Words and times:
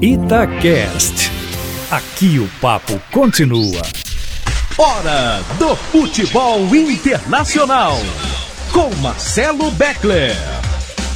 Itacast. 0.00 1.32
Aqui 1.90 2.38
o 2.38 2.46
papo 2.60 3.00
continua. 3.10 3.80
Hora 4.76 5.40
do 5.58 5.74
futebol 5.74 6.60
internacional. 6.76 7.96
Com 8.74 8.94
Marcelo 8.96 9.70
Beckler. 9.70 10.36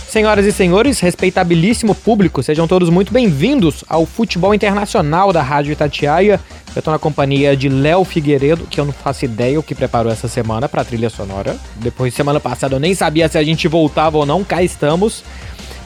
Senhoras 0.09 0.47
e 0.47 0.51
senhores, 0.51 0.99
respeitabilíssimo 0.99 1.95
público, 1.95 2.43
sejam 2.43 2.67
todos 2.67 2.89
muito 2.89 3.13
bem-vindos 3.13 3.85
ao 3.87 4.07
Futebol 4.07 4.55
Internacional 4.55 5.31
da 5.31 5.43
Rádio 5.43 5.73
Itatiaia. 5.73 6.41
Eu 6.75 6.81
tô 6.81 6.91
na 6.91 6.99
companhia 6.99 7.57
de 7.57 7.69
Léo 7.69 8.03
Figueiredo, 8.05 8.67
que 8.67 8.81
eu 8.81 8.85
não 8.85 8.93
faço 8.93 9.25
ideia 9.25 9.61
o 9.61 9.63
que 9.63 9.75
preparou 9.75 10.11
essa 10.11 10.27
semana 10.27 10.69
pra 10.69 10.85
trilha 10.85 11.11
sonora. 11.11 11.57
Depois, 11.77 12.15
semana 12.15 12.41
passada, 12.41 12.77
eu 12.77 12.81
nem 12.81 12.95
sabia 12.95 13.29
se 13.29 13.37
a 13.37 13.45
gente 13.45 13.69
voltava 13.69 14.17
ou 14.19 14.25
não, 14.25 14.43
cá 14.43 14.63
estamos. 14.63 15.23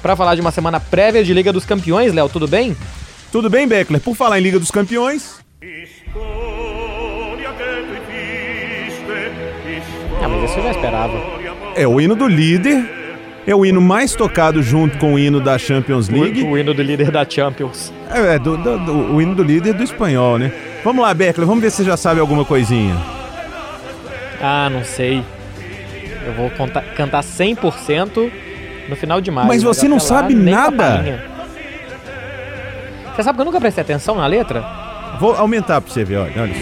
Pra 0.04 0.14
falar 0.14 0.34
de 0.34 0.42
uma 0.42 0.50
semana 0.50 0.78
prévia 0.78 1.24
de 1.24 1.32
Liga 1.32 1.50
dos 1.50 1.64
Campeões, 1.64 2.12
Léo, 2.12 2.28
tudo 2.28 2.46
bem? 2.46 2.76
Tudo 3.32 3.48
bem, 3.48 3.66
Beckler? 3.66 4.02
Por 4.02 4.14
falar 4.14 4.38
em 4.38 4.42
Liga 4.42 4.58
dos 4.58 4.70
Campeões, 4.70 5.42
Ah, 10.22 10.28
mas 10.28 10.50
isso 10.50 10.58
eu 10.58 10.62
já 10.64 10.70
esperava. 10.72 11.14
é 11.74 11.86
o 11.86 11.98
hino 11.98 12.14
do 12.14 12.28
líder, 12.28 12.84
é 13.46 13.54
o 13.54 13.64
hino 13.64 13.80
mais 13.80 14.14
tocado 14.14 14.62
junto 14.62 14.98
com 14.98 15.14
o 15.14 15.18
hino 15.18 15.40
da 15.40 15.56
Champions 15.58 16.10
League. 16.10 16.42
O, 16.42 16.50
o 16.50 16.58
hino 16.58 16.74
do 16.74 16.82
líder 16.82 17.10
da 17.10 17.28
Champions. 17.28 17.90
É, 18.10 18.34
é, 18.34 18.38
do- 18.38 18.56
do- 18.58 18.78
do- 18.78 19.14
o 19.14 19.22
hino 19.22 19.34
do 19.34 19.42
líder 19.42 19.72
do 19.72 19.82
espanhol, 19.82 20.38
né? 20.38 20.52
Vamos 20.84 21.02
lá, 21.02 21.14
Beckler, 21.14 21.46
vamos 21.46 21.62
ver 21.62 21.70
se 21.70 21.78
você 21.78 21.84
já 21.84 21.96
sabe 21.96 22.20
alguma 22.20 22.44
coisinha. 22.44 22.94
Ah, 24.40 24.68
não 24.70 24.84
sei. 24.84 25.22
Eu 26.26 26.34
vou 26.34 26.50
contar- 26.50 26.82
cantar 26.94 27.22
100% 27.22 28.30
no 28.88 28.96
final 28.96 29.20
de 29.20 29.30
maio. 29.30 29.48
Mas 29.48 29.62
você 29.62 29.86
não 29.88 29.96
lá, 29.96 30.00
sabe 30.00 30.34
nada? 30.34 31.04
Você 33.14 33.22
sabe 33.22 33.36
que 33.36 33.42
eu 33.42 33.44
nunca 33.46 33.60
prestei 33.60 33.82
atenção 33.82 34.16
na 34.16 34.26
letra? 34.26 34.64
Vou 35.20 35.34
aumentar 35.36 35.80
pra 35.80 35.92
você 35.92 36.04
ver, 36.04 36.16
olha, 36.18 36.32
olha 36.42 36.54
só. 36.54 36.60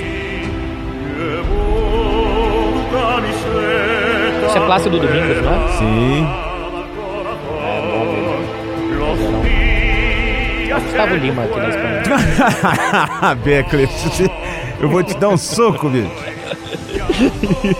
Isso 4.48 4.58
é 4.58 4.60
Plácido 4.66 4.98
Domingos, 5.00 5.42
não 5.42 5.52
é? 5.54 5.68
Sim. 5.78 6.26
É 10.70 10.74
Gustavo 10.80 11.14
Lima 11.16 11.44
aqui 11.44 11.58
na 11.58 11.68
Espanha. 11.68 12.02
Beckler, 13.44 13.88
você- 13.88 14.30
eu 14.80 14.88
vou 14.88 15.02
te 15.02 15.16
dar 15.16 15.28
um 15.30 15.36
soco, 15.38 15.88
bicho. 15.88 16.10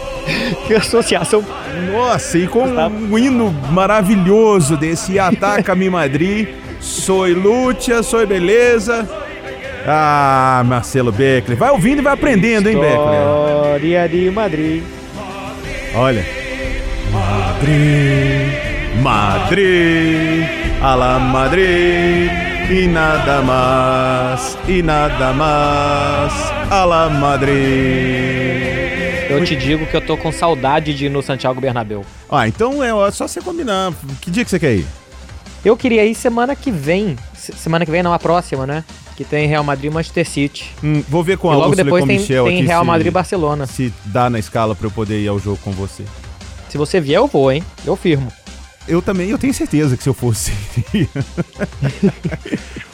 Associação. 0.74 1.44
Nossa, 1.92 2.38
e 2.38 2.46
com 2.46 2.62
Gustavo. 2.66 2.94
um 2.94 3.18
hino 3.18 3.52
maravilhoso 3.70 4.76
desse 4.76 5.18
Ataca-me 5.18 5.88
Madrid, 5.90 6.48
Soy 6.80 7.32
lucha, 7.32 8.02
soy 8.02 8.26
beleza. 8.26 9.08
Ah, 9.86 10.62
Marcelo 10.66 11.12
Beckler. 11.12 11.56
Vai 11.56 11.70
ouvindo 11.70 12.00
e 12.00 12.02
vai 12.02 12.12
aprendendo, 12.12 12.68
hein, 12.68 12.78
Beckler? 12.78 13.20
História 13.20 14.08
de 14.08 14.30
Madrid. 14.30 14.82
Olha. 15.94 16.24
Madrid, 17.12 18.52
Madrid, 19.02 20.46
a 20.82 20.94
la 20.94 21.18
Madrid, 21.18 22.30
e 22.70 22.86
nada 22.88 23.42
mais, 23.42 24.58
e 24.66 24.82
nada 24.82 25.32
mais, 25.32 26.52
a 26.70 26.84
la 26.84 27.08
Madrid. 27.10 28.41
Eu 29.32 29.44
te 29.44 29.56
digo 29.56 29.86
que 29.86 29.96
eu 29.96 30.00
tô 30.00 30.16
com 30.16 30.32
saudade 30.32 30.94
de 30.94 31.06
ir 31.06 31.08
no 31.08 31.22
Santiago 31.22 31.60
Bernabéu. 31.60 32.04
Ah, 32.30 32.46
então 32.46 32.82
é 32.82 33.10
só 33.10 33.26
você 33.26 33.40
combinar. 33.40 33.92
Que 34.20 34.30
dia 34.30 34.44
que 34.44 34.50
você 34.50 34.58
quer 34.58 34.74
ir? 34.76 34.86
Eu 35.64 35.76
queria 35.76 36.04
ir 36.04 36.14
semana 36.14 36.56
que 36.56 36.70
vem. 36.70 37.16
Se- 37.34 37.52
Semana 37.52 37.84
que 37.84 37.90
vem, 37.90 38.02
não, 38.02 38.12
a 38.12 38.18
próxima, 38.18 38.66
né? 38.66 38.84
Que 39.16 39.24
tem 39.24 39.46
Real 39.46 39.62
Madrid 39.62 39.90
e 39.90 39.94
Manchester 39.94 40.26
City. 40.28 40.70
Hum, 40.82 41.02
vou 41.08 41.22
ver 41.22 41.36
com 41.38 41.50
a 41.50 41.68
e 41.68 41.74
depois 41.76 42.00
com 42.00 42.04
o 42.04 42.08
tem, 42.08 42.18
Michel 42.18 42.44
tem 42.46 42.58
aqui 42.58 42.66
Real 42.66 42.84
Madrid 42.84 43.08
e 43.08 43.10
Barcelona. 43.10 43.66
se 43.66 43.92
dá 44.06 44.28
na 44.30 44.38
escala 44.38 44.74
pra 44.74 44.86
eu 44.86 44.90
poder 44.90 45.20
ir 45.22 45.28
ao 45.28 45.38
jogo 45.38 45.58
com 45.62 45.70
você. 45.72 46.04
Se 46.68 46.78
você 46.78 47.00
vier, 47.00 47.18
eu 47.18 47.26
vou, 47.26 47.52
hein? 47.52 47.62
Eu 47.84 47.94
firmo. 47.96 48.32
Eu 48.88 49.00
também, 49.00 49.30
eu 49.30 49.38
tenho 49.38 49.54
certeza 49.54 49.96
que 49.96 50.02
se 50.02 50.08
eu 50.08 50.14
fosse. 50.14 50.52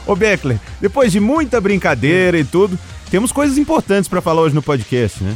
Ô 0.07 0.15
Beckler, 0.17 0.59
depois 0.81 1.13
de 1.13 1.21
muita 1.21 1.61
brincadeira 1.61 2.39
e 2.39 2.45
tudo, 2.45 2.79
temos 3.11 3.31
coisas 3.33 3.59
importantes 3.59 4.09
pra 4.09 4.21
falar 4.21 4.43
hoje 4.43 4.55
no 4.55 4.63
podcast, 4.63 5.23
né? 5.23 5.35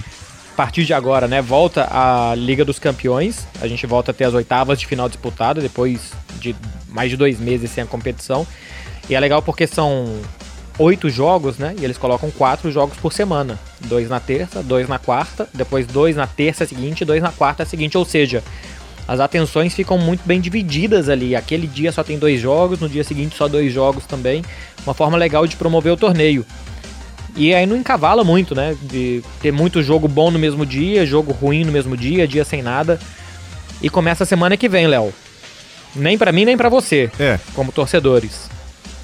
A 0.52 0.54
partir 0.54 0.84
de 0.84 0.92
agora, 0.92 1.26
né? 1.26 1.40
Volta 1.40 1.88
a 1.90 2.34
Liga 2.34 2.62
dos 2.62 2.78
Campeões. 2.78 3.46
A 3.58 3.66
gente 3.66 3.86
volta 3.86 4.10
a 4.10 4.14
ter 4.14 4.24
as 4.24 4.34
oitavas 4.34 4.78
de 4.78 4.86
final 4.86 5.08
disputada, 5.08 5.62
depois 5.62 6.12
de 6.38 6.54
mais 6.88 7.10
de 7.10 7.16
dois 7.16 7.40
meses 7.40 7.70
sem 7.70 7.82
a 7.82 7.86
competição. 7.86 8.46
E 9.08 9.14
é 9.14 9.18
legal 9.18 9.40
porque 9.40 9.66
são 9.66 10.20
oito 10.78 11.08
jogos, 11.08 11.56
né? 11.56 11.74
E 11.80 11.84
eles 11.84 11.96
colocam 11.96 12.30
quatro 12.30 12.70
jogos 12.70 12.98
por 12.98 13.14
semana. 13.14 13.58
Dois 13.80 14.10
na 14.10 14.20
terça, 14.20 14.62
dois 14.62 14.86
na 14.86 14.98
quarta, 14.98 15.48
depois 15.54 15.86
dois 15.86 16.16
na 16.16 16.26
terça 16.26 16.66
seguinte 16.66 17.02
dois 17.02 17.22
na 17.22 17.32
quarta 17.32 17.64
seguinte. 17.64 17.96
Ou 17.96 18.04
seja, 18.04 18.44
as 19.08 19.20
atenções 19.20 19.74
ficam 19.74 19.96
muito 19.96 20.20
bem 20.26 20.38
divididas 20.38 21.08
ali. 21.08 21.34
Aquele 21.34 21.66
dia 21.66 21.90
só 21.92 22.04
tem 22.04 22.18
dois 22.18 22.38
jogos, 22.38 22.78
no 22.78 22.90
dia 22.90 23.04
seguinte 23.04 23.34
só 23.34 23.48
dois 23.48 23.72
jogos 23.72 24.04
também. 24.04 24.44
Uma 24.84 24.92
forma 24.92 25.16
legal 25.16 25.46
de 25.46 25.56
promover 25.56 25.94
o 25.94 25.96
torneio. 25.96 26.44
E 27.36 27.54
aí 27.54 27.64
não 27.66 27.76
encavala 27.76 28.22
muito, 28.22 28.54
né? 28.54 28.76
De 28.82 29.22
ter 29.40 29.52
muito 29.52 29.82
jogo 29.82 30.06
bom 30.06 30.30
no 30.30 30.38
mesmo 30.38 30.66
dia, 30.66 31.06
jogo 31.06 31.32
ruim 31.32 31.64
no 31.64 31.72
mesmo 31.72 31.96
dia, 31.96 32.28
dia 32.28 32.44
sem 32.44 32.62
nada. 32.62 32.98
E 33.80 33.88
começa 33.88 34.24
a 34.24 34.26
semana 34.26 34.56
que 34.56 34.68
vem, 34.68 34.86
Léo. 34.86 35.12
Nem 35.94 36.16
pra 36.16 36.32
mim, 36.32 36.44
nem 36.44 36.56
pra 36.56 36.68
você, 36.68 37.10
É. 37.18 37.38
como 37.54 37.72
torcedores. 37.72 38.48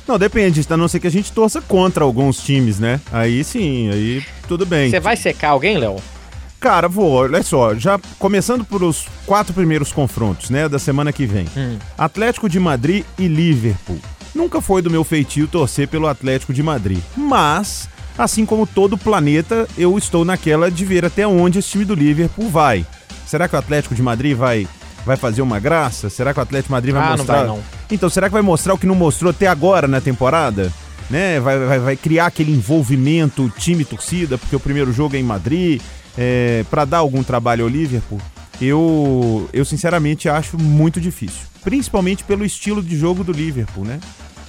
Não, 0.07 0.19
depende, 0.19 0.65
a 0.71 0.77
não 0.77 0.89
ser 0.89 1.01
que 1.01 1.07
a 1.07 1.11
gente 1.11 1.31
torça 1.33 1.61
contra 1.61 2.03
alguns 2.03 2.39
times, 2.43 2.79
né? 2.79 2.99
Aí 3.13 3.45
sim, 3.45 3.91
aí 3.91 4.23
tudo 4.47 4.65
bem. 4.65 4.89
Você 4.91 4.99
vai 5.01 5.17
secar 5.17 5.51
alguém, 5.51 5.77
Léo? 5.77 5.97
Cara, 6.59 6.89
vou, 6.89 7.11
olha 7.13 7.43
só, 7.43 7.75
já 7.75 8.01
começando 8.19 8.65
por 8.65 8.83
os 8.83 9.07
quatro 9.27 9.53
primeiros 9.55 9.93
confrontos, 9.93 10.49
né, 10.51 10.69
da 10.69 10.79
semana 10.79 11.13
que 11.13 11.25
vem. 11.27 11.47
Hum. 11.57 11.77
Atlético 11.97 12.49
de 12.49 12.59
Madrid 12.59 13.05
e 13.19 13.29
Liverpool. 13.29 13.99
Nunca 14.35 14.61
foi 14.61 14.81
do 14.83 14.91
meu 14.91 15.05
feitio 15.05 15.47
torcer 15.47 15.87
pelo 15.89 16.07
Atlético 16.09 16.53
de 16.55 16.63
Madrid, 16.63 16.99
mas, 17.17 17.89
assim 18.19 18.45
como 18.45 18.67
todo 18.67 18.95
o 18.95 18.99
planeta, 18.99 19.67
eu 19.79 19.97
estou 19.97 20.25
naquela 20.25 20.71
de 20.71 20.85
ver 20.85 21.05
até 21.05 21.27
onde 21.27 21.61
esse 21.61 21.71
time 21.71 21.85
do 21.85 21.95
Liverpool 21.95 22.51
vai. 22.51 22.85
Será 23.27 23.47
que 23.49 23.55
o 23.55 23.59
Atlético 23.59 23.95
de 23.95 24.03
Madrid 24.03 24.37
vai 24.37 24.67
vai 25.07 25.17
fazer 25.17 25.41
uma 25.41 25.59
graça? 25.59 26.11
Será 26.11 26.35
que 26.35 26.41
o 26.41 26.43
Atlético 26.43 26.69
de 26.69 26.73
Madrid 26.73 26.93
vai 26.93 27.03
Ah, 27.03 27.11
não 27.11 27.17
mostrar? 27.19 27.37
vai, 27.39 27.47
não. 27.47 27.61
Então, 27.91 28.11
será 28.11 28.27
que 28.29 28.33
vai 28.33 28.43
mostrar 28.43 28.75
o 28.75 28.79
que 28.79 28.87
não 28.87 28.95
mostrou 28.95 29.31
até 29.31 29.47
agora 29.47 29.89
na 29.89 30.01
temporada? 30.03 30.71
Né? 31.09 31.41
Vai, 31.41 31.59
vai, 31.59 31.79
vai 31.79 31.97
criar 31.97 32.27
aquele 32.27 32.53
envolvimento 32.53 33.51
time-torcida, 33.57 34.37
porque 34.37 34.55
o 34.55 34.61
primeiro 34.61 34.93
jogo 34.93 35.17
é 35.17 35.19
em 35.19 35.23
Madrid, 35.23 35.81
é, 36.17 36.63
para 36.71 36.85
dar 36.85 36.99
algum 36.99 37.23
trabalho 37.23 37.65
ao 37.65 37.71
Liverpool? 37.71 38.21
Eu, 38.61 39.49
eu 39.53 39.65
sinceramente 39.65 40.29
acho 40.29 40.59
muito 40.61 41.01
difícil. 41.01 41.47
Principalmente 41.63 42.25
pelo 42.25 42.45
estilo 42.45 42.83
de 42.83 42.97
jogo 42.99 43.25
do 43.25 43.33
Liverpool, 43.33 43.85
né? 43.85 44.01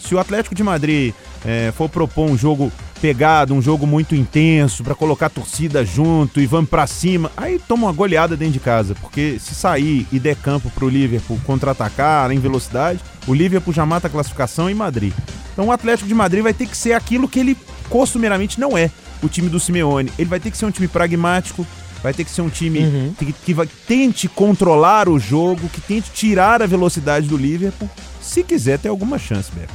Se 0.02 0.14
o 0.16 0.20
Atlético 0.20 0.56
de 0.56 0.64
Madrid 0.64 1.14
é, 1.46 1.72
for 1.78 1.88
propor 1.88 2.30
um 2.30 2.38
jogo 2.38 2.72
pegado, 3.00 3.54
um 3.54 3.62
jogo 3.62 3.88
muito 3.88 4.14
intenso, 4.16 4.84
para 4.84 4.94
colocar 4.96 5.28
a 5.28 5.30
torcida 5.30 5.86
junto 5.86 6.40
e 6.40 6.46
vamos 6.46 6.70
pra 6.70 6.86
cima, 6.86 7.32
aí 7.36 7.60
toma 7.60 7.88
uma 7.88 7.94
goleada 7.94 8.36
dentro 8.36 8.54
de 8.54 8.60
casa, 8.60 8.96
porque 8.96 9.38
se 9.40 9.56
sair 9.56 10.06
e 10.12 10.20
der 10.20 10.36
campo 10.36 10.70
pro 10.70 10.90
Liverpool 10.90 11.40
contra-atacar 11.46 12.32
em 12.32 12.40
velocidade, 12.40 13.00
o 13.28 13.34
Liverpool 13.34 13.74
já 13.74 13.86
mata 13.86 14.08
a 14.08 14.10
classificação 14.10 14.70
em 14.70 14.74
Madrid. 14.74 15.14
Então 15.54 15.68
o 15.68 15.72
Atlético 15.72 16.08
de 16.08 16.14
Madrid 16.14 16.44
vai 16.44 16.54
ter 16.54 16.66
que 16.68 16.78
ser 16.78 16.94
aquilo 16.94 17.28
que 17.28 17.40
ele 17.40 17.58
costumeiramente 17.90 18.60
não 18.60 18.78
é, 18.78 18.92
o 19.22 19.28
time 19.28 19.50
do 19.50 19.60
Simeone. 19.60 20.12
Ele 20.18 20.30
vai 20.30 20.40
ter 20.40 20.52
que 20.52 20.58
ser 20.58 20.66
um 20.66 20.72
time 20.72 20.88
pragmático, 20.88 21.66
vai 22.02 22.14
ter 22.14 22.24
que 22.24 22.32
ser 22.32 22.42
um 22.42 22.50
time 22.50 22.80
Uhum. 22.80 23.14
que, 23.18 23.34
que 23.34 23.54
vai, 23.54 23.68
tente 23.88 24.28
controlar 24.28 25.10
o 25.10 25.20
jogo, 25.20 25.68
que 25.70 25.82
tente 25.82 26.12
tirar 26.12 26.62
a 26.62 26.66
velocidade 26.66 27.28
do 27.28 27.36
Liverpool, 27.38 27.90
se 28.22 28.44
quiser 28.44 28.80
ter 28.80 28.90
alguma 28.90 29.18
chance, 29.18 29.50
Beto. 29.54 29.74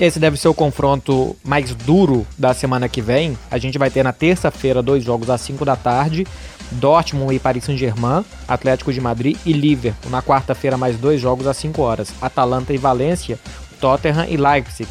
Esse 0.00 0.18
deve 0.18 0.38
ser 0.38 0.48
o 0.48 0.54
confronto 0.54 1.36
mais 1.44 1.74
duro 1.74 2.26
da 2.38 2.54
semana 2.54 2.88
que 2.88 3.02
vem. 3.02 3.36
A 3.50 3.58
gente 3.58 3.76
vai 3.76 3.90
ter 3.90 4.02
na 4.02 4.14
terça-feira 4.14 4.82
dois 4.82 5.04
jogos 5.04 5.28
às 5.28 5.42
5 5.42 5.62
da 5.62 5.76
tarde: 5.76 6.26
Dortmund 6.72 7.34
e 7.34 7.38
Paris 7.38 7.64
Saint-Germain, 7.64 8.24
Atlético 8.48 8.94
de 8.94 8.98
Madrid 9.00 9.36
e 9.44 9.52
Liverpool. 9.52 10.10
Na 10.10 10.22
quarta-feira, 10.22 10.78
mais 10.78 10.96
dois 10.96 11.20
jogos 11.20 11.46
às 11.46 11.58
5 11.58 11.82
horas: 11.82 12.14
Atalanta 12.22 12.72
e 12.72 12.78
Valência, 12.78 13.38
Tottenham 13.78 14.26
e 14.26 14.38
Leipzig. 14.38 14.88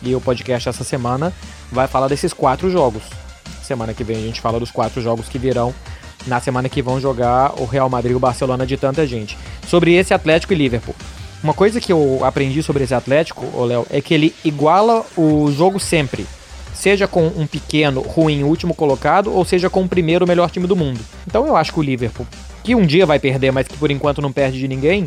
E 0.00 0.14
o 0.14 0.20
podcast 0.20 0.68
essa 0.68 0.84
semana 0.84 1.32
vai 1.72 1.88
falar 1.88 2.06
desses 2.06 2.32
quatro 2.32 2.70
jogos. 2.70 3.02
Semana 3.60 3.92
que 3.92 4.04
vem 4.04 4.18
a 4.18 4.20
gente 4.20 4.40
fala 4.40 4.60
dos 4.60 4.70
quatro 4.70 5.02
jogos 5.02 5.28
que 5.28 5.38
virão 5.38 5.74
na 6.28 6.38
semana 6.38 6.68
que 6.68 6.80
vão 6.80 7.00
jogar 7.00 7.60
o 7.60 7.64
Real 7.64 7.88
Madrid 7.88 8.12
e 8.12 8.14
o 8.14 8.20
Barcelona 8.20 8.64
de 8.64 8.76
tanta 8.76 9.04
gente. 9.04 9.36
Sobre 9.66 9.94
esse 9.94 10.14
Atlético 10.14 10.52
e 10.52 10.56
Liverpool. 10.56 10.94
Uma 11.44 11.52
coisa 11.52 11.78
que 11.78 11.92
eu 11.92 12.20
aprendi 12.24 12.62
sobre 12.62 12.84
esse 12.84 12.94
Atlético, 12.94 13.46
ô 13.52 13.66
Léo, 13.66 13.86
é 13.90 14.00
que 14.00 14.14
ele 14.14 14.34
iguala 14.42 15.04
o 15.14 15.52
jogo 15.52 15.78
sempre. 15.78 16.26
Seja 16.72 17.06
com 17.06 17.26
um 17.26 17.46
pequeno, 17.46 18.00
ruim, 18.00 18.42
último 18.42 18.74
colocado, 18.74 19.30
ou 19.30 19.44
seja 19.44 19.68
com 19.68 19.82
o 19.82 19.88
primeiro 19.88 20.26
melhor 20.26 20.50
time 20.50 20.66
do 20.66 20.74
mundo. 20.74 20.98
Então 21.26 21.46
eu 21.46 21.54
acho 21.54 21.70
que 21.70 21.78
o 21.78 21.82
Liverpool, 21.82 22.26
que 22.62 22.74
um 22.74 22.86
dia 22.86 23.04
vai 23.04 23.18
perder, 23.18 23.52
mas 23.52 23.68
que 23.68 23.76
por 23.76 23.90
enquanto 23.90 24.22
não 24.22 24.32
perde 24.32 24.58
de 24.58 24.66
ninguém, 24.66 25.04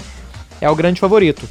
é 0.61 0.69
o 0.69 0.75
grande 0.75 1.01
favorito. 1.01 1.49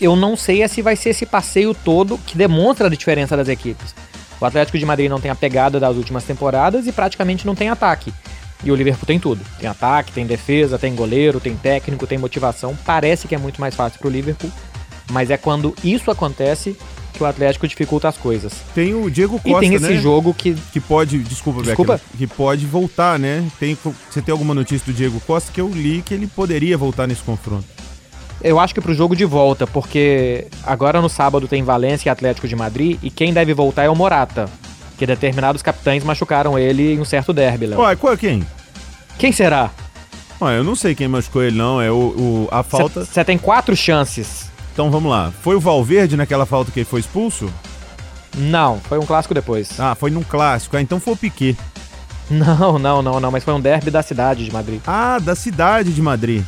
eu 0.00 0.16
não 0.16 0.36
sei 0.36 0.66
se 0.66 0.82
vai 0.82 0.96
ser 0.96 1.10
esse 1.10 1.24
passeio 1.24 1.72
todo 1.72 2.18
que 2.18 2.36
demonstra 2.36 2.88
a 2.88 2.90
diferença 2.90 3.36
das 3.36 3.46
equipes. 3.46 3.94
O 4.40 4.44
Atlético 4.44 4.76
de 4.76 4.84
Madrid 4.84 5.08
não 5.08 5.20
tem 5.20 5.30
a 5.30 5.36
pegada 5.36 5.78
das 5.78 5.96
últimas 5.96 6.24
temporadas 6.24 6.88
e 6.88 6.92
praticamente 6.92 7.46
não 7.46 7.54
tem 7.54 7.68
ataque. 7.68 8.12
E 8.64 8.70
o 8.72 8.74
Liverpool 8.74 9.06
tem 9.06 9.20
tudo. 9.20 9.40
Tem 9.58 9.68
ataque, 9.68 10.12
tem 10.12 10.26
defesa, 10.26 10.78
tem 10.78 10.94
goleiro, 10.94 11.38
tem 11.38 11.54
técnico, 11.54 12.06
tem 12.06 12.16
motivação. 12.18 12.76
Parece 12.84 13.28
que 13.28 13.34
é 13.34 13.38
muito 13.38 13.60
mais 13.60 13.74
fácil 13.74 13.98
pro 13.98 14.08
Liverpool, 14.08 14.50
mas 15.10 15.30
é 15.30 15.36
quando 15.36 15.74
isso 15.84 16.10
acontece 16.10 16.76
que 17.12 17.22
o 17.22 17.26
Atlético 17.26 17.68
dificulta 17.68 18.08
as 18.08 18.16
coisas. 18.16 18.52
Tem 18.74 18.92
o 18.94 19.08
Diego 19.08 19.38
Costa, 19.38 19.58
e 19.58 19.60
tem 19.68 19.74
esse 19.74 19.94
né? 19.94 20.00
jogo 20.00 20.34
que 20.34 20.56
Que 20.72 20.80
pode, 20.80 21.18
desculpa, 21.18 21.62
Desculpa? 21.62 21.92
Becker, 21.92 22.18
que 22.18 22.26
pode 22.26 22.66
voltar, 22.66 23.18
né? 23.18 23.46
Tem, 23.60 23.78
você 24.10 24.20
tem 24.20 24.32
alguma 24.32 24.52
notícia 24.52 24.84
do 24.84 24.96
Diego 24.96 25.20
Costa 25.20 25.52
que 25.52 25.60
eu 25.60 25.68
li 25.68 26.02
que 26.02 26.12
ele 26.12 26.26
poderia 26.26 26.76
voltar 26.76 27.06
nesse 27.06 27.22
confronto. 27.22 27.66
eu 28.42 28.58
acho 28.58 28.74
que 28.74 28.80
pro 28.80 28.92
jogo 28.92 29.14
de 29.14 29.24
volta, 29.24 29.64
porque 29.64 30.48
agora 30.64 31.00
no 31.00 31.08
sábado 31.08 31.46
tem 31.46 31.62
Valência 31.62 32.08
e 32.08 32.10
Atlético 32.10 32.48
de 32.48 32.56
Madrid 32.56 32.98
e 33.00 33.10
quem 33.10 33.32
deve 33.32 33.54
voltar 33.54 33.84
é 33.84 33.88
o 33.88 33.94
Morata, 33.94 34.48
que 34.98 35.06
determinados 35.06 35.62
capitães 35.62 36.02
machucaram 36.04 36.58
ele 36.58 36.94
em 36.94 37.00
um 37.00 37.04
certo 37.04 37.32
derby, 37.32 37.66
Léo. 37.66 37.80
Olha, 37.80 37.96
qual 37.96 38.12
é 38.12 38.16
quem? 38.16 38.46
Quem 39.18 39.32
será? 39.32 39.70
Olha, 40.40 40.56
eu 40.56 40.64
não 40.64 40.74
sei 40.76 40.94
quem 40.94 41.08
machucou 41.08 41.42
ele, 41.42 41.56
não. 41.56 41.80
É 41.80 41.90
o, 41.90 41.94
o- 41.94 42.48
a 42.50 42.62
falta. 42.62 43.04
Você 43.04 43.24
tem 43.24 43.38
quatro 43.38 43.76
chances. 43.76 44.50
Então 44.72 44.90
vamos 44.90 45.10
lá. 45.10 45.32
Foi 45.42 45.54
o 45.54 45.60
Valverde 45.60 46.16
naquela 46.16 46.44
falta 46.46 46.70
que 46.72 46.80
ele 46.80 46.84
foi 46.84 47.00
expulso? 47.00 47.48
Não, 48.36 48.80
foi 48.80 48.98
um 48.98 49.06
clássico 49.06 49.32
depois. 49.34 49.78
Ah, 49.78 49.94
foi 49.94 50.10
num 50.10 50.22
clássico. 50.24 50.76
Ah, 50.76 50.82
então 50.82 50.98
foi 50.98 51.12
o 51.14 51.16
Piquet. 51.16 51.56
Não, 52.30 52.78
não, 52.78 53.02
não, 53.02 53.20
não, 53.20 53.30
mas 53.30 53.44
foi 53.44 53.52
um 53.52 53.60
derby 53.60 53.90
da 53.90 54.02
cidade 54.02 54.46
de 54.46 54.50
Madrid. 54.50 54.80
Ah, 54.86 55.18
da 55.20 55.34
cidade 55.34 55.92
de 55.92 56.00
Madrid. 56.00 56.42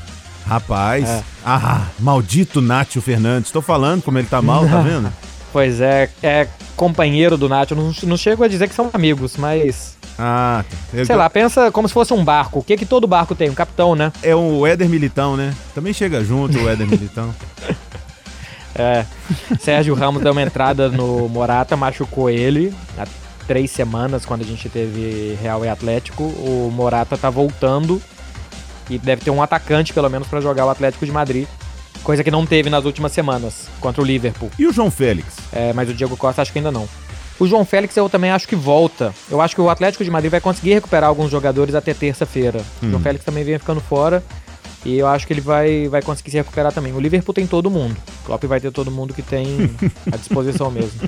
Rapaz. 0.46 1.06
É. 1.06 1.22
Ah, 1.44 1.82
maldito 1.98 2.62
Nátio 2.62 3.02
Fernandes. 3.02 3.50
Tô 3.50 3.60
falando 3.60 4.02
como 4.02 4.18
ele 4.18 4.26
tá 4.26 4.40
mal, 4.40 4.66
tá 4.66 4.80
vendo? 4.82 5.12
Pois 5.52 5.78
é, 5.82 6.08
é 6.22 6.48
companheiro 6.76 7.36
do 7.36 7.48
Nacho. 7.48 7.74
Não, 7.74 7.92
não 8.04 8.16
chego 8.16 8.44
a 8.44 8.48
dizer 8.48 8.68
que 8.68 8.74
são 8.74 8.90
amigos, 8.92 9.36
mas. 9.36 9.96
Ah, 10.18 10.64
tá. 10.68 10.76
Ele- 10.94 11.04
Sei 11.06 11.16
lá, 11.16 11.28
pensa 11.28 11.70
como 11.72 11.88
se 11.88 11.94
fosse 11.94 12.12
um 12.12 12.24
barco. 12.24 12.60
O 12.60 12.62
que 12.62 12.76
que 12.76 12.86
todo 12.86 13.06
barco 13.06 13.34
tem? 13.34 13.50
Um 13.50 13.54
capitão, 13.54 13.94
né? 13.94 14.12
É 14.22 14.34
o 14.34 14.66
Éder 14.66 14.88
Militão, 14.88 15.36
né? 15.36 15.52
Também 15.74 15.92
chega 15.92 16.22
junto 16.24 16.58
o 16.58 16.68
Éder 16.68 16.86
Militão. 16.86 17.34
É. 18.78 19.06
Sérgio 19.58 19.94
Ramos 19.94 20.22
deu 20.22 20.32
uma 20.32 20.42
entrada 20.42 20.90
no 20.90 21.28
Morata, 21.30 21.74
machucou 21.78 22.28
ele 22.28 22.74
há 22.98 23.06
três 23.46 23.70
semanas, 23.70 24.26
quando 24.26 24.42
a 24.42 24.44
gente 24.44 24.68
teve 24.68 25.34
Real 25.40 25.64
e 25.64 25.68
Atlético. 25.70 26.24
O 26.24 26.70
Morata 26.70 27.16
tá 27.16 27.30
voltando 27.30 28.02
e 28.90 28.98
deve 28.98 29.22
ter 29.22 29.30
um 29.30 29.42
atacante, 29.42 29.94
pelo 29.94 30.10
menos, 30.10 30.28
pra 30.28 30.42
jogar 30.42 30.66
o 30.66 30.68
Atlético 30.68 31.06
de 31.06 31.10
Madrid. 31.12 31.48
Coisa 32.06 32.22
que 32.22 32.30
não 32.30 32.46
teve 32.46 32.70
nas 32.70 32.84
últimas 32.84 33.10
semanas 33.10 33.66
contra 33.80 34.00
o 34.00 34.04
Liverpool. 34.04 34.48
E 34.56 34.64
o 34.64 34.72
João 34.72 34.92
Félix? 34.92 35.38
É, 35.52 35.72
mas 35.72 35.90
o 35.90 35.92
Diego 35.92 36.16
Costa 36.16 36.40
acho 36.40 36.52
que 36.52 36.58
ainda 36.60 36.70
não. 36.70 36.88
O 37.36 37.48
João 37.48 37.64
Félix 37.64 37.96
eu 37.96 38.08
também 38.08 38.30
acho 38.30 38.46
que 38.46 38.54
volta. 38.54 39.12
Eu 39.28 39.40
acho 39.40 39.56
que 39.56 39.60
o 39.60 39.68
Atlético 39.68 40.04
de 40.04 40.10
Madrid 40.12 40.30
vai 40.30 40.40
conseguir 40.40 40.74
recuperar 40.74 41.08
alguns 41.08 41.32
jogadores 41.32 41.74
até 41.74 41.92
terça-feira. 41.92 42.60
O 42.80 42.88
João 42.88 43.02
Félix 43.02 43.24
também 43.24 43.42
vem 43.42 43.58
ficando 43.58 43.80
fora. 43.80 44.22
E 44.84 44.96
eu 44.96 45.08
acho 45.08 45.26
que 45.26 45.32
ele 45.32 45.40
vai, 45.40 45.88
vai 45.88 46.00
conseguir 46.00 46.30
se 46.30 46.36
recuperar 46.36 46.72
também. 46.72 46.92
O 46.92 47.00
Liverpool 47.00 47.34
tem 47.34 47.44
todo 47.44 47.68
mundo. 47.68 47.96
O 48.22 48.26
Klopp 48.26 48.44
vai 48.44 48.60
ter 48.60 48.70
todo 48.70 48.88
mundo 48.88 49.12
que 49.12 49.20
tem 49.22 49.68
à 50.12 50.16
disposição 50.16 50.70
mesmo. 50.70 51.00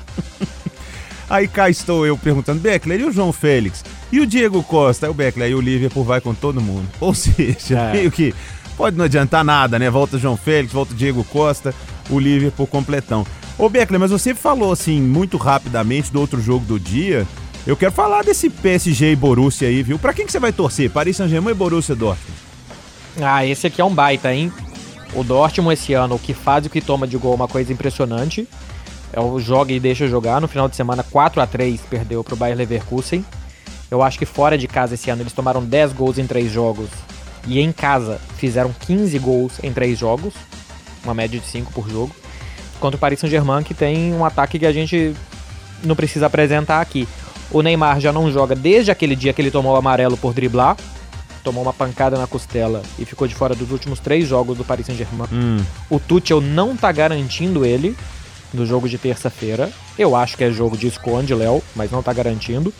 Aí 1.31 1.47
cá 1.47 1.71
estou 1.71 2.05
eu 2.06 2.19
perguntando, 2.19 2.59
Beckler, 2.59 3.00
e 3.00 3.05
o 3.05 3.12
João 3.12 3.33
Félix? 3.33 3.85
E 4.11 4.19
o 4.19 4.27
Diego 4.27 4.62
Costa? 4.65 5.06
Aí 5.06 5.11
o 5.11 5.15
Beckler, 5.15 5.47
aí 5.47 5.55
o 5.55 5.61
Liverpool 5.61 6.03
vai 6.03 6.21
com 6.21 6.35
todo 6.35 6.61
mundo. 6.61 6.89
Ou 6.99 7.15
seja, 7.15 7.79
É. 7.79 7.93
meio 7.93 8.11
que 8.11 8.35
pode 8.79 8.97
não 8.97 9.07
adiantar 9.07 9.45
nada, 9.45 9.77
né? 9.77 9.91
Volta 9.91 10.17
o 10.17 10.21
João 10.21 10.37
Félix, 10.37 10.73
volta 10.73 10.93
o 10.93 10.97
Diego 10.97 11.25
Costa, 11.25 11.75
o 12.09 12.19
Liverpool 12.21 12.65
completão. 12.65 13.27
Ô 13.59 13.69
Beckler, 13.69 13.99
mas 13.99 14.13
você 14.13 14.37
falou 14.37 14.71
assim, 14.71 15.03
muito 15.03 15.37
rapidamente 15.37 16.13
do 16.13 16.21
outro 16.21 16.41
jogo 16.41 16.65
do 16.65 16.79
dia. 16.79 17.27
Eu 17.67 17.77
quero 17.77 17.91
falar 17.91 18.23
desse 18.23 18.49
PSG 18.49 19.13
e 19.13 19.17
Borussia 19.17 19.67
aí, 19.67 19.83
viu? 19.83 19.99
Pra 19.99 20.15
quem 20.15 20.25
que 20.25 20.31
você 20.31 20.39
vai 20.39 20.53
torcer? 20.53 20.89
Paris 20.91 21.17
Saint-Germain 21.17 21.51
e 21.51 21.57
Borussia 21.57 21.97
Dortmund? 21.97 22.39
Ah, 23.21 23.45
esse 23.45 23.67
aqui 23.67 23.81
é 23.81 23.85
um 23.85 23.93
baita, 23.93 24.33
hein? 24.33 24.53
O 25.13 25.25
Dortmund 25.25 25.75
esse 25.75 25.93
ano, 25.93 26.15
o 26.15 26.19
que 26.19 26.33
faz 26.33 26.65
e 26.65 26.69
o 26.69 26.71
que 26.71 26.81
toma 26.81 27.05
de 27.09 27.19
gol 27.19 27.33
é 27.33 27.35
uma 27.35 27.49
coisa 27.49 27.73
impressionante. 27.73 28.47
É 29.13 29.21
o 29.21 29.41
joga 29.41 29.73
e 29.73 29.81
deixa 29.81 30.07
jogar. 30.07 30.41
No 30.41 30.47
final 30.47 30.69
de 30.69 30.77
semana, 30.77 31.03
4 31.03 31.43
a 31.43 31.47
3 31.49 31.81
perdeu 31.91 32.23
pro 32.23 32.37
Bayer 32.37 32.57
Leverkusen. 32.57 33.25
Eu 33.91 34.05
acho 34.05 34.21
que 34.21 34.27
fora 34.27 34.57
de 34.57 34.69
casa 34.69 34.95
esse 34.95 35.11
ano 35.11 35.23
eles 35.23 35.33
tomaram 35.33 35.65
10 35.65 35.95
gols 35.95 36.17
em 36.17 36.29
3 36.29 36.53
jogos. 36.53 36.89
E 37.46 37.61
em 37.61 37.73
casa 37.73 38.20
fizeram 38.37 38.75
15 38.87 39.19
gols 39.19 39.52
em 39.62 39.73
3 39.73 39.99
jogos. 39.99 40.35
Uma 41.05 41.14
média 41.14 41.38
de 41.38 41.46
5 41.46 41.73
por 41.73 41.88
jogo. 41.88 42.14
Contra 42.81 42.96
o 42.96 43.00
Paris 43.00 43.20
Saint-Germain, 43.20 43.62
que 43.62 43.75
tem 43.75 44.12
um 44.12 44.25
ataque 44.25 44.58
que 44.58 44.67
a 44.67 44.73
gente 44.73 45.14
não 45.82 45.96
precisa 45.96 46.26
apresentar 46.26 46.81
aqui. 46.81 47.08
O 47.50 47.62
Neymar 47.62 48.00
já 48.00 48.12
não 48.12 48.31
joga 48.31 48.55
desde 48.55 48.90
aquele 48.90 49.17
dia 49.17 49.32
que 49.32 49.40
ele 49.40 49.50
tomou 49.50 49.73
o 49.73 49.76
amarelo 49.76 50.17
por 50.17 50.35
driblar. 50.35 50.76
Tomou 51.43 51.62
uma 51.62 51.73
pancada 51.73 52.19
na 52.19 52.26
costela 52.26 52.82
e 52.99 53.05
ficou 53.05 53.26
de 53.26 53.35
fora 53.35 53.55
dos 53.55 53.70
últimos 53.70 54.00
três 54.00 54.29
jogos 54.29 54.58
do 54.58 54.64
Paris 54.64 54.87
Saint-Germain. 54.87 55.29
Hum. 55.32 55.64
O 55.88 55.99
Tuchel 55.99 56.40
não 56.40 56.76
tá 56.76 56.93
garantindo 56.93 57.64
ele 57.64 57.96
no 58.52 58.67
jogo 58.67 58.88
de 58.88 58.99
terça-feira. 58.99 59.70
Eu 59.99 60.14
acho 60.14 60.37
que 60.37 60.44
é 60.44 60.50
jogo 60.50 60.76
de 60.76 60.87
esconde, 60.87 61.35
Léo, 61.35 61.62
mas 61.75 61.90
não 61.90 62.02
tá 62.02 62.12
garantindo. 62.12 62.73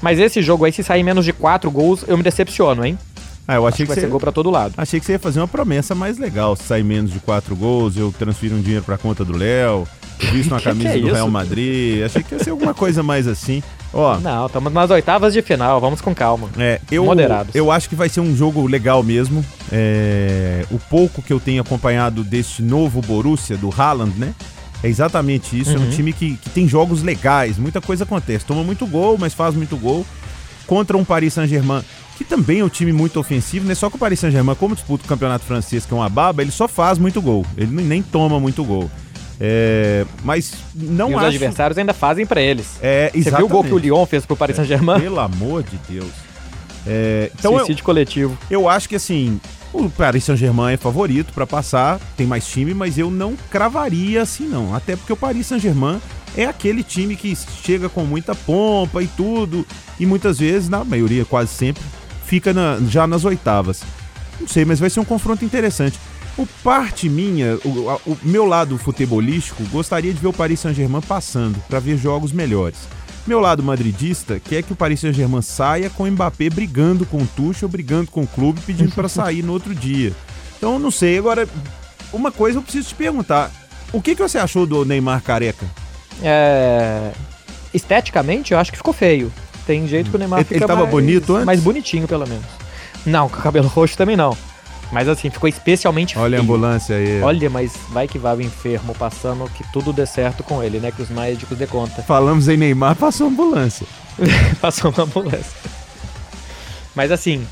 Mas 0.00 0.18
esse 0.18 0.42
jogo 0.42 0.64
aí, 0.64 0.72
se 0.72 0.82
sair 0.82 1.02
menos 1.02 1.24
de 1.24 1.32
4 1.32 1.70
gols, 1.70 2.04
eu 2.06 2.16
me 2.16 2.22
decepciono, 2.22 2.84
hein? 2.84 2.98
Ah, 3.46 3.56
eu 3.56 3.66
Acho 3.66 3.74
achei 3.74 3.84
que 3.86 3.88
vai 3.88 3.94
que, 3.96 4.00
ser 4.00 4.06
você... 4.06 4.10
gol 4.10 4.20
pra 4.20 4.32
todo 4.32 4.50
lado. 4.50 4.74
Achei 4.76 4.98
que 4.98 5.04
você 5.06 5.12
ia 5.12 5.18
fazer 5.18 5.40
uma 5.40 5.48
promessa 5.48 5.94
mais 5.94 6.18
legal. 6.18 6.56
Se 6.56 6.62
sair 6.64 6.82
menos 6.82 7.12
de 7.12 7.20
quatro 7.20 7.54
gols, 7.54 7.96
eu 7.96 8.12
transfiro 8.18 8.56
um 8.56 8.60
dinheiro 8.62 8.84
pra 8.84 8.96
conta 8.96 9.24
do 9.24 9.36
Léo. 9.36 9.86
Visto 10.32 10.50
uma 10.52 10.58
Que 10.58 10.62
que 10.64 10.68
camisa 10.70 10.88
é 10.90 10.98
do? 11.00 11.12
Real 11.12 11.28
Madrid. 11.30 12.02
Achei 12.04 12.22
que 12.22 12.34
ia 12.34 12.42
ser 12.42 12.50
alguma 12.50 12.72
coisa 12.72 13.02
mais 13.02 13.26
assim. 13.28 13.62
Ó, 13.92 14.18
Não, 14.18 14.46
estamos 14.46 14.72
nas 14.72 14.90
oitavas 14.90 15.32
de 15.32 15.40
final, 15.42 15.80
vamos 15.80 16.00
com 16.00 16.12
calma. 16.14 16.48
é, 16.58 16.80
eu, 16.90 17.04
Moderados. 17.04 17.54
eu 17.54 17.70
acho 17.70 17.88
que 17.88 17.94
vai 17.94 18.08
ser 18.08 18.20
um 18.20 18.34
jogo 18.34 18.66
legal 18.66 19.02
mesmo. 19.04 19.44
É, 19.70 20.64
o 20.70 20.78
pouco 20.78 21.20
que 21.22 21.32
eu 21.32 21.38
tenho 21.38 21.60
acompanhado 21.62 22.24
deste 22.24 22.62
novo 22.62 23.00
Borussia, 23.02 23.56
do 23.56 23.70
Haaland, 23.76 24.18
né? 24.18 24.34
É 24.82 24.88
exatamente 24.88 25.58
isso. 25.58 25.76
É 25.76 25.78
um 25.78 25.82
Uhum. 25.84 25.90
time 25.90 26.12
que, 26.12 26.36
que 26.36 26.50
tem 26.50 26.66
jogos 26.66 27.02
legais. 27.02 27.56
Muita 27.58 27.80
coisa 27.80 28.04
acontece. 28.04 28.44
Toma 28.44 28.62
muito 28.64 28.86
gol, 28.86 29.16
mas 29.18 29.32
faz 29.34 29.54
muito 29.54 29.76
gol. 29.76 30.04
Contra 30.66 30.96
um 30.96 31.04
Paris 31.04 31.34
Saint-Germain, 31.34 31.82
que 32.16 32.24
também 32.24 32.60
é 32.60 32.64
um 32.64 32.68
time 32.68 32.92
muito 32.92 33.18
ofensivo, 33.18 33.66
né? 33.66 33.74
Só 33.74 33.90
que 33.90 33.96
o 33.96 33.98
Paris 33.98 34.20
Saint-Germain, 34.20 34.54
como 34.54 34.74
disputa 34.74 35.04
o 35.04 35.08
campeonato 35.08 35.44
francês, 35.44 35.84
que 35.84 35.92
é 35.92 35.96
uma 35.96 36.08
baba, 36.08 36.42
ele 36.42 36.50
só 36.52 36.68
faz 36.68 36.98
muito 36.98 37.20
gol. 37.20 37.44
Ele 37.56 37.70
nem- 37.82 38.02
toma 38.02 38.38
muito 38.38 38.62
gol. 38.64 38.90
É, 39.40 40.06
mas 40.22 40.52
não 40.74 41.10
e 41.10 41.14
os 41.14 41.18
acho... 41.18 41.26
adversários 41.26 41.76
ainda 41.76 41.92
fazem 41.92 42.24
pra 42.24 42.40
eles. 42.40 42.78
É, 42.80 43.10
Você 43.12 43.30
viu 43.32 43.46
o 43.46 43.48
gol 43.48 43.62
que 43.64 43.70
o 43.70 43.78
exatamente. 43.78 43.82
Lyon 43.84 44.06
fez 44.06 44.24
pro 44.24 44.36
Paris 44.36 44.54
Saint-Germain? 44.56 45.00
Pelo 45.00 45.18
amor 45.18 45.62
de 45.64 45.76
Deus. 45.88 46.10
É, 46.86 47.30
então 47.36 47.52
eu, 47.54 47.58
Suicídio 47.60 47.82
coletivo. 47.84 48.38
eu 48.50 48.68
acho 48.68 48.88
que 48.88 48.94
assim, 48.94 49.40
o 49.72 49.88
Paris 49.90 50.22
Saint-Germain 50.24 50.74
é 50.74 50.76
favorito 50.76 51.32
pra 51.32 51.46
passar, 51.46 51.98
tem 52.16 52.26
mais 52.26 52.46
time, 52.46 52.74
mas 52.74 52.96
eu 52.98 53.10
não 53.10 53.34
cravaria 53.50 54.22
assim 54.22 54.46
não. 54.46 54.72
Até 54.74 54.94
porque 54.94 55.12
o 55.12 55.16
Paris 55.16 55.46
Saint-Germain 55.48 56.00
é 56.36 56.44
aquele 56.44 56.82
time 56.84 57.16
que 57.16 57.36
chega 57.64 57.88
com 57.88 58.04
muita 58.04 58.34
pompa 58.34 59.02
e 59.02 59.06
tudo, 59.06 59.66
e 59.98 60.04
muitas 60.06 60.38
vezes, 60.38 60.68
na 60.68 60.84
maioria, 60.84 61.24
quase 61.24 61.50
sempre, 61.50 61.82
fica 62.26 62.52
na- 62.52 62.78
já 62.88 63.06
nas 63.06 63.24
oitavas. 63.24 63.82
Não 64.40 64.48
sei, 64.48 64.64
mas 64.64 64.78
vai 64.80 64.90
ser 64.90 65.00
um 65.00 65.04
confronto 65.04 65.44
interessante. 65.44 65.98
O 66.36 66.46
parte 66.64 67.08
minha, 67.08 67.56
o, 67.64 67.90
a- 67.90 67.98
o 68.06 68.18
meu 68.22 68.44
lado 68.44 68.76
futebolístico, 68.76 69.62
gostaria 69.70 70.12
de 70.12 70.18
ver 70.20 70.26
o 70.28 70.32
Paris 70.32 70.60
Saint-Germain 70.60 71.00
passando 71.02 71.58
para 71.68 71.78
ver 71.78 71.96
jogos 71.96 72.32
melhores. 72.32 72.78
Meu 73.26 73.40
lado 73.40 73.62
madridista 73.62 74.38
quer 74.38 74.62
que 74.62 74.72
o 74.72 74.76
Paris 74.76 75.00
Saint-Germain 75.00 75.40
saia 75.40 75.88
com 75.88 76.02
o 76.02 76.10
Mbappé 76.10 76.50
brigando 76.50 77.06
com 77.06 77.18
o 77.22 77.26
Tuchel, 77.26 77.68
brigando 77.68 78.10
com 78.10 78.22
o 78.22 78.26
clube, 78.26 78.60
pedindo 78.66 78.92
para 78.92 79.08
sair 79.08 79.42
no 79.42 79.52
outro 79.52 79.74
dia. 79.74 80.12
Então, 80.58 80.78
não 80.78 80.90
sei. 80.90 81.16
Agora, 81.18 81.48
uma 82.12 82.30
coisa 82.32 82.58
eu 82.58 82.62
preciso 82.62 82.88
te 82.88 82.94
perguntar. 82.96 83.50
O 83.92 84.02
que, 84.02 84.14
que 84.16 84.20
você 84.22 84.36
achou 84.38 84.66
do 84.66 84.84
Neymar 84.84 85.22
careca? 85.22 85.64
É... 86.22 87.12
Esteticamente, 87.72 88.52
eu 88.52 88.58
acho 88.58 88.70
que 88.70 88.76
ficou 88.78 88.92
feio. 88.92 89.32
Tem 89.66 89.86
jeito 89.88 90.10
que 90.10 90.16
o 90.16 90.18
Neymar 90.18 90.40
Ele- 90.40 90.44
fica 90.44 90.58
ele 90.60 90.66
tava 90.66 90.80
mais, 90.80 90.90
bonito 90.90 91.34
antes? 91.34 91.46
mais 91.46 91.60
bonitinho, 91.60 92.06
pelo 92.06 92.26
menos. 92.28 92.44
Não, 93.06 93.28
com 93.28 93.38
o 93.38 93.42
cabelo 93.42 93.68
roxo 93.68 93.96
também 93.96 94.16
não. 94.16 94.36
Mas 94.92 95.08
assim, 95.08 95.28
ficou 95.30 95.48
especialmente 95.48 96.16
Olha 96.18 96.38
a 96.38 96.42
ambulância 96.42 96.94
aí. 96.96 97.20
Olha, 97.22 97.50
mas 97.50 97.72
vai 97.90 98.06
que 98.06 98.18
vai 98.18 98.36
o 98.36 98.40
enfermo 98.42 98.94
passando, 98.94 99.50
que 99.50 99.64
tudo 99.72 99.92
dê 99.92 100.06
certo 100.06 100.42
com 100.44 100.62
ele, 100.62 100.78
né? 100.78 100.92
Que 100.92 101.02
os 101.02 101.08
médicos 101.08 101.56
dê 101.58 101.66
conta. 101.66 102.02
Falamos 102.02 102.46
em 102.48 102.56
Neymar, 102.56 102.94
passou 102.94 103.26
a 103.26 103.30
ambulância. 103.30 103.86
Passou 104.60 104.92
uma 104.92 105.02
ambulância. 105.04 105.56
Mas 106.94 107.10
assim, 107.10 107.44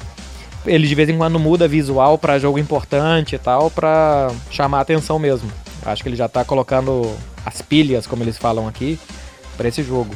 ele 0.64 0.86
de 0.86 0.94
vez 0.94 1.08
em 1.08 1.16
quando 1.16 1.38
muda 1.40 1.66
visual 1.66 2.16
pra 2.16 2.38
jogo 2.38 2.58
importante 2.58 3.34
e 3.34 3.38
tal, 3.38 3.70
pra 3.70 4.30
chamar 4.50 4.78
a 4.78 4.82
atenção 4.82 5.18
mesmo. 5.18 5.50
Acho 5.84 6.02
que 6.02 6.08
ele 6.08 6.16
já 6.16 6.28
tá 6.28 6.44
colocando 6.44 7.12
as 7.44 7.60
pilhas, 7.60 8.06
como 8.06 8.22
eles 8.22 8.38
falam 8.38 8.68
aqui, 8.68 9.00
pra 9.56 9.66
esse 9.66 9.82
jogo. 9.82 10.14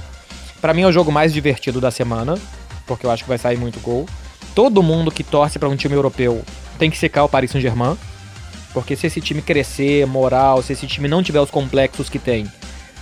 Pra 0.60 0.74
mim 0.74 0.82
é 0.82 0.86
o 0.86 0.92
jogo 0.92 1.12
mais 1.12 1.32
divertido 1.32 1.80
da 1.80 1.90
semana, 1.90 2.38
porque 2.86 3.06
eu 3.06 3.10
acho 3.10 3.22
que 3.24 3.28
vai 3.28 3.38
sair 3.38 3.56
muito 3.56 3.80
gol. 3.80 4.08
Todo 4.54 4.82
mundo 4.82 5.10
que 5.10 5.22
torce 5.22 5.58
pra 5.58 5.68
um 5.68 5.76
time 5.76 5.94
europeu 5.94 6.42
tem 6.78 6.90
que 6.90 6.98
secar 6.98 7.24
o 7.24 7.28
Paris 7.28 7.50
Saint-Germain, 7.50 7.96
Porque 8.72 8.94
se 8.94 9.06
esse 9.06 9.22
time 9.22 9.40
crescer, 9.40 10.06
moral, 10.06 10.62
se 10.62 10.74
esse 10.74 10.86
time 10.86 11.08
não 11.08 11.22
tiver 11.22 11.40
os 11.40 11.50
complexos 11.50 12.10
que 12.10 12.18
tem, 12.18 12.46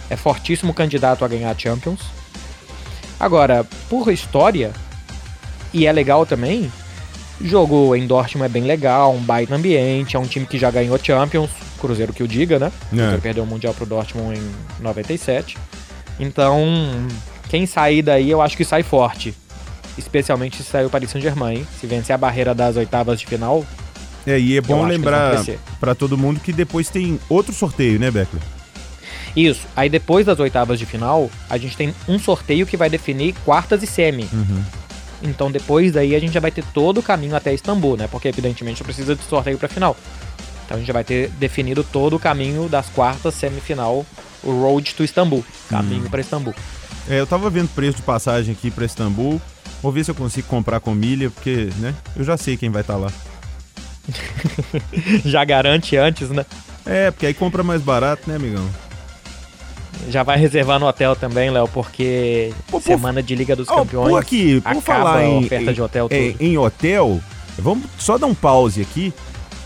é 0.09 0.17
fortíssimo 0.17 0.73
candidato 0.73 1.25
a 1.25 1.29
ganhar 1.29 1.51
a 1.51 1.59
Champions. 1.59 2.01
Agora, 3.19 3.67
por 3.89 4.13
história, 4.13 4.73
e 5.73 5.87
é 5.87 5.93
legal 5.93 6.25
também, 6.25 6.71
jogo 7.41 7.97
em 7.97 8.07
Dortmund 8.07 8.47
é 8.47 8.49
bem 8.49 8.65
legal, 8.65 9.13
um 9.13 9.21
baita 9.21 9.55
ambiente, 9.55 10.15
é 10.15 10.19
um 10.19 10.27
time 10.27 10.47
que 10.47 10.59
já 10.59 10.71
ganhou 10.71 10.97
Champions, 10.97 11.51
Cruzeiro 11.81 12.13
que 12.13 12.23
o 12.23 12.29
diga, 12.29 12.59
né? 12.59 12.69
O 12.69 12.89
Cruzeiro 12.91 13.23
perdeu 13.23 13.45
o 13.45 13.47
Mundial 13.47 13.75
pro 13.75 13.85
Dortmund 13.85 14.39
em 14.39 14.83
97. 14.83 15.59
Então, 16.21 16.63
quem 17.55 17.67
sair 17.67 18.03
daí, 18.03 18.29
eu 18.29 18.43
acho 18.43 18.57
que 18.57 18.65
sai 18.65 18.83
forte. 18.83 19.33
Especialmente 19.97 20.57
se 20.57 20.65
sair 20.65 20.87
o 20.87 20.91
Paris 20.91 21.09
Saint-Germain. 21.09 21.65
Se 21.81 21.87
vencer 21.87 22.13
a 22.13 22.19
barreira 22.19 22.53
das 22.53 22.75
oitavas 22.77 23.21
de 23.21 23.27
final, 23.27 23.65
É, 24.27 24.37
e 24.41 24.57
é 24.57 24.61
bom 24.61 24.85
lembrar 24.85 25.45
pra 25.79 25.95
todo 25.95 26.19
mundo 26.19 26.41
que 26.41 26.53
depois 26.53 26.89
tem 26.89 27.21
outro 27.29 27.53
sorteio, 27.53 28.01
né, 28.01 28.11
Beckler? 28.11 28.43
Isso. 29.37 29.69
Aí 29.77 29.89
depois 29.89 30.27
das 30.27 30.41
oitavas 30.41 30.81
de 30.81 30.87
final, 30.87 31.31
a 31.49 31.57
gente 31.57 31.77
tem 31.77 31.95
um 32.09 32.19
sorteio 32.19 32.67
que 32.67 32.77
vai 32.77 32.91
definir 32.91 33.35
quartas 33.45 33.85
e 33.85 33.87
semi. 33.87 34.29
Então 35.23 35.49
depois 35.49 35.93
daí 35.93 36.17
a 36.17 36.19
gente 36.19 36.33
já 36.33 36.41
vai 36.41 36.51
ter 36.51 36.65
todo 36.75 36.99
o 36.99 37.03
caminho 37.05 37.37
até 37.37 37.55
Istambul, 37.55 37.97
né? 37.97 38.09
Porque 38.09 38.27
evidentemente 38.27 38.83
precisa 38.83 39.15
de 39.15 39.23
sorteio 39.23 39.59
pra 39.59 39.69
final. 39.69 39.97
Então 40.65 40.77
a 40.77 40.81
gente 40.81 40.89
já 40.89 40.93
vai 40.93 41.05
ter 41.05 41.29
definido 41.39 41.85
todo 41.85 42.17
o 42.17 42.19
caminho 42.19 42.69
das 42.69 42.89
quartas, 42.89 43.35
semifinal, 43.35 44.05
o 44.43 44.51
road 44.51 44.93
to 44.93 45.05
Istambul, 45.05 45.45
caminho 45.69 46.11
pra 46.11 46.21
Istambul. 46.21 46.55
É, 47.09 47.21
eu 47.21 47.27
tava 47.27 47.51
vendo 47.51 47.69
preço 47.75 47.97
de 47.99 48.03
passagem 48.03 48.53
aqui 48.53 48.71
pra 48.71 48.85
Istambul. 48.85 49.41
Vou 49.83 49.93
ver 49.93 50.05
se 50.05 50.11
eu 50.11 50.15
consigo 50.15 50.49
comprar 50.49 50.81
com 50.81 50.95
milha, 50.95 51.29
porque, 51.31 51.69
né, 51.79 51.95
eu 52.17 52.25
já 52.25 52.37
sei 52.37 52.57
quem 52.57 52.71
vai 52.71 52.81
estar 52.81 52.97
lá. 52.97 53.11
já 55.25 55.45
garante 55.45 55.97
antes, 55.97 56.31
né? 56.31 56.45
É, 56.87 57.11
porque 57.11 57.27
aí 57.27 57.35
compra 57.35 57.63
mais 57.63 57.83
barato, 57.83 58.23
né, 58.29 58.37
amigão? 58.37 58.67
Já 60.09 60.23
vai 60.23 60.37
reservar 60.39 60.79
no 60.79 60.87
hotel 60.87 61.15
também, 61.17 61.51
Léo, 61.51 61.69
porque 61.69 62.53
Pô, 62.71 62.81
por- 62.81 62.83
semana 62.83 63.23
de 63.23 63.35
Liga 63.35 63.55
dos 63.57 63.69
Campeões. 63.69 64.11
por 64.11 64.19
aqui, 64.21 64.61
por 64.61 64.83
falar 64.83 65.25
em, 65.25 65.45
oferta 65.45 65.71
em- 65.71 65.75
de 65.75 65.81
hotel 65.83 66.09
é, 66.11 66.35
em 66.41 66.59
hotel, 66.59 67.21
vamos 67.59 67.85
só 67.99 68.19
dar 68.19 68.27
um 68.27 68.35
pause 68.35 68.83
aqui. 68.83 69.15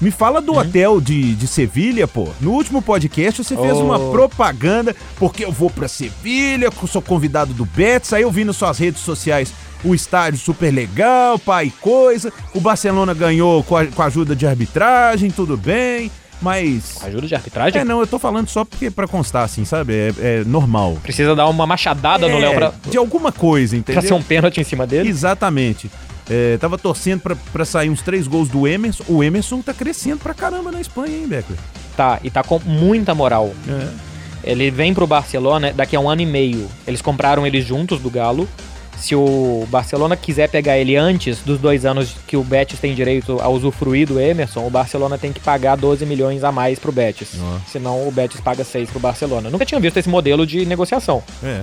Me 0.00 0.11
fala 0.12 0.40
do 0.40 0.55
hotel 0.57 1.00
de, 1.00 1.35
de 1.35 1.47
Sevilha, 1.49 2.07
pô. 2.07 2.28
No 2.40 2.52
último 2.52 2.81
podcast 2.81 3.43
você 3.43 3.57
fez 3.57 3.73
Oh. 3.76 3.85
uma 3.85 3.99
propaganda, 4.12 4.95
porque 5.17 5.45
eu 5.45 5.50
vou 5.50 5.69
pra 5.71 5.88
Sevilha, 5.88 6.71
sou 6.88 7.02
convidado 7.02 7.52
do 7.52 7.64
Betis, 7.64 8.12
aí 8.12 8.23
eu 8.23 8.31
vi 8.31 8.45
nas 8.45 8.57
suas 8.57 8.78
redes 8.78 9.00
sociais 9.02 9.52
o 9.85 9.95
estádio 9.95 10.38
super 10.38 10.73
legal, 10.73 11.38
pai, 11.38 11.73
coisa. 11.81 12.33
O 12.55 12.61
Barcelona 12.61 13.12
ganhou 13.12 13.62
com 13.64 13.76
a, 13.76 13.87
com 13.87 14.02
a 14.02 14.07
ajuda 14.07 14.37
de 14.37 14.47
arbitragem, 14.47 15.31
tudo 15.31 15.57
bem, 15.57 16.11
mas... 16.40 17.02
Ajuda 17.02 17.26
de 17.26 17.35
arbitragem? 17.35 17.81
É, 17.81 17.85
não, 17.85 17.99
eu 18.00 18.07
tô 18.07 18.19
falando 18.21 18.49
só 18.49 18.64
porque 18.64 18.90
pra 18.93 19.09
constar, 19.09 19.45
assim, 19.45 19.64
sabe? 19.64 19.93
É, 19.95 20.12
é 20.21 20.45
normal. 20.45 20.97
Precisa 21.02 21.35
dar 21.35 21.49
uma 21.49 21.67
machadada 21.67 22.28
no 22.28 22.37
É, 22.37 22.40
Léo 22.40 22.55
pra, 22.55 22.73
De 22.88 22.97
alguma 22.97 23.33
coisa, 23.33 23.76
entendeu? 23.76 24.00
pra 24.00 24.09
ser 24.09 24.14
um 24.14 24.23
pênalti 24.23 24.61
em 24.61 24.64
cima 24.64 24.87
dele. 24.87 25.09
Exatamente. 25.09 25.90
É, 26.30 26.58
tava 26.58 26.76
torcendo 26.76 27.20
pra, 27.20 27.37
pra 27.52 27.64
sair 27.64 27.88
uns 27.88 28.02
três 28.02 28.26
gols 28.26 28.49
do 28.49 28.66
Emerson. 28.66 29.04
O 29.08 29.23
Emerson 29.23 29.62
tá 29.62 29.73
crescendo 29.73 30.18
pra 30.18 30.35
caramba 30.35 30.70
na 30.70 30.80
Espanha, 30.80 31.16
hein, 31.16 31.26
Beckler? 31.26 31.58
Tá, 31.97 32.20
e 32.23 32.30
tá 32.30 32.42
com 32.42 32.61
muita 32.64 33.14
moral. 33.14 33.52
É. 33.68 34.08
Ele 34.44 34.70
vem 34.70 34.94
pro 34.94 35.06
Barcelona 35.06 35.73
daqui 35.73 35.97
a 35.97 36.00
um 36.00 36.08
ano 36.08 36.23
e 36.23 36.26
meio. 36.26 36.68
Eles 36.87 37.02
compraram 37.02 37.47
ele 37.47 37.61
juntos 37.61 38.00
do 38.00 38.11
Galo. 38.11 38.49
Se 38.97 39.14
o 39.14 39.66
Barcelona 39.70 40.16
quiser 40.16 40.49
pegar 40.49 40.76
ele 40.76 40.97
antes 40.97 41.38
dos 41.40 41.58
dois 41.61 41.87
anos 41.87 42.16
que 42.26 42.37
o 42.37 42.42
Betis 42.42 42.80
tem 42.80 42.94
direito 42.94 43.40
a 43.40 43.49
usufruir 43.49 44.08
do 44.08 44.18
Emerson, 44.18 44.66
o 44.66 44.70
Barcelona 44.70 45.16
tem 45.16 45.32
que 45.32 45.38
pagar 45.38 45.76
12 45.76 46.04
milhões 46.04 46.42
a 46.42 46.50
mais 46.50 46.80
pro 46.80 46.90
Betis. 46.90 47.30
Ó. 47.40 47.58
Senão 47.70 48.08
o 48.08 48.11
Betis 48.11 48.40
paga 48.40 48.64
6 48.64 48.90
pro 48.90 48.99
Barcelona. 48.99 49.50
Nunca 49.50 49.64
tinha 49.64 49.80
visto 49.80 49.99
esse 49.99 50.08
modelo 50.08 50.44
de 50.44 50.66
negociação. 50.66 51.23
É. 51.42 51.61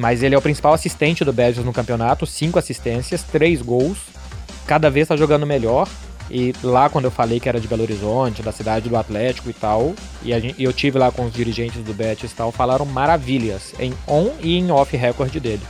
Mas 0.00 0.22
ele 0.22 0.34
é 0.34 0.38
o 0.38 0.40
principal 0.40 0.72
assistente 0.72 1.22
do 1.26 1.32
Betis 1.32 1.62
no 1.62 1.74
campeonato, 1.74 2.24
cinco 2.24 2.58
assistências, 2.58 3.22
três 3.22 3.60
gols. 3.60 3.98
Cada 4.66 4.88
vez 4.88 5.06
tá 5.06 5.14
jogando 5.14 5.46
melhor. 5.46 5.86
E 6.30 6.54
lá 6.62 6.88
quando 6.88 7.04
eu 7.04 7.10
falei 7.10 7.38
que 7.38 7.48
era 7.50 7.60
de 7.60 7.68
Belo 7.68 7.82
Horizonte, 7.82 8.40
da 8.40 8.50
cidade 8.50 8.88
do 8.88 8.96
Atlético 8.96 9.50
e 9.50 9.52
tal, 9.52 9.94
e, 10.22 10.30
gente- 10.40 10.62
eu 10.62 10.72
tive 10.72 10.96
lá 10.98 11.10
com 11.12 11.26
os 11.26 11.32
dirigentes 11.34 11.82
do 11.84 11.92
Betis 11.92 12.30
e 12.30 12.34
tal, 12.34 12.50
falaram 12.50 12.86
maravilhas 12.86 13.74
em 13.78 13.92
on 14.08 14.30
e 14.40 14.56
em 14.56 14.70
off 14.70 14.96
record 14.96 15.34
dele. 15.38 15.60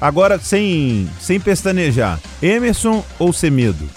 Agora, 0.00 0.38
sem, 0.40 1.08
sem 1.20 1.38
pestanejar, 1.38 2.18
Emerson 2.42 3.04
ou 3.20 3.32
Semedo? 3.32 3.88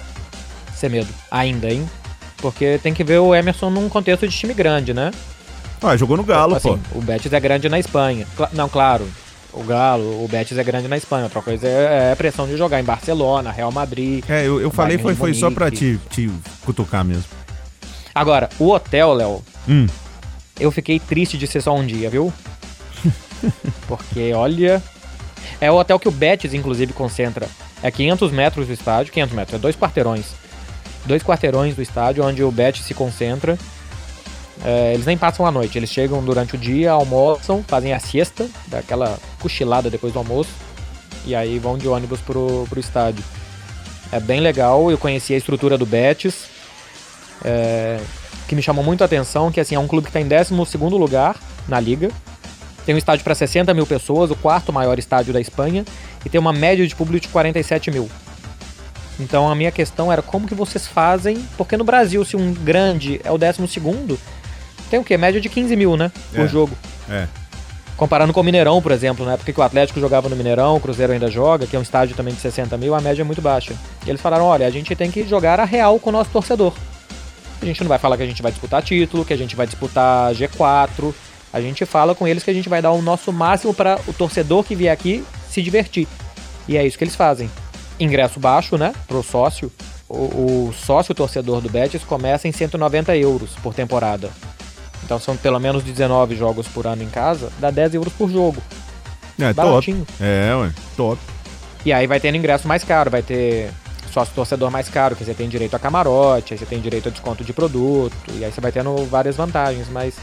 Sem 0.75 0.89
medo. 0.89 1.09
Ainda, 1.31 1.67
hein? 1.71 1.89
Porque 2.37 2.79
tem 2.83 2.93
que 2.93 3.03
ver 3.03 3.19
o 3.19 3.33
Emerson 3.33 3.69
num 3.69 3.87
contexto 3.89 4.27
de 4.27 4.35
time 4.35 4.53
grande, 4.53 4.93
né? 4.93 5.09
Ah, 5.81 5.95
jogou 5.97 6.17
no 6.17 6.23
Galo, 6.23 6.55
assim, 6.55 6.77
pô. 6.91 6.99
O 6.99 7.01
Betis 7.01 7.31
é 7.33 7.39
grande 7.39 7.69
na 7.69 7.79
Espanha. 7.79 8.27
Cla- 8.35 8.49
não, 8.53 8.67
claro. 8.69 9.07
O 9.53 9.63
Galo, 9.63 10.23
o 10.23 10.27
Betis 10.27 10.57
é 10.57 10.63
grande 10.63 10.87
na 10.87 10.97
Espanha. 10.97 11.25
Outra 11.25 11.41
coisa 11.41 11.67
é, 11.67 12.09
é 12.09 12.11
a 12.13 12.15
pressão 12.15 12.47
de 12.47 12.55
jogar 12.55 12.79
em 12.79 12.83
Barcelona, 12.83 13.51
Real 13.51 13.71
Madrid. 13.71 14.23
É, 14.29 14.47
eu, 14.47 14.61
eu 14.61 14.71
falei 14.71 14.97
foi, 14.97 15.13
foi 15.15 15.33
só 15.33 15.51
pra 15.51 15.69
te, 15.69 15.99
te 16.09 16.31
cutucar 16.63 17.03
mesmo. 17.03 17.25
Agora, 18.15 18.49
o 18.59 18.69
hotel, 18.69 19.13
Léo, 19.13 19.43
Hum, 19.67 19.87
eu 20.59 20.71
fiquei 20.71 20.99
triste 20.99 21.37
de 21.37 21.47
ser 21.47 21.61
só 21.61 21.75
um 21.75 21.85
dia, 21.85 22.09
viu? 22.09 22.33
Porque, 23.87 24.33
olha. 24.33 24.81
É 25.59 25.71
o 25.71 25.75
hotel 25.75 25.99
que 25.99 26.07
o 26.07 26.11
Betis, 26.11 26.53
inclusive, 26.53 26.93
concentra. 26.93 27.47
É 27.83 27.91
500 27.91 28.31
metros 28.31 28.67
do 28.67 28.73
estádio. 28.73 29.13
500 29.13 29.35
metros, 29.35 29.55
é 29.55 29.59
dois 29.59 29.75
quarteirões. 29.75 30.27
Dois 31.05 31.23
quarteirões 31.23 31.75
do 31.75 31.81
estádio 31.81 32.23
onde 32.25 32.43
o 32.43 32.51
Betis 32.51 32.85
se 32.85 32.93
concentra. 32.93 33.57
É, 34.63 34.93
eles 34.93 35.05
nem 35.05 35.17
passam 35.17 35.45
a 35.45 35.51
noite, 35.51 35.77
eles 35.77 35.89
chegam 35.89 36.23
durante 36.23 36.55
o 36.55 36.57
dia, 36.57 36.91
almoçam, 36.91 37.63
fazem 37.67 37.93
a 37.93 37.99
siesta, 37.99 38.47
daquela 38.67 39.17
cochilada 39.39 39.89
depois 39.89 40.13
do 40.13 40.19
almoço, 40.19 40.51
e 41.25 41.33
aí 41.33 41.57
vão 41.57 41.77
de 41.77 41.87
ônibus 41.87 42.21
pro, 42.21 42.65
pro 42.69 42.79
estádio. 42.79 43.23
É 44.11 44.19
bem 44.19 44.39
legal, 44.39 44.91
eu 44.91 44.97
conheci 44.97 45.33
a 45.33 45.37
estrutura 45.37 45.77
do 45.77 45.85
Betis, 45.85 46.45
é, 47.43 47.99
que 48.47 48.53
me 48.53 48.61
chamou 48.61 48.83
muito 48.83 49.01
a 49.01 49.05
atenção, 49.05 49.51
que 49.51 49.59
assim, 49.59 49.73
é 49.75 49.79
um 49.79 49.87
clube 49.87 50.05
que 50.05 50.17
está 50.17 50.21
em 50.21 50.27
12 50.27 50.77
lugar 50.95 51.37
na 51.67 51.79
liga, 51.79 52.11
tem 52.85 52.93
um 52.93 52.97
estádio 52.97 53.23
para 53.23 53.33
60 53.33 53.73
mil 53.73 53.87
pessoas, 53.87 54.29
o 54.29 54.35
quarto 54.35 54.71
maior 54.71 54.99
estádio 54.99 55.33
da 55.33 55.41
Espanha, 55.41 55.85
e 56.25 56.29
tem 56.29 56.39
uma 56.39 56.53
média 56.53 56.85
de 56.85 56.95
público 56.95 57.25
de 57.25 57.31
47 57.31 57.89
mil. 57.89 58.09
Então 59.19 59.49
a 59.49 59.55
minha 59.55 59.71
questão 59.71 60.11
era 60.11 60.21
como 60.21 60.47
que 60.47 60.55
vocês 60.55 60.87
fazem, 60.87 61.45
porque 61.57 61.77
no 61.77 61.83
Brasil, 61.83 62.23
se 62.25 62.35
um 62.35 62.53
grande 62.53 63.21
é 63.23 63.31
o 63.31 63.37
12 63.37 63.67
segundo, 63.67 64.19
tem 64.91 64.99
o 64.99 65.03
quê? 65.03 65.17
Média 65.17 65.41
de 65.41 65.49
15 65.49 65.75
mil, 65.75 65.97
né? 65.97 66.11
Por 66.31 66.45
É. 66.45 66.47
jogo. 66.47 66.77
é. 67.09 67.27
Comparando 67.97 68.33
com 68.33 68.39
o 68.39 68.43
Mineirão, 68.43 68.81
por 68.81 68.91
exemplo, 68.91 69.23
né? 69.25 69.37
Porque 69.37 69.53
que 69.53 69.59
o 69.59 69.63
Atlético 69.63 69.99
jogava 69.99 70.27
no 70.27 70.35
Mineirão, 70.35 70.75
o 70.75 70.79
Cruzeiro 70.79 71.13
ainda 71.13 71.29
joga, 71.29 71.67
que 71.67 71.75
é 71.75 71.79
um 71.79 71.83
estádio 71.83 72.15
também 72.15 72.33
de 72.33 72.39
60 72.41 72.75
mil, 72.75 72.95
a 72.95 72.99
média 73.01 73.21
é 73.21 73.23
muito 73.23 73.43
baixa. 73.43 73.75
E 74.05 74.09
eles 74.09 74.19
falaram, 74.19 74.45
olha, 74.45 74.65
a 74.65 74.71
gente 74.71 74.95
tem 74.95 75.11
que 75.11 75.23
jogar 75.27 75.59
a 75.59 75.65
real 75.65 75.99
com 75.99 76.09
o 76.09 76.13
nosso 76.13 76.31
torcedor. 76.31 76.73
A 77.61 77.65
gente 77.65 77.81
não 77.81 77.87
vai 77.87 77.99
falar 77.99 78.17
que 78.17 78.23
a 78.23 78.25
gente 78.25 78.41
vai 78.41 78.51
disputar 78.51 78.81
título, 78.81 79.23
que 79.23 79.33
a 79.33 79.37
gente 79.37 79.55
vai 79.55 79.67
disputar 79.67 80.33
G4. 80.33 81.13
A 81.53 81.61
gente 81.61 81.85
fala 81.85 82.15
com 82.15 82.27
eles 82.27 82.41
que 82.43 82.49
a 82.49 82.53
gente 82.53 82.67
vai 82.67 82.81
dar 82.81 82.91
o 82.91 83.03
nosso 83.03 83.31
máximo 83.31 83.71
para 83.71 83.99
o 84.07 84.13
torcedor 84.13 84.63
que 84.63 84.73
vier 84.73 84.91
aqui 84.91 85.23
se 85.47 85.61
divertir. 85.61 86.07
E 86.67 86.77
é 86.77 86.83
isso 86.85 86.97
que 86.97 87.03
eles 87.03 87.15
fazem. 87.15 87.51
Ingresso 87.99 88.39
baixo, 88.39 88.79
né? 88.79 88.93
Pro 89.07 89.21
sócio. 89.21 89.71
O, 90.09 90.69
o 90.69 90.73
sócio 90.73 91.13
torcedor 91.13 91.61
do 91.61 91.69
Betis 91.69 92.03
começa 92.03 92.47
em 92.47 92.51
190 92.51 93.15
euros 93.15 93.51
por 93.61 93.75
temporada. 93.75 94.31
Então 95.11 95.19
são 95.19 95.35
pelo 95.35 95.59
menos 95.59 95.83
19 95.83 96.37
jogos 96.37 96.69
por 96.69 96.87
ano 96.87 97.03
em 97.03 97.09
casa, 97.09 97.51
dá 97.59 97.69
10 97.69 97.95
euros 97.95 98.13
por 98.13 98.31
jogo. 98.31 98.63
É, 99.37 99.51
top. 99.53 99.67
Baratinho. 99.67 100.07
É, 100.21 100.55
ué, 100.55 100.71
top. 100.95 101.19
E 101.83 101.91
aí 101.91 102.07
vai 102.07 102.17
tendo 102.17 102.37
ingresso 102.37 102.65
mais 102.65 102.81
caro, 102.85 103.11
vai 103.11 103.21
ter 103.21 103.71
sócio 104.09 104.33
torcedor 104.33 104.71
mais 104.71 104.87
caro, 104.87 105.13
que 105.13 105.25
você 105.25 105.33
tem 105.33 105.49
direito 105.49 105.75
a 105.75 105.79
camarote, 105.79 106.53
aí 106.53 106.57
você 106.57 106.65
tem 106.65 106.79
direito 106.79 107.09
a 107.09 107.11
desconto 107.11 107.43
de 107.43 107.51
produto, 107.51 108.15
e 108.31 108.45
aí 108.45 108.53
você 108.53 108.61
vai 108.61 108.71
tendo 108.71 108.95
várias 109.07 109.35
vantagens, 109.35 109.89
mas 109.89 110.15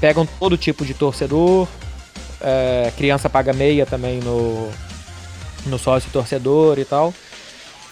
pegam 0.00 0.26
todo 0.26 0.56
tipo 0.56 0.84
de 0.84 0.94
torcedor, 0.94 1.68
é, 2.40 2.92
criança 2.96 3.30
paga 3.30 3.52
meia 3.52 3.86
também 3.86 4.18
no, 4.18 4.68
no 5.66 5.78
sócio 5.78 6.10
torcedor 6.10 6.76
e 6.80 6.84
tal. 6.84 7.14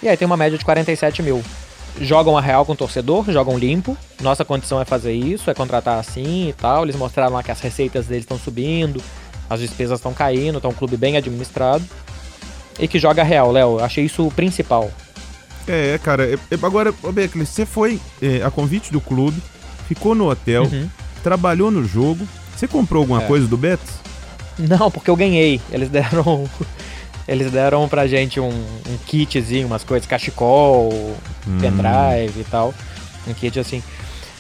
E 0.02 0.09
aí 0.09 0.16
tem 0.16 0.26
uma 0.26 0.37
média 0.37 0.59
de 0.59 0.64
47 0.64 1.23
mil. 1.23 1.40
Jogam 2.00 2.36
a 2.36 2.40
real 2.42 2.64
com 2.66 2.72
o 2.72 2.76
torcedor, 2.76 3.24
jogam 3.32 3.56
limpo. 3.58 3.96
Nossa 4.20 4.44
condição 4.44 4.80
é 4.80 4.84
fazer 4.84 5.14
isso, 5.14 5.50
é 5.50 5.54
contratar 5.54 5.98
assim 5.98 6.48
e 6.50 6.52
tal. 6.52 6.84
Eles 6.84 6.96
mostraram 6.96 7.32
lá 7.34 7.42
que 7.42 7.50
as 7.50 7.60
receitas 7.60 8.06
deles 8.06 8.24
estão 8.24 8.38
subindo, 8.38 9.02
as 9.48 9.60
despesas 9.60 9.98
estão 9.98 10.12
caindo, 10.12 10.60
tá 10.60 10.68
um 10.68 10.74
clube 10.74 10.96
bem 10.96 11.16
administrado. 11.16 11.82
E 12.78 12.86
que 12.86 12.98
joga 12.98 13.22
a 13.22 13.24
real, 13.24 13.50
Léo. 13.50 13.78
Achei 13.82 14.04
isso 14.04 14.26
o 14.26 14.30
principal. 14.30 14.90
É, 15.66 15.98
cara, 16.02 16.24
é- 16.26 16.34
é- 16.50 16.58
agora, 16.66 16.92
ô 17.02 17.10
Beckley, 17.10 17.46
você 17.46 17.64
foi 17.64 17.98
é, 18.20 18.42
a 18.44 18.50
convite 18.50 18.92
do 18.92 19.00
clube, 19.00 19.42
ficou 19.88 20.14
no 20.14 20.28
hotel, 20.30 20.64
Uhum. 20.64 20.88
trabalhou 21.22 21.70
no 21.70 21.82
jogo. 21.84 22.28
Você 22.54 22.68
comprou 22.68 23.00
alguma 23.02 23.22
É. 23.22 23.26
coisa 23.26 23.46
do 23.46 23.56
Betis? 23.56 23.94
Não, 24.58 24.90
porque 24.90 25.08
eu 25.10 25.16
ganhei. 25.16 25.60
Eles 25.70 25.88
deram. 25.90 26.48
Eles 27.28 27.50
deram 27.50 27.88
pra 27.88 28.06
gente 28.06 28.38
um, 28.38 28.49
um 28.49 28.97
kitzinho, 29.04 29.66
umas 29.66 29.83
coisas, 29.83 30.09
cachecol, 30.09 31.16
Hum. 31.47 31.59
pendrive 31.61 32.40
e 32.40 32.45
tal. 32.45 32.75
Um 33.26 33.35
kit 33.35 33.59
assim. 33.59 33.83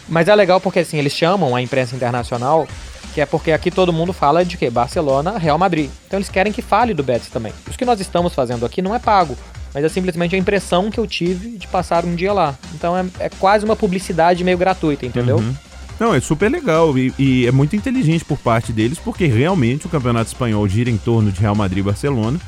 Mas 0.08 0.28
é 0.28 0.34
legal 0.34 0.60
porque 0.60 0.80
assim, 0.80 0.98
eles 0.98 1.12
chamam 1.12 1.54
a 1.56 1.62
imprensa 1.62 1.94
internacional, 1.96 2.66
que 3.14 3.20
é 3.20 3.26
porque 3.26 3.50
aqui 3.50 3.70
todo 3.70 3.92
mundo 3.92 4.12
fala 4.12 4.44
de 4.44 4.56
que 4.56 4.68
Barcelona, 4.70 5.38
Real 5.38 5.58
Madrid. 5.58 5.90
Então 6.06 6.18
eles 6.18 6.28
querem 6.28 6.52
que 6.52 6.62
fale 6.62 6.94
do 6.94 7.02
Betis 7.02 7.28
também. 7.28 7.52
Isso 7.68 7.78
que 7.78 7.84
nós 7.84 8.00
estamos 8.00 8.34
fazendo 8.34 8.64
aqui 8.64 8.80
não 8.80 8.94
é 8.94 8.98
pago, 8.98 9.36
mas 9.74 9.84
é 9.84 9.88
simplesmente 9.88 10.36
a 10.36 10.38
impressão 10.38 10.90
que 10.90 10.98
eu 10.98 11.06
tive 11.06 11.56
de 11.58 11.66
passar 11.66 12.04
um 12.04 12.14
dia 12.14 12.32
lá. 12.32 12.54
Então 12.74 12.96
é, 12.96 13.04
é 13.18 13.28
quase 13.28 13.64
uma 13.64 13.74
publicidade 13.74 14.44
meio 14.44 14.58
gratuita, 14.58 15.04
entendeu? 15.06 15.38
Uhum. 15.38 15.54
Não, 15.98 16.14
é 16.14 16.20
super 16.20 16.50
legal 16.50 16.96
e, 16.98 17.12
e, 17.18 17.46
é 17.46 17.50
muito 17.50 17.74
inteligente 17.74 18.24
por 18.24 18.36
parte 18.38 18.70
deles, 18.70 18.98
porque 18.98 19.26
realmente 19.26 19.86
o 19.86 19.88
Campeonato 19.88 20.28
Espanhol 20.28 20.68
gira 20.68 20.90
em 20.90 20.98
torno 20.98 21.32
de 21.32 21.40
Real 21.40 21.54
Madrid 21.54 21.78
e 21.78 21.82
Barcelona 21.82 22.38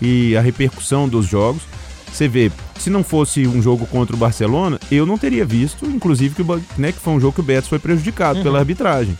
e 0.00 0.36
a 0.36 0.40
repercussão 0.40 1.08
dos 1.08 1.26
jogos. 1.26 1.62
Você 2.12 2.26
vê, 2.26 2.50
se 2.78 2.88
não 2.90 3.04
fosse 3.04 3.46
um 3.46 3.60
jogo 3.60 3.86
contra 3.86 4.16
o 4.16 4.18
Barcelona, 4.18 4.78
eu 4.90 5.04
não 5.04 5.18
teria 5.18 5.44
visto, 5.44 5.84
inclusive, 5.86 6.34
que, 6.34 6.42
né, 6.80 6.92
que 6.92 6.98
foi 6.98 7.12
um 7.12 7.20
jogo 7.20 7.34
que 7.34 7.40
o 7.40 7.44
Betis 7.44 7.68
foi 7.68 7.78
prejudicado 7.78 8.38
uhum. 8.38 8.44
pela 8.44 8.58
arbitragem. 8.58 9.16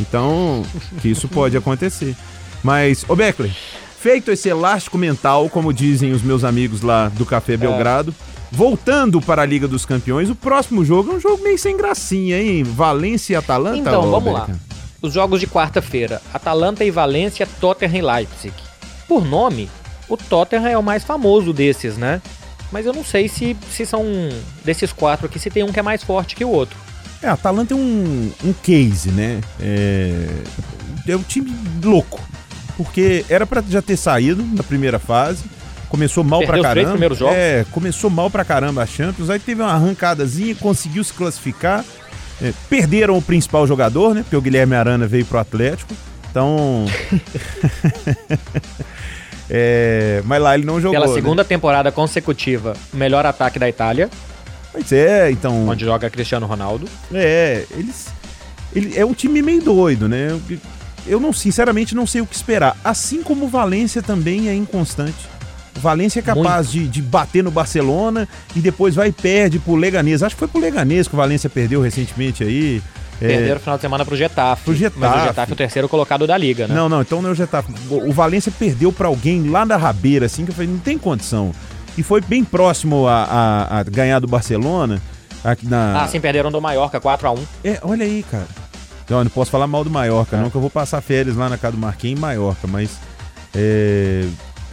Então, 0.00 0.64
que 1.00 1.08
isso 1.08 1.28
pode 1.28 1.56
acontecer. 1.56 2.16
Mas, 2.62 3.04
ô 3.08 3.14
Beckler, 3.14 3.52
feito 3.98 4.30
esse 4.30 4.48
elástico 4.48 4.98
mental, 4.98 5.48
como 5.48 5.72
dizem 5.72 6.12
os 6.12 6.22
meus 6.22 6.44
amigos 6.44 6.82
lá 6.82 7.08
do 7.08 7.24
Café 7.24 7.56
Belgrado, 7.56 8.14
é. 8.28 8.32
Voltando 8.54 9.18
para 9.18 9.40
a 9.40 9.46
Liga 9.46 9.66
dos 9.66 9.86
Campeões, 9.86 10.28
o 10.28 10.34
próximo 10.34 10.84
jogo 10.84 11.12
é 11.12 11.14
um 11.14 11.20
jogo 11.20 11.42
meio 11.42 11.58
sem 11.58 11.74
gracinha, 11.74 12.38
hein? 12.38 12.62
Valência 12.62 13.32
e 13.32 13.36
Atalanta. 13.36 13.78
Então, 13.78 14.10
vamos 14.10 14.30
lá. 14.30 14.46
Os 15.00 15.14
jogos 15.14 15.40
de 15.40 15.46
quarta-feira: 15.46 16.20
Atalanta 16.34 16.84
e 16.84 16.90
Valência, 16.90 17.48
Tottenham 17.58 17.96
e 17.96 18.02
Leipzig. 18.02 18.54
Por 19.08 19.24
nome, 19.24 19.70
o 20.12 20.16
Tottenham 20.16 20.66
é 20.66 20.76
o 20.76 20.82
mais 20.82 21.04
famoso 21.04 21.52
desses, 21.52 21.96
né? 21.96 22.20
Mas 22.70 22.86
eu 22.86 22.92
não 22.92 23.04
sei 23.04 23.28
se, 23.28 23.56
se 23.70 23.84
são 23.84 24.04
desses 24.64 24.92
quatro 24.92 25.26
aqui, 25.26 25.38
se 25.38 25.50
tem 25.50 25.62
um 25.62 25.72
que 25.72 25.78
é 25.78 25.82
mais 25.82 26.02
forte 26.02 26.34
que 26.34 26.44
o 26.44 26.48
outro. 26.48 26.76
É, 27.22 27.28
a 27.28 27.32
Atalanta 27.32 27.74
é 27.74 27.76
um, 27.76 28.32
um 28.44 28.52
case, 28.52 29.10
né? 29.10 29.40
É, 29.60 30.28
é 31.08 31.16
um 31.16 31.22
time 31.22 31.52
louco. 31.82 32.20
Porque 32.76 33.24
era 33.28 33.46
para 33.46 33.62
já 33.68 33.82
ter 33.82 33.96
saído 33.96 34.42
na 34.42 34.62
primeira 34.62 34.98
fase 34.98 35.44
Começou 35.92 36.24
mal 36.24 36.40
Perdeu 36.40 36.54
pra 36.54 36.62
caramba. 36.62 36.68
Os 36.68 36.72
três 36.72 36.90
primeiros 36.90 37.18
jogos. 37.18 37.36
É, 37.36 37.66
começou 37.70 38.08
mal 38.08 38.30
pra 38.30 38.46
caramba 38.46 38.82
a 38.82 38.86
Champions. 38.86 39.28
Aí 39.28 39.38
teve 39.38 39.60
uma 39.60 39.72
arrancadazinha, 39.72 40.54
conseguiu 40.54 41.04
se 41.04 41.12
classificar. 41.12 41.84
É, 42.40 42.50
perderam 42.70 43.18
o 43.18 43.20
principal 43.20 43.66
jogador, 43.66 44.14
né? 44.14 44.22
Porque 44.22 44.34
o 44.34 44.40
Guilherme 44.40 44.74
Arana 44.74 45.06
veio 45.06 45.26
pro 45.26 45.38
Atlético. 45.38 45.92
Então. 46.30 46.86
é, 49.54 50.22
mas 50.24 50.40
lá 50.40 50.54
ele 50.54 50.64
não 50.64 50.80
jogou. 50.80 50.98
Pela 50.98 51.06
né? 51.06 51.12
segunda 51.12 51.42
né? 51.42 51.46
temporada 51.46 51.92
consecutiva, 51.92 52.72
melhor 52.90 53.26
ataque 53.26 53.58
da 53.58 53.68
Itália. 53.68 54.08
Pois 54.72 54.90
é, 54.90 55.30
então. 55.30 55.68
Onde 55.68 55.84
joga 55.84 56.08
Cristiano 56.08 56.46
Ronaldo. 56.46 56.88
É, 57.12 57.66
eles. 57.72 58.06
Ele, 58.74 58.98
é 58.98 59.04
um 59.04 59.12
time 59.12 59.42
meio 59.42 59.62
doido, 59.62 60.08
né? 60.08 60.40
Eu 61.06 61.20
não, 61.20 61.34
sinceramente, 61.34 61.94
não 61.94 62.06
sei 62.06 62.22
o 62.22 62.26
que 62.26 62.34
esperar. 62.34 62.74
Assim 62.82 63.22
como 63.22 63.44
o 63.44 63.48
Valência 63.48 64.00
também 64.00 64.48
é 64.48 64.54
inconstante. 64.54 65.28
O 65.76 65.80
Valência 65.80 66.20
é 66.20 66.22
capaz 66.22 66.70
de, 66.70 66.88
de, 66.88 67.02
bater 67.02 67.44
no 67.44 67.50
Barcelona 67.50 68.26
e 68.56 68.60
depois 68.60 68.94
vai 68.94 69.08
e 69.08 69.12
perde 69.12 69.58
pro 69.58 69.74
Leganês. 69.74 70.22
Acho 70.22 70.34
que 70.34 70.38
foi 70.38 70.48
pro 70.48 70.60
Leganês 70.60 71.06
que 71.06 71.14
o 71.14 71.16
Valência 71.18 71.50
perdeu 71.50 71.82
recentemente 71.82 72.42
aí. 72.42 72.80
É. 73.22 73.28
Perderam 73.28 73.54
no 73.54 73.60
final 73.60 73.76
de 73.76 73.82
semana 73.82 74.04
pro 74.04 74.16
Getafe. 74.16 74.64
Pro 74.64 74.74
Getafe. 74.74 75.00
Mas 75.00 75.22
o 75.22 75.26
Getafe 75.26 75.52
é 75.52 75.54
o 75.54 75.56
terceiro 75.56 75.88
colocado 75.88 76.26
da 76.26 76.36
liga, 76.36 76.66
né? 76.66 76.74
Não, 76.74 76.88
não, 76.88 77.02
então 77.02 77.22
não 77.22 77.30
é 77.30 77.32
o 77.32 77.34
Getafe. 77.34 77.72
O 77.88 78.12
Valência 78.12 78.52
perdeu 78.56 78.92
para 78.92 79.08
alguém 79.08 79.48
lá 79.48 79.64
da 79.64 79.76
Rabeira, 79.76 80.26
assim, 80.26 80.44
que 80.44 80.50
eu 80.50 80.54
falei, 80.54 80.70
não 80.70 80.78
tem 80.78 80.98
condição. 80.98 81.52
E 81.96 82.02
foi 82.02 82.20
bem 82.20 82.42
próximo 82.42 83.06
a, 83.06 83.24
a, 83.24 83.78
a 83.80 83.82
ganhar 83.82 84.18
do 84.18 84.26
Barcelona. 84.26 85.00
Na... 85.62 86.02
Ah, 86.02 86.08
sim, 86.08 86.20
perderam 86.20 86.50
do 86.50 86.60
Mallorca, 86.60 87.00
4x1. 87.00 87.40
É, 87.64 87.78
olha 87.82 88.04
aí, 88.04 88.22
cara. 88.22 88.46
Não, 89.08 89.24
não 89.24 89.30
posso 89.30 89.50
falar 89.50 89.66
mal 89.66 89.84
do 89.84 89.90
Mallorca, 89.90 90.36
é. 90.36 90.40
não, 90.40 90.48
que 90.48 90.56
eu 90.56 90.60
vou 90.60 90.70
passar 90.70 91.00
férias 91.00 91.36
lá 91.36 91.48
na 91.48 91.58
casa 91.58 91.76
do 91.76 91.80
Marquinhos 91.80 92.18
em 92.18 92.20
Mallorca, 92.20 92.66
mas. 92.66 92.98
É, 93.54 94.24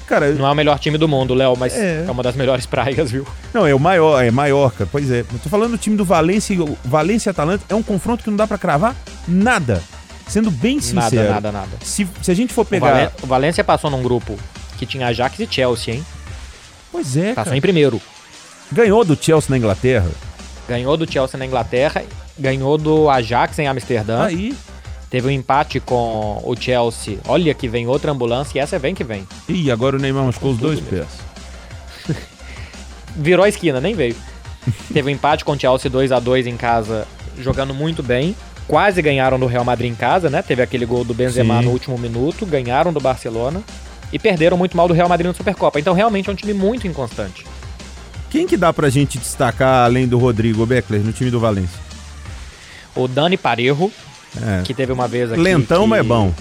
Cara, 0.10 0.32
não 0.34 0.48
é 0.48 0.52
o 0.52 0.56
melhor 0.56 0.80
time 0.80 0.98
do 0.98 1.08
mundo, 1.08 1.36
Léo, 1.36 1.56
mas 1.56 1.78
é. 1.78 2.04
é. 2.08 2.12
uma 2.12 2.24
das 2.24 2.36
melhores 2.36 2.66
praias, 2.66 3.12
viu? 3.12 3.28
Não, 3.54 3.68
é 3.68 3.76
o 3.76 3.80
maior, 3.80 4.20
é 4.26 4.32
Maiorca, 4.32 4.88
pois 4.92 5.12
é. 5.12 5.20
Eu 5.20 5.40
tô 5.44 5.48
falando 5.50 5.74
do 5.74 5.78
time 5.78 5.96
do 5.96 6.04
Valência, 6.04 6.58
Valência 6.84 7.30
Atalanta 7.30 7.64
é 7.70 7.76
um 7.76 7.84
confronto 7.84 8.24
que 8.24 8.30
não 8.32 8.36
dá 8.36 8.48
para 8.48 8.58
cravar 8.58 8.96
nada. 9.28 9.84
Sendo 10.28 10.50
bem 10.50 10.80
sincero. 10.82 11.30
Nada, 11.30 11.52
nada, 11.52 11.52
nada. 11.52 11.78
Se, 11.84 12.08
se 12.24 12.32
a 12.32 12.34
gente 12.34 12.52
for 12.52 12.66
pegar. 12.66 12.88
O, 12.88 12.90
Valen 12.90 13.10
o 13.22 13.28
Valência 13.28 13.64
passou 13.64 13.92
num 13.92 14.02
grupo 14.02 14.36
que 14.80 14.86
tinha 14.88 15.06
Ajax 15.08 15.40
e 15.40 15.48
Chelsea, 15.50 15.94
hein? 15.94 16.06
Pois 16.92 17.16
é, 17.16 17.34
Passou 17.34 17.46
cara. 17.46 17.58
em 17.58 17.62
primeiro. 17.62 18.02
Ganhou 18.72 19.06
do 19.06 19.16
Chelsea 19.16 19.52
na 19.52 19.58
Inglaterra. 19.58 20.10
Ganhou 20.68 20.98
do 20.98 21.12
Chelsea 21.12 21.38
na 21.38 21.46
Inglaterra, 21.46 22.04
ganhou 22.38 22.80
do 22.80 23.10
Ajax 23.10 23.60
em 23.60 23.68
Amsterdã. 23.68 24.24
Aí. 24.24 24.56
Teve 25.10 25.28
um 25.28 25.32
empate 25.32 25.80
com 25.80 26.42
o 26.44 26.56
Chelsea. 26.56 27.18
Olha 27.28 27.54
que 27.54 27.68
vem 27.68 27.88
outra 27.88 28.12
ambulância 28.12 28.58
e 28.58 28.62
essa 28.62 28.78
vem 28.78 28.94
que 28.94 29.04
vem. 29.04 29.28
Ih, 29.48 29.72
agora 29.72 29.96
o 29.96 30.00
Neymar 30.00 30.24
machucou 30.24 30.52
os 30.52 30.58
dois 30.58 30.80
pés. 30.80 31.08
Virou 33.16 33.44
a 33.44 33.50
esquina, 33.50 33.82
nem 33.82 33.96
veio. 33.96 34.16
Teve 34.94 35.10
um 35.10 35.14
empate 35.14 35.44
com 35.44 35.54
o 35.54 35.60
Chelsea 35.60 35.90
2 35.90 36.12
a 36.12 36.20
2 36.20 36.46
em 36.46 36.56
casa, 36.56 37.08
jogando 37.40 37.74
muito 37.74 38.04
bem. 38.04 38.36
Quase 38.68 39.02
ganharam 39.02 39.40
do 39.40 39.48
Real 39.48 39.66
Madrid 39.66 39.92
em 39.92 39.96
casa, 39.96 40.30
né? 40.30 40.44
Teve 40.44 40.62
aquele 40.62 40.86
gol 40.86 41.04
do 41.04 41.14
Benzema 41.14 41.60
Sim. 41.60 41.66
no 41.66 41.72
último 41.72 41.98
minuto, 41.98 42.46
ganharam 42.46 42.94
do 42.94 43.00
Barcelona 43.00 43.64
e 44.14 44.20
perderam 44.20 44.58
muito 44.58 44.78
mal 44.78 44.88
do 44.88 44.94
Real 44.94 45.10
Madrid 45.10 45.28
na 45.28 45.34
Supercopa. 45.34 45.80
Então 45.80 45.96
realmente 45.96 46.30
é 46.30 46.32
um 46.32 46.36
time 46.36 46.54
muito 46.54 46.88
inconstante. 46.88 47.48
Quem 48.30 48.46
que 48.46 48.56
dá 48.56 48.72
pra 48.72 48.90
gente 48.90 49.18
destacar 49.18 49.86
além 49.86 50.08
do 50.08 50.20
Rodrigo 50.20 50.64
Beckler 50.68 51.02
no 51.02 51.12
time 51.12 51.32
do 51.32 51.40
Valência? 51.40 51.80
O 52.96 53.08
Dani 53.08 53.38
Parejo, 53.38 53.92
é. 54.38 54.64
Que 54.64 54.74
teve 54.74 54.92
uma 54.92 55.08
vez 55.08 55.32
aqui. 55.32 55.42
Lentão, 55.42 55.84
que, 55.84 55.90
mas 55.90 56.00
é 56.00 56.04
bom. 56.04 56.34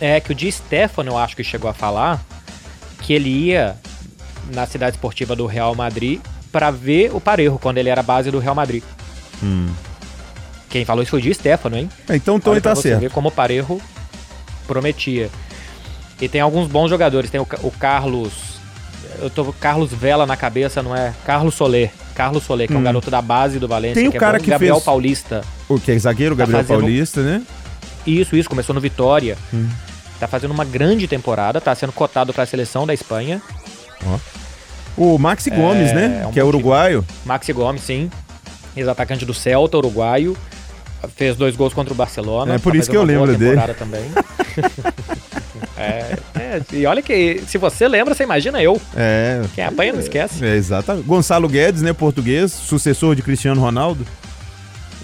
É, 0.00 0.20
que 0.20 0.32
o 0.32 0.34
Di 0.34 0.50
Stefano, 0.50 1.12
eu 1.12 1.18
acho 1.18 1.36
que 1.36 1.44
chegou 1.44 1.70
a 1.70 1.74
falar 1.74 2.22
que 3.00 3.12
ele 3.12 3.28
ia 3.28 3.76
na 4.52 4.66
cidade 4.66 4.96
esportiva 4.96 5.34
do 5.34 5.46
Real 5.46 5.74
Madrid 5.74 6.20
para 6.52 6.70
ver 6.70 7.14
o 7.14 7.20
Parejo 7.20 7.58
quando 7.58 7.78
ele 7.78 7.88
era 7.88 8.02
base 8.02 8.30
do 8.30 8.38
Real 8.38 8.54
Madrid. 8.54 8.82
Hum. 9.42 9.68
Quem 10.68 10.84
falou 10.84 11.02
isso 11.02 11.10
foi 11.10 11.20
o 11.20 11.22
Di 11.22 11.34
Stefano, 11.34 11.76
hein? 11.76 11.88
É, 12.08 12.16
então, 12.16 12.36
então 12.36 12.52
ele 12.52 12.60
tá 12.60 12.74
certo. 12.74 13.00
ver 13.00 13.10
como 13.10 13.28
o 13.28 13.32
Parejo 13.32 13.80
prometia. 14.66 15.30
E 16.20 16.28
tem 16.28 16.40
alguns 16.40 16.68
bons 16.68 16.88
jogadores. 16.88 17.30
Tem 17.30 17.40
o, 17.40 17.46
o 17.62 17.70
Carlos. 17.70 18.32
Eu 19.18 19.30
tô 19.30 19.52
Carlos 19.52 19.92
Vela 19.92 20.26
na 20.26 20.36
cabeça, 20.36 20.82
não 20.82 20.94
é? 20.94 21.14
Carlos 21.24 21.54
Soler. 21.54 21.90
Carlos 22.16 22.44
Soler, 22.44 22.66
que 22.66 22.72
hum. 22.72 22.78
é 22.78 22.80
um 22.80 22.82
garoto 22.82 23.10
da 23.10 23.20
base 23.20 23.58
do 23.58 23.68
Valência. 23.68 23.96
Tem 23.96 24.08
o 24.08 24.10
que 24.10 24.16
é 24.16 24.20
cara 24.20 24.38
é 24.38 24.40
que 24.40 24.48
Gabriel 24.48 24.76
fez... 24.76 24.84
Paulista. 24.84 25.44
O 25.68 25.78
que 25.78 25.92
é 25.92 25.98
zagueiro, 25.98 26.34
tá 26.34 26.40
Gabriel 26.40 26.64
fazendo... 26.64 26.80
Paulista, 26.80 27.22
né? 27.22 27.42
Isso, 28.06 28.34
isso. 28.34 28.48
Começou 28.48 28.74
no 28.74 28.80
Vitória. 28.80 29.36
Hum. 29.52 29.68
Tá 30.18 30.26
fazendo 30.26 30.52
uma 30.52 30.64
grande 30.64 31.06
temporada, 31.06 31.60
tá 31.60 31.74
sendo 31.74 31.92
cotado 31.92 32.32
para 32.32 32.44
a 32.44 32.46
seleção 32.46 32.86
da 32.86 32.94
Espanha. 32.94 33.42
Ó. 34.06 34.18
O 34.96 35.18
Maxi 35.18 35.50
Gomes, 35.50 35.90
é, 35.90 35.94
né? 35.94 36.20
É 36.22 36.26
um 36.26 36.32
que 36.32 36.40
é 36.40 36.44
uruguaio. 36.44 37.04
Maxi 37.24 37.52
Gomes, 37.52 37.82
sim. 37.82 38.10
Ex-atacante 38.74 39.26
do 39.26 39.34
Celta, 39.34 39.76
uruguaio. 39.76 40.34
Fez 41.14 41.36
dois 41.36 41.54
gols 41.54 41.74
contra 41.74 41.92
o 41.92 41.96
Barcelona. 41.96 42.54
É 42.54 42.58
por 42.58 42.72
tá 42.72 42.78
isso 42.78 42.90
que 42.90 42.96
eu 42.96 43.02
lembro 43.02 43.36
dele. 43.36 43.60
também. 43.74 44.04
é, 45.76 46.16
é, 46.46 46.62
e 46.72 46.86
olha 46.86 47.02
que 47.02 47.42
se 47.46 47.58
você 47.58 47.88
lembra, 47.88 48.14
você 48.14 48.22
imagina 48.22 48.62
eu. 48.62 48.80
É. 48.96 49.42
Quem 49.54 49.64
apanha 49.64 49.92
não 49.92 50.00
esquece. 50.00 50.44
É, 50.44 50.54
exatamente. 50.54 51.04
Gonçalo 51.04 51.48
Guedes, 51.48 51.82
né, 51.82 51.92
português, 51.92 52.52
sucessor 52.52 53.16
de 53.16 53.22
Cristiano 53.22 53.60
Ronaldo. 53.60 54.06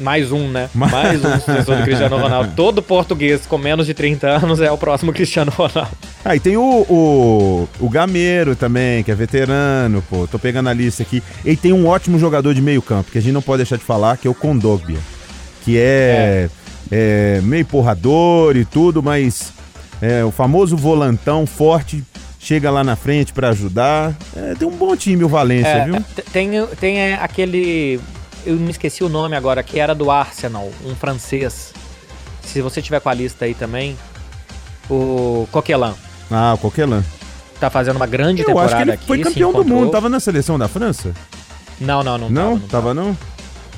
Mais 0.01 0.33
um, 0.33 0.49
né? 0.49 0.71
Mais 0.73 1.23
um 1.23 1.41
sucessor 1.41 1.77
do 1.77 1.83
Cristiano 1.83 2.17
Ronaldo. 2.17 2.53
Todo 2.57 2.83
português 2.83 3.45
com 3.47 3.59
menos 3.59 3.87
de 3.87 3.95
30 3.95 4.27
anos 4.29 4.61
é 4.61 4.71
o 4.71 4.79
próximo 4.79 5.13
Cristiano 5.13 5.51
Ronaldo. 5.51 5.91
Ah, 6.25 6.35
e 6.35 6.41
tem 6.41 6.57
o, 6.57 6.63
o, 6.63 7.69
o 7.79 7.91
Gameiro 7.91 8.57
também, 8.57 9.03
que 9.03 9.11
é 9.11 9.15
veterano, 9.15 10.03
pô. 10.09 10.27
Tô 10.27 10.39
pegando 10.39 10.69
a 10.69 10.73
lista 10.73 11.03
aqui. 11.03 11.23
E 11.45 11.57
tem 11.57 11.73
um 11.73 11.87
ótimo 11.87 12.19
jogador 12.19 12.55
de 12.55 12.63
meio 12.63 12.81
campo, 12.81 13.11
que 13.11 13.19
a 13.19 13.21
gente 13.21 13.33
não 13.33 13.43
pode 13.43 13.59
deixar 13.59 13.77
de 13.77 13.85
falar, 13.85 14.17
que 14.17 14.27
é 14.27 14.31
o 14.31 14.35
Condogbia. 14.35 14.99
Que 15.65 15.79
é, 15.79 16.49
é. 16.91 17.39
é 17.39 17.41
meio 17.43 17.67
porrador 17.67 18.57
e 18.57 18.65
tudo, 18.65 19.03
mas 19.03 19.53
é, 20.03 20.25
o 20.25 20.33
famoso 20.33 20.77
volantão 20.77 21.47
forte 21.47 22.03
chega 22.41 22.69
lá 22.73 22.83
na 22.83 22.97
frente 22.97 23.33
para 23.33 23.51
ajudar. 23.51 24.13
É, 24.37 24.57
tem 24.57 24.67
um 24.67 24.77
bom 24.77 24.97
time 24.97 25.23
o 25.23 25.29
Valência, 25.29 25.69
é, 25.69 25.85
viu? 25.85 26.05
Tem, 26.33 26.51
tem 26.81 26.99
é, 26.99 27.15
aquele. 27.15 28.01
Eu 28.45 28.57
me 28.57 28.73
esqueci 28.73 29.05
o 29.05 29.09
nome 29.09 29.37
agora, 29.37 29.63
que 29.63 29.79
era 29.79 29.95
do 29.95 30.11
Arsenal, 30.11 30.69
um 30.85 30.97
francês. 30.97 31.73
Se 32.43 32.61
você 32.61 32.83
tiver 32.83 33.01
com 33.01 33.09
a 33.09 33.15
lista 33.15 33.45
aí 33.45 33.55
também, 33.55 33.97
o 34.91 35.47
Coquelin. 35.53 35.95
Ah, 36.29 36.55
o 36.55 36.59
Coquelin. 36.59 37.05
Tá 37.61 37.71
fazendo 37.71 37.95
uma 37.95 38.07
grande 38.07 38.43
eu 38.43 38.47
temporada 38.49 38.75
acho 38.75 38.77
que 38.77 38.83
ele 38.83 38.93
aqui. 38.93 39.07
Foi 39.07 39.19
campeão 39.21 39.53
do 39.53 39.65
mundo, 39.65 39.93
tava 39.93 40.09
na 40.09 40.19
seleção 40.19 40.59
da 40.59 40.67
França? 40.67 41.15
Não, 41.81 42.03
não, 42.03 42.19
não. 42.19 42.29
Não? 42.29 42.59
Tava, 42.59 42.59
não 42.59 42.69
tava, 42.69 42.95
não? 42.95 43.05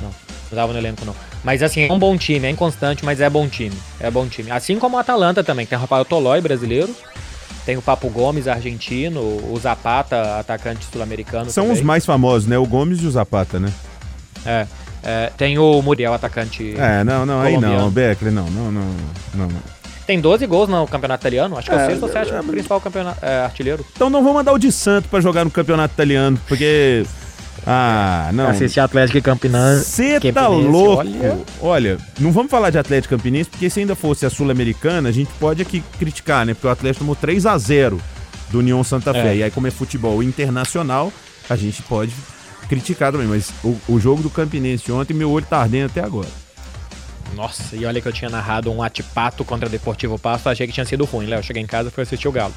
Não, 0.01 0.09
não 0.09 0.57
tava 0.57 0.73
no 0.73 0.79
elenco, 0.79 1.05
não. 1.05 1.15
Mas 1.45 1.63
assim, 1.63 1.83
é 1.83 1.93
um 1.93 1.99
bom 1.99 2.17
time, 2.17 2.47
é 2.47 2.51
inconstante, 2.51 3.05
mas 3.05 3.21
é 3.21 3.29
bom 3.29 3.47
time. 3.47 3.77
É 4.01 4.11
bom 4.11 4.27
time. 4.27 4.51
Assim 4.51 4.79
como 4.79 4.97
o 4.97 4.99
Atalanta 4.99 5.45
também, 5.45 5.67
tem 5.67 5.77
o 5.77 5.81
Rafael 5.81 6.05
Tolói, 6.05 6.41
brasileiro. 6.41 6.95
Tem 7.67 7.77
o 7.77 7.83
Papo 7.83 8.09
Gomes, 8.09 8.49
argentino, 8.49 9.21
o 9.21 9.59
Zapata, 9.61 10.39
atacante 10.39 10.87
sul-americano. 10.91 11.51
São 11.51 11.65
também. 11.65 11.79
os 11.79 11.83
mais 11.83 12.05
famosos, 12.05 12.47
né? 12.47 12.59
O 12.59 12.67
Gomes 12.67 13.01
e 13.03 13.07
o 13.07 13.11
Zapata, 13.11 13.61
né? 13.61 13.73
É. 14.45 14.67
É, 15.03 15.31
tem 15.37 15.59
o 15.59 15.83
Muriel, 15.83 16.15
atacante. 16.15 16.75
É, 16.79 17.05
não, 17.05 17.27
não, 17.27 17.41
aí 17.41 17.53
não, 17.55 17.61
Colombiano. 17.61 17.91
Beckler, 17.91 18.33
não, 18.33 18.47
não, 18.47 18.73
não, 18.73 18.97
não, 19.35 19.49
não. 19.49 19.75
Tem 20.07 20.21
12 20.21 20.47
gols 20.47 20.69
no 20.69 20.87
campeonato 20.87 21.23
italiano. 21.23 21.59
Acho 21.59 21.69
que 21.71 21.77
é, 21.77 21.79
É, 21.79 21.83
o 21.83 21.87
sexto 21.87 22.03
ou 22.03 22.09
é, 22.09 22.13
sétimo 22.13 22.39
é, 22.39 22.43
principal 22.43 22.81
campeonato, 22.81 23.25
é, 23.25 23.41
artilheiro. 23.41 23.85
Então 23.95 24.09
não 24.09 24.21
vamos 24.21 24.37
mandar 24.37 24.53
o 24.53 24.59
de 24.59 24.73
Santo 24.73 25.09
pra 25.09 25.21
jogar 25.21 25.45
no 25.45 25.51
campeonato 25.51 25.93
italiano, 25.93 26.39
porque. 26.49 27.05
Ah, 27.67 28.31
não. 28.33 28.49
Assistir 28.49 28.81
Atlético 28.81 29.19
e 29.19 29.23
Campinense. 29.23 29.85
Você 29.85 30.33
tá 30.33 30.49
louco? 30.49 31.01
olha. 31.01 31.39
Olha. 31.61 31.99
não 32.21 32.31
vamos 32.31 32.51
falar 32.51 32.71
de 32.71 32.79
Atlético 32.79 33.17
Campinense, 33.17 33.49
porque 33.49 33.71
se 33.71 33.81
ainda 33.81 33.95
fosse 33.95 34.27
a 34.27 34.31
Sul-Americana, 34.31 35.09
a 35.09 35.13
gente 35.13 35.31
pode 35.41 35.63
aqui 35.63 35.83
criticar, 35.99 36.45
né? 36.45 36.55
Porque 36.55 36.67
o 36.67 36.71
Atlético 36.71 37.01
tomou 37.05 37.17
3 37.17 37.47
a 37.47 37.57
0 37.57 38.01
do 38.51 38.59
União 38.59 38.83
Santa 38.85 39.13
Fé. 39.13 39.33
É. 39.33 39.37
E 39.37 39.43
aí, 39.43 39.51
como 39.51 39.67
é 39.67 39.71
futebol 39.71 40.23
internacional, 40.23 41.13
a 41.49 41.57
gente 41.57 41.83
pode 41.83 42.13
criticar 42.69 43.13
também. 43.13 43.27
Mas 43.27 43.51
o, 43.65 43.77
o 43.89 43.99
jogo 43.99 44.23
do 44.23 44.31
Campinense 44.31 44.93
ontem, 44.93 45.15
meu 45.15 45.31
olho 45.31 45.47
tá 45.47 45.59
ardendo 45.59 45.87
até 45.87 46.01
agora. 46.01 46.29
Nossa, 47.35 47.75
e 47.75 47.85
olha 47.85 48.01
que 48.01 48.07
eu 48.07 48.13
tinha 48.13 48.31
narrado 48.31 48.71
um 48.71 48.83
atipato 48.83 49.45
contra 49.45 49.69
Deportivo 49.69 50.19
Pasto, 50.19 50.49
achei 50.49 50.67
que 50.67 50.73
tinha 50.73 50.87
sido 50.87 51.05
ruim, 51.05 51.27
Léo. 51.27 51.43
Cheguei 51.43 51.63
em 51.63 51.67
casa 51.67 51.89
e 51.89 51.93
fui 51.93 52.03
assistir 52.03 52.29
o 52.29 52.33
Galo. 52.33 52.55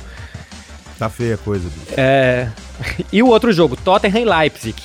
Tá 0.99 1.09
feia 1.09 1.35
a 1.35 1.37
coisa, 1.37 1.69
bicho. 1.69 1.93
É... 1.99 2.51
E 3.11 3.23
o 3.23 3.27
outro 3.27 3.51
jogo, 3.51 3.75
Tottenham 3.75 4.21
e 4.21 4.25
Leipzig. 4.25 4.75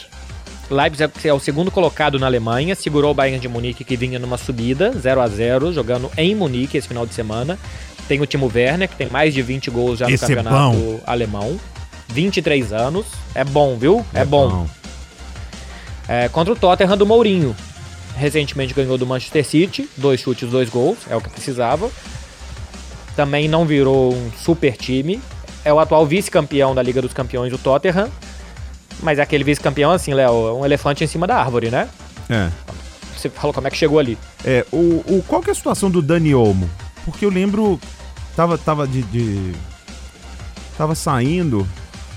Leipzig 0.71 1.11
é 1.25 1.33
o 1.33 1.39
segundo 1.39 1.71
colocado 1.71 2.19
na 2.19 2.27
Alemanha, 2.27 2.75
segurou 2.75 3.11
o 3.11 3.15
Bayern 3.15 3.39
de 3.39 3.49
Munique 3.49 3.85
que 3.85 3.97
vinha 3.97 4.19
numa 4.19 4.39
subida, 4.39 4.93
0 4.93 5.21
a 5.21 5.29
0 5.29 5.73
jogando 5.73 6.11
em 6.17 6.35
Munique 6.35 6.79
esse 6.79 6.89
final 6.89 7.07
de 7.07 7.15
semana. 7.15 7.59
Tem 8.09 8.21
o 8.21 8.27
Timo 8.27 8.51
Werner, 8.53 8.89
que 8.89 8.97
tem 8.97 9.09
mais 9.09 9.33
de 9.33 9.43
20 9.43 9.71
gols 9.71 9.99
já 9.99 10.09
no 10.09 10.15
Esse 10.15 10.25
é 10.25 10.29
campeonato 10.29 10.77
bom. 10.77 11.01
alemão. 11.07 11.59
23 12.09 12.73
anos. 12.73 13.07
É 13.35 13.45
bom, 13.45 13.77
viu? 13.77 14.05
É, 14.13 14.25
bom. 14.25 14.67
É, 16.09 16.29
contra 16.29 16.53
o 16.53 16.57
Tottenham 16.57 16.97
do 16.97 17.07
Mourinho. 17.07 17.55
Recentemente 18.17 18.75
ganhou 18.75 18.99
do 18.99 19.07
Manchester 19.07 19.45
City, 19.45 19.89
dois 19.97 20.21
chutes, 20.21 20.49
dois 20.51 20.69
gols, 20.69 20.99
é 21.09 21.17
o 21.17 21.21
que 21.21 21.31
precisava. 21.31 21.91
Também 23.17 23.49
não 23.49 23.65
virou 23.65 24.13
um 24.13 24.31
super 24.37 24.77
time. 24.77 25.21
É 25.65 25.73
o 25.73 25.79
atual 25.79 26.05
vice-campeão 26.05 26.75
da 26.75 26.83
Liga 26.83 27.01
dos 27.01 27.13
Campeões, 27.13 27.53
o 27.53 27.59
Tottenham. 27.59 28.11
Mas 29.01 29.19
é 29.19 29.23
aquele 29.23 29.45
vice-campeão 29.45 29.91
assim, 29.93 30.15
Léo, 30.15 30.49
é 30.49 30.53
um 30.53 30.65
elefante 30.65 31.03
em 31.05 31.07
cima 31.07 31.27
da 31.27 31.37
árvore, 31.37 31.71
né? 31.71 31.89
É. 32.29 32.49
Você 33.17 33.29
falou 33.31 33.53
como 33.53 33.67
é 33.69 33.71
que 33.71 33.77
chegou 33.77 33.99
ali. 33.99 34.19
É, 34.45 34.65
o, 34.73 34.77
o, 35.07 35.25
qual 35.27 35.41
que 35.43 35.49
é 35.51 35.53
a 35.53 35.55
situação 35.55 35.91
do 35.91 36.03
Dani 36.03 36.35
Olmo? 36.35 36.69
Porque 37.05 37.25
eu 37.25 37.31
lembro, 37.31 37.81
tava, 38.37 38.57
tava 38.59 38.87
de, 38.87 39.03
de- 39.03 39.53
Tava 40.77 40.95
saindo, 40.95 41.67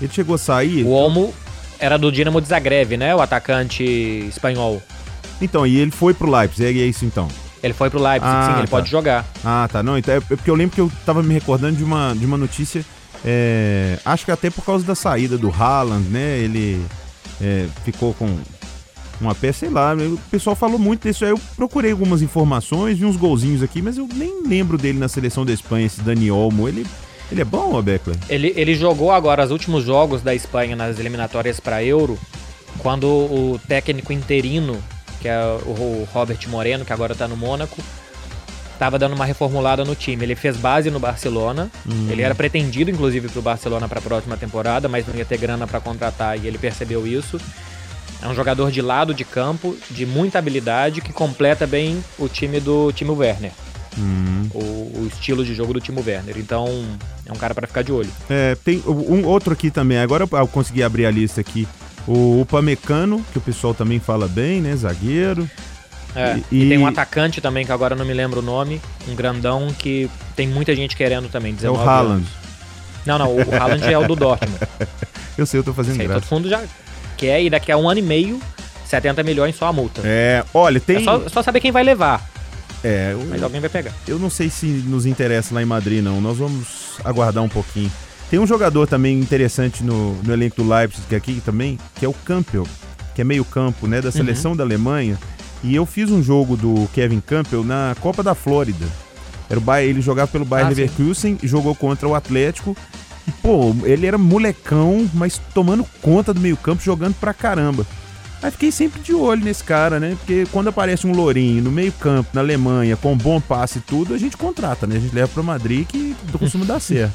ele 0.00 0.10
chegou 0.12 0.34
a 0.34 0.38
sair. 0.38 0.82
O 0.84 0.90
Olmo 0.90 1.32
era 1.78 1.98
do 1.98 2.10
Dinamo 2.10 2.40
de 2.40 2.48
Zagreb, 2.48 2.96
né? 2.96 3.14
O 3.14 3.20
atacante 3.20 3.84
espanhol. 4.28 4.82
Então, 5.40 5.66
e 5.66 5.76
ele 5.78 5.90
foi 5.90 6.14
pro 6.14 6.30
Leipzig, 6.30 6.80
é 6.80 6.86
isso 6.86 7.04
então. 7.04 7.28
Ele 7.62 7.74
foi 7.74 7.90
pro 7.90 8.02
Leipzig, 8.02 8.32
Ah, 8.34 8.46
sim, 8.46 8.58
ele 8.58 8.62
tá. 8.62 8.70
pode 8.70 8.90
jogar. 8.90 9.24
Ah, 9.44 9.68
tá. 9.70 9.82
Não, 9.82 9.98
então 9.98 10.14
é 10.14 10.20
porque 10.20 10.50
eu 10.50 10.54
lembro 10.54 10.74
que 10.74 10.80
eu 10.80 10.90
tava 11.04 11.22
me 11.22 11.34
recordando 11.34 11.76
de 11.76 11.84
uma, 11.84 12.14
de 12.14 12.24
uma 12.24 12.36
notícia. 12.38 12.84
É, 13.24 13.98
acho 14.04 14.24
que 14.24 14.30
até 14.30 14.50
por 14.50 14.64
causa 14.64 14.84
da 14.84 14.94
saída 14.94 15.36
do 15.38 15.50
Haaland, 15.50 16.08
né? 16.08 16.38
Ele 16.38 16.84
é, 17.40 17.66
ficou 17.84 18.14
com 18.14 18.38
uma 19.20 19.34
peça, 19.34 19.60
sei 19.60 19.70
lá. 19.70 19.94
O 19.94 20.18
pessoal 20.30 20.54
falou 20.56 20.78
muito 20.78 21.06
disso. 21.06 21.24
Aí 21.24 21.30
eu 21.30 21.40
procurei 21.56 21.92
algumas 21.92 22.22
informações, 22.22 22.98
vi 22.98 23.04
uns 23.04 23.16
golzinhos 23.16 23.62
aqui, 23.62 23.80
mas 23.80 23.98
eu 23.98 24.08
nem 24.14 24.42
lembro 24.46 24.76
dele 24.76 24.98
na 24.98 25.08
seleção 25.08 25.44
da 25.44 25.52
Espanha, 25.52 25.86
esse 25.86 26.00
Dani 26.00 26.30
Olmo. 26.30 26.68
Ele, 26.68 26.86
ele 27.30 27.40
é 27.40 27.44
bom, 27.44 27.80
Beckler? 27.82 28.16
Ele, 28.28 28.52
ele 28.56 28.74
jogou 28.74 29.10
agora 29.10 29.44
os 29.44 29.50
últimos 29.50 29.84
jogos 29.84 30.22
da 30.22 30.34
Espanha 30.34 30.76
nas 30.76 30.98
eliminatórias 30.98 31.60
para 31.60 31.82
Euro, 31.82 32.18
quando 32.78 33.06
o 33.06 33.60
técnico 33.66 34.12
interino, 34.12 34.82
que 35.20 35.28
é 35.28 35.40
o 35.66 36.06
Robert 36.12 36.38
Moreno, 36.48 36.84
que 36.84 36.92
agora 36.92 37.14
tá 37.14 37.26
no 37.26 37.36
Mônaco, 37.36 37.82
tava 38.78 38.98
dando 38.98 39.14
uma 39.14 39.24
reformulada 39.24 39.84
no 39.84 39.94
time. 39.94 40.24
Ele 40.24 40.34
fez 40.34 40.56
base 40.56 40.90
no 40.90 40.98
Barcelona, 40.98 41.70
ele 42.10 42.22
era 42.22 42.34
pretendido 42.34 42.90
inclusive 42.90 43.28
pro 43.28 43.42
Barcelona 43.42 43.88
para 43.88 43.98
a 43.98 44.02
próxima 44.02 44.36
temporada, 44.36 44.88
mas 44.88 45.06
não 45.06 45.14
ia 45.14 45.24
ter 45.24 45.38
grana 45.38 45.66
para 45.66 45.80
contratar 45.80 46.38
e 46.38 46.46
ele 46.46 46.58
percebeu 46.58 47.06
isso. 47.06 47.40
É 48.22 48.28
um 48.28 48.34
jogador 48.34 48.70
de 48.70 48.80
lado 48.80 49.12
de 49.12 49.24
campo, 49.24 49.76
de 49.90 50.06
muita 50.06 50.38
habilidade, 50.38 51.00
que 51.00 51.12
completa 51.12 51.66
bem 51.66 52.02
o 52.18 52.28
time 52.28 52.60
do 52.60 52.90
Timo 52.92 53.14
Werner. 53.14 53.52
O, 54.54 54.58
o 54.58 55.08
estilo 55.10 55.44
de 55.44 55.54
jogo 55.54 55.72
do 55.72 55.80
Timo 55.80 56.02
Werner. 56.06 56.36
Então, 56.38 56.66
é 57.24 57.32
um 57.32 57.36
cara 57.36 57.54
para 57.54 57.66
ficar 57.66 57.82
de 57.82 57.92
olho. 57.92 58.10
É, 58.28 58.54
tem 58.56 58.82
um 58.86 59.24
outro 59.26 59.52
aqui 59.52 59.70
também. 59.70 59.98
Agora 59.98 60.28
eu 60.30 60.48
consegui 60.48 60.82
abrir 60.82 61.06
a 61.06 61.10
lista 61.10 61.40
aqui. 61.40 61.66
O 62.06 62.40
Upamecano, 62.40 63.24
que 63.32 63.38
o 63.38 63.40
pessoal 63.40 63.74
também 63.74 63.98
fala 63.98 64.28
bem, 64.28 64.60
né? 64.60 64.76
Zagueiro. 64.76 65.48
É, 66.16 66.40
E- 66.50 66.64
e, 66.64 66.68
tem 66.68 66.78
um 66.78 66.86
atacante 66.86 67.40
também, 67.40 67.64
que 67.66 67.70
agora 67.72 67.94
não 67.94 68.04
me 68.04 68.14
lembro 68.14 68.40
o 68.40 68.42
nome, 68.42 68.80
um 69.08 69.14
grandão 69.14 69.68
que 69.78 70.10
tem 70.34 70.48
muita 70.48 70.74
gente 70.74 70.96
querendo 70.96 71.28
também, 71.28 71.52
É 71.52 71.56
19 71.56 71.78
o 71.84 71.88
Haaland. 71.88 72.12
anos. 72.14 72.28
Não, 73.04 73.18
não, 73.18 73.36
o 73.36 73.54
Haaland 73.54 73.84
é 73.84 73.98
o 73.98 74.06
do 74.08 74.16
Dortmund. 74.16 74.58
Eu 75.38 75.44
sei, 75.44 75.60
eu 75.60 75.64
tô 75.64 75.74
fazendo 75.74 75.98
graça. 75.98 76.22
todo 76.22 76.30
mundo 76.38 76.48
já 76.48 76.62
quer 77.18 77.42
e 77.42 77.50
daqui 77.50 77.70
a 77.70 77.76
um 77.76 77.86
ano 77.88 78.00
e 78.00 78.02
meio, 78.02 78.40
70 78.86 79.22
milhões 79.22 79.54
só 79.54 79.66
a 79.66 79.72
multa. 79.72 80.00
É, 80.02 80.42
olha, 80.54 80.80
tem. 80.80 80.96
É 80.96 81.00
só, 81.04 81.28
só 81.28 81.42
saber 81.42 81.60
quem 81.60 81.70
vai 81.70 81.84
levar, 81.84 82.26
É, 82.82 83.10
eu, 83.12 83.22
mas 83.28 83.42
alguém 83.42 83.60
vai 83.60 83.68
pegar. 83.68 83.92
eu 84.08 84.18
não 84.18 84.30
sei 84.30 84.48
se 84.48 84.64
nos 84.66 85.04
interessa 85.04 85.54
lá 85.54 85.60
em 85.60 85.66
Madrid, 85.66 86.02
não. 86.02 86.22
Nós 86.22 86.38
vamos 86.38 86.66
aguardar 87.04 87.44
um 87.44 87.50
pouquinho. 87.50 87.92
Tem 88.30 88.38
um 88.40 88.46
jogador 88.46 88.86
também 88.86 89.20
interessante 89.20 89.84
no, 89.84 90.14
no 90.22 90.32
elenco 90.32 90.56
do 90.62 90.66
Leipzig 90.68 91.14
aqui 91.14 91.42
também, 91.44 91.78
que 91.96 92.04
é 92.06 92.08
o 92.08 92.14
Campbell, 92.24 92.66
que 93.14 93.20
é 93.20 93.24
meio 93.24 93.44
campo, 93.44 93.86
né, 93.86 94.00
da 94.00 94.10
seleção 94.10 94.56
da 94.56 94.64
Alemanha. 94.64 95.18
E 95.62 95.74
eu 95.74 95.84
fiz 95.86 96.10
um 96.10 96.22
jogo 96.22 96.56
do 96.56 96.88
Kevin 96.92 97.20
Campbell 97.20 97.64
na 97.64 97.96
Copa 98.00 98.22
da 98.22 98.34
Flórida. 98.34 98.86
Era 99.48 99.58
o 99.58 99.62
Bayern, 99.62 99.90
ele 99.90 100.00
jogava 100.02 100.30
pelo 100.30 100.44
Bayern 100.44 100.72
Ah, 100.72 100.74
sim. 100.74 100.80
Leverkusen 100.82 101.38
e 101.42 101.48
jogou 101.48 101.74
contra 101.74 102.06
o 102.08 102.14
Atlético. 102.14 102.76
E, 103.26 103.32
pô, 103.32 103.74
ele 103.84 104.06
era 104.06 104.18
molecão, 104.18 105.08
mas 105.14 105.40
tomando 105.54 105.84
conta 106.02 106.32
do 106.32 106.40
meio 106.40 106.56
campo, 106.56 106.82
jogando 106.82 107.14
pra 107.14 107.34
caramba. 107.34 107.86
Aí 108.42 108.50
fiquei 108.50 108.70
sempre 108.70 109.00
de 109.00 109.14
olho 109.14 109.42
nesse 109.42 109.64
cara, 109.64 109.98
né? 109.98 110.14
Porque 110.18 110.46
quando 110.52 110.68
aparece 110.68 111.06
um 111.06 111.12
lourinho 111.12 111.62
no 111.62 111.72
meio 111.72 111.90
campo, 111.92 112.30
na 112.32 112.40
Alemanha, 112.40 112.96
com 112.96 113.12
um 113.12 113.16
bom 113.16 113.40
passe 113.40 113.78
e 113.78 113.80
tudo, 113.80 114.14
a 114.14 114.18
gente 114.18 114.36
contrata, 114.36 114.86
né? 114.86 114.96
A 114.96 115.00
gente 115.00 115.14
leva 115.14 115.28
pra 115.28 115.42
Madrid 115.42 115.86
que 115.86 116.14
costuma 116.38 116.64
dar 116.64 116.78
certo. 116.80 117.14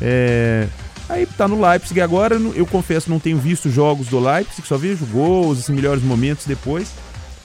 É... 0.00 0.66
Aí 1.08 1.26
tá 1.26 1.46
no 1.46 1.60
Leipzig 1.60 2.00
agora, 2.00 2.36
eu 2.54 2.64
confesso, 2.66 3.10
não 3.10 3.20
tenho 3.20 3.36
visto 3.36 3.70
jogos 3.70 4.06
do 4.06 4.18
Leipzig, 4.18 4.66
só 4.66 4.78
vejo 4.78 5.04
gols, 5.06 5.58
assim, 5.58 5.74
melhores 5.74 6.02
momentos 6.02 6.46
depois. 6.46 6.88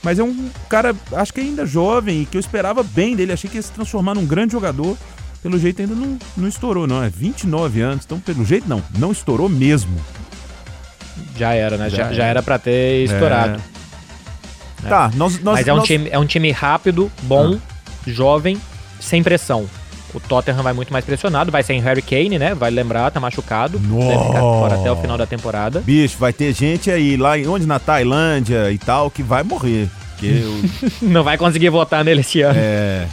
Mas 0.02 0.18
é 0.20 0.24
um 0.24 0.50
cara, 0.70 0.96
acho 1.14 1.34
que 1.34 1.42
ainda 1.42 1.66
jovem, 1.66 2.22
e 2.22 2.26
que 2.26 2.38
eu 2.38 2.40
esperava 2.40 2.82
bem 2.84 3.16
dele, 3.16 3.34
achei 3.34 3.50
que 3.50 3.58
ia 3.58 3.62
se 3.62 3.72
transformar 3.72 4.16
num 4.16 4.26
grande 4.26 4.54
jogador. 4.54 4.98
Pelo 5.44 5.58
jeito 5.58 5.82
ainda 5.82 5.96
não, 5.96 6.18
não 6.36 6.48
estourou, 6.48 6.86
não. 6.88 7.02
É 7.04 7.10
29 7.10 7.82
anos, 7.82 8.06
então 8.06 8.20
pelo 8.20 8.44
jeito 8.46 8.68
não, 8.68 8.82
não 8.98 9.12
estourou 9.12 9.48
mesmo. 9.50 9.98
Já 11.38 11.54
era, 11.54 11.78
né? 11.78 11.90
Já 11.90 11.98
Já, 11.98 12.04
era. 12.06 12.14
já 12.16 12.24
era 12.26 12.44
pra 12.44 12.60
ter 12.60 13.04
estourado. 13.06 13.62
Tá, 14.88 15.12
nós, 15.16 15.40
nós, 15.42 15.60
mas 15.60 15.68
é 15.68 15.74
um, 15.74 15.78
nós- 15.78 15.86
time, 15.88 16.10
é 16.10 16.18
um 16.18 16.26
time 16.26 16.52
rápido, 16.52 17.12
bom, 17.24 17.58
jovem, 18.08 18.58
sem 19.00 19.22
pressão. 19.22 19.70
O 20.14 20.20
Tottenham 20.20 20.64
vai 20.64 20.74
muito 20.74 20.92
mais 20.92 21.06
pressionado, 21.06 21.52
vai 21.52 21.62
sem 21.62 21.80
Harry 21.82 22.02
Kane, 22.02 22.40
né? 22.40 22.56
Vai 22.56 22.72
lembrar, 22.72 23.12
tá 23.12 23.20
machucado. 23.20 23.78
Deve 23.78 24.24
ficar 24.26 24.40
fora 24.40 24.76
até 24.76 24.92
o 24.92 24.96
final 24.96 25.18
da 25.18 25.26
temporada. 25.28 25.82
Bicho, 25.82 26.18
vai 26.18 26.34
ter 26.34 26.54
gente 26.54 26.90
aí 26.90 27.16
lá 27.16 27.38
em 27.38 27.48
onde 27.48 27.66
na 27.68 27.78
Tailândia 27.80 28.72
e 28.72 28.78
tal 28.78 29.12
que 29.12 29.22
vai 29.22 29.44
morrer. 29.44 29.88
Porque 30.14 30.26
eu- 30.44 30.90
Não 31.02 31.24
vai 31.24 31.38
conseguir 31.38 31.70
votar 31.70 32.04
nele 32.04 32.22
esse 32.22 32.42
ano. 32.42 32.58
é. 32.60 33.08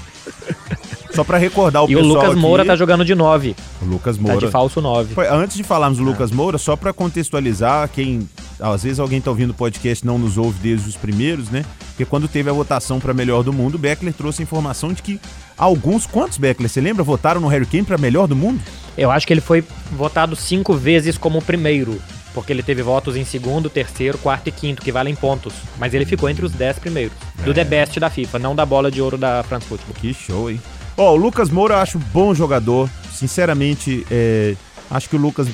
Só 1.13 1.25
pra 1.25 1.39
recordar 1.39 1.83
o 1.83 1.91
e 1.91 1.95
o 1.97 1.99
pessoal 1.99 2.15
Lucas 2.17 2.31
aqui, 2.33 2.41
Moura 2.41 2.65
tá 2.65 2.77
jogando 2.77 3.03
de 3.05 3.15
9. 3.15 3.57
o 3.81 3.85
Lucas 3.87 4.17
Tá 4.17 4.23
Moura. 4.23 4.39
de 4.39 4.49
falso 4.53 4.83
9. 4.83 5.15
Foi, 5.15 5.27
Antes 5.27 5.57
de 5.57 5.63
falarmos 5.63 5.97
do 5.99 6.05
Lucas 6.05 6.31
Moura, 6.31 6.59
só 6.59 6.77
pra 6.77 6.93
contextualizar, 6.93 7.89
quem 7.89 8.29
às 8.61 8.83
vezes 8.83 8.99
alguém 8.99 9.21
tá 9.21 9.31
ouvindo 9.31 9.51
o 9.51 9.55
podcast 9.55 10.05
e 10.05 10.07
não 10.07 10.19
nos 10.19 10.39
ouve 10.39 10.59
desde 10.61 10.89
os 10.89 10.97
primeiros, 10.97 11.51
né? 11.51 11.65
Porque 11.89 12.05
quando 12.05 12.29
teve 12.29 12.51
a 12.51 12.53
votação 12.53 12.99
pra 12.99 13.15
melhor 13.15 13.43
do 13.43 13.53
mundo, 13.53 13.77
o 13.77 13.79
Beckler 13.79 14.13
trouxe 14.13 14.43
a 14.43 14.45
informação 14.45 14.93
de 14.93 15.03
que 15.03 15.21
alguns, 15.57 16.07
quantos 16.07 16.39
Beckler, 16.39 16.69
você 16.69 16.81
lembra, 16.81 17.03
votaram 17.03 17.41
no 17.41 17.49
Harry 17.49 17.67
Kane 17.67 17.85
pra 17.85 17.99
melhor 17.99 18.27
do 18.27 18.37
mundo? 18.37 18.61
Eu 18.97 19.11
acho 19.11 19.27
que 19.27 19.33
ele 19.33 19.41
foi 19.41 19.65
votado 19.93 20.35
cinco 20.37 20.75
vezes 20.75 21.17
como 21.19 21.43
primeiro. 21.43 22.01
Porque 22.35 22.53
ele 22.53 22.63
teve 22.63 22.83
votos 22.83 23.17
em 23.17 23.25
segundo, 23.25 23.71
terceiro, 23.71 24.19
quarto 24.19 24.49
e 24.49 24.53
quinto, 24.53 24.83
que 24.83 24.93
valem 24.93 25.15
pontos. 25.15 25.55
Mas 25.79 25.95
ele 25.95 26.05
ficou 26.05 26.29
entre 26.29 26.45
os 26.45 26.53
dez 26.53 26.79
primeiros. 26.79 27.17
Do 27.43 27.55
The 27.55 27.65
Best 27.65 27.99
da 27.99 28.11
FIFA, 28.11 28.39
não 28.39 28.55
da 28.55 28.67
bola 28.67 28.91
de 28.91 29.01
ouro 29.01 29.17
da 29.17 29.43
France 29.43 29.67
Football. 29.67 29.95
Que 29.95 30.13
show, 30.13 30.51
hein? 30.51 30.61
Ó, 30.99 31.13
o 31.13 31.17
Lucas 31.17 31.49
Moura 31.49 31.77
eu 31.77 31.79
acho 31.79 31.99
bom 31.99 32.35
jogador. 32.35 32.91
Sinceramente, 33.11 34.07
é, 34.11 34.55
acho 34.91 35.09
que 35.09 35.17
o 35.17 35.19
Lucas 35.19 35.49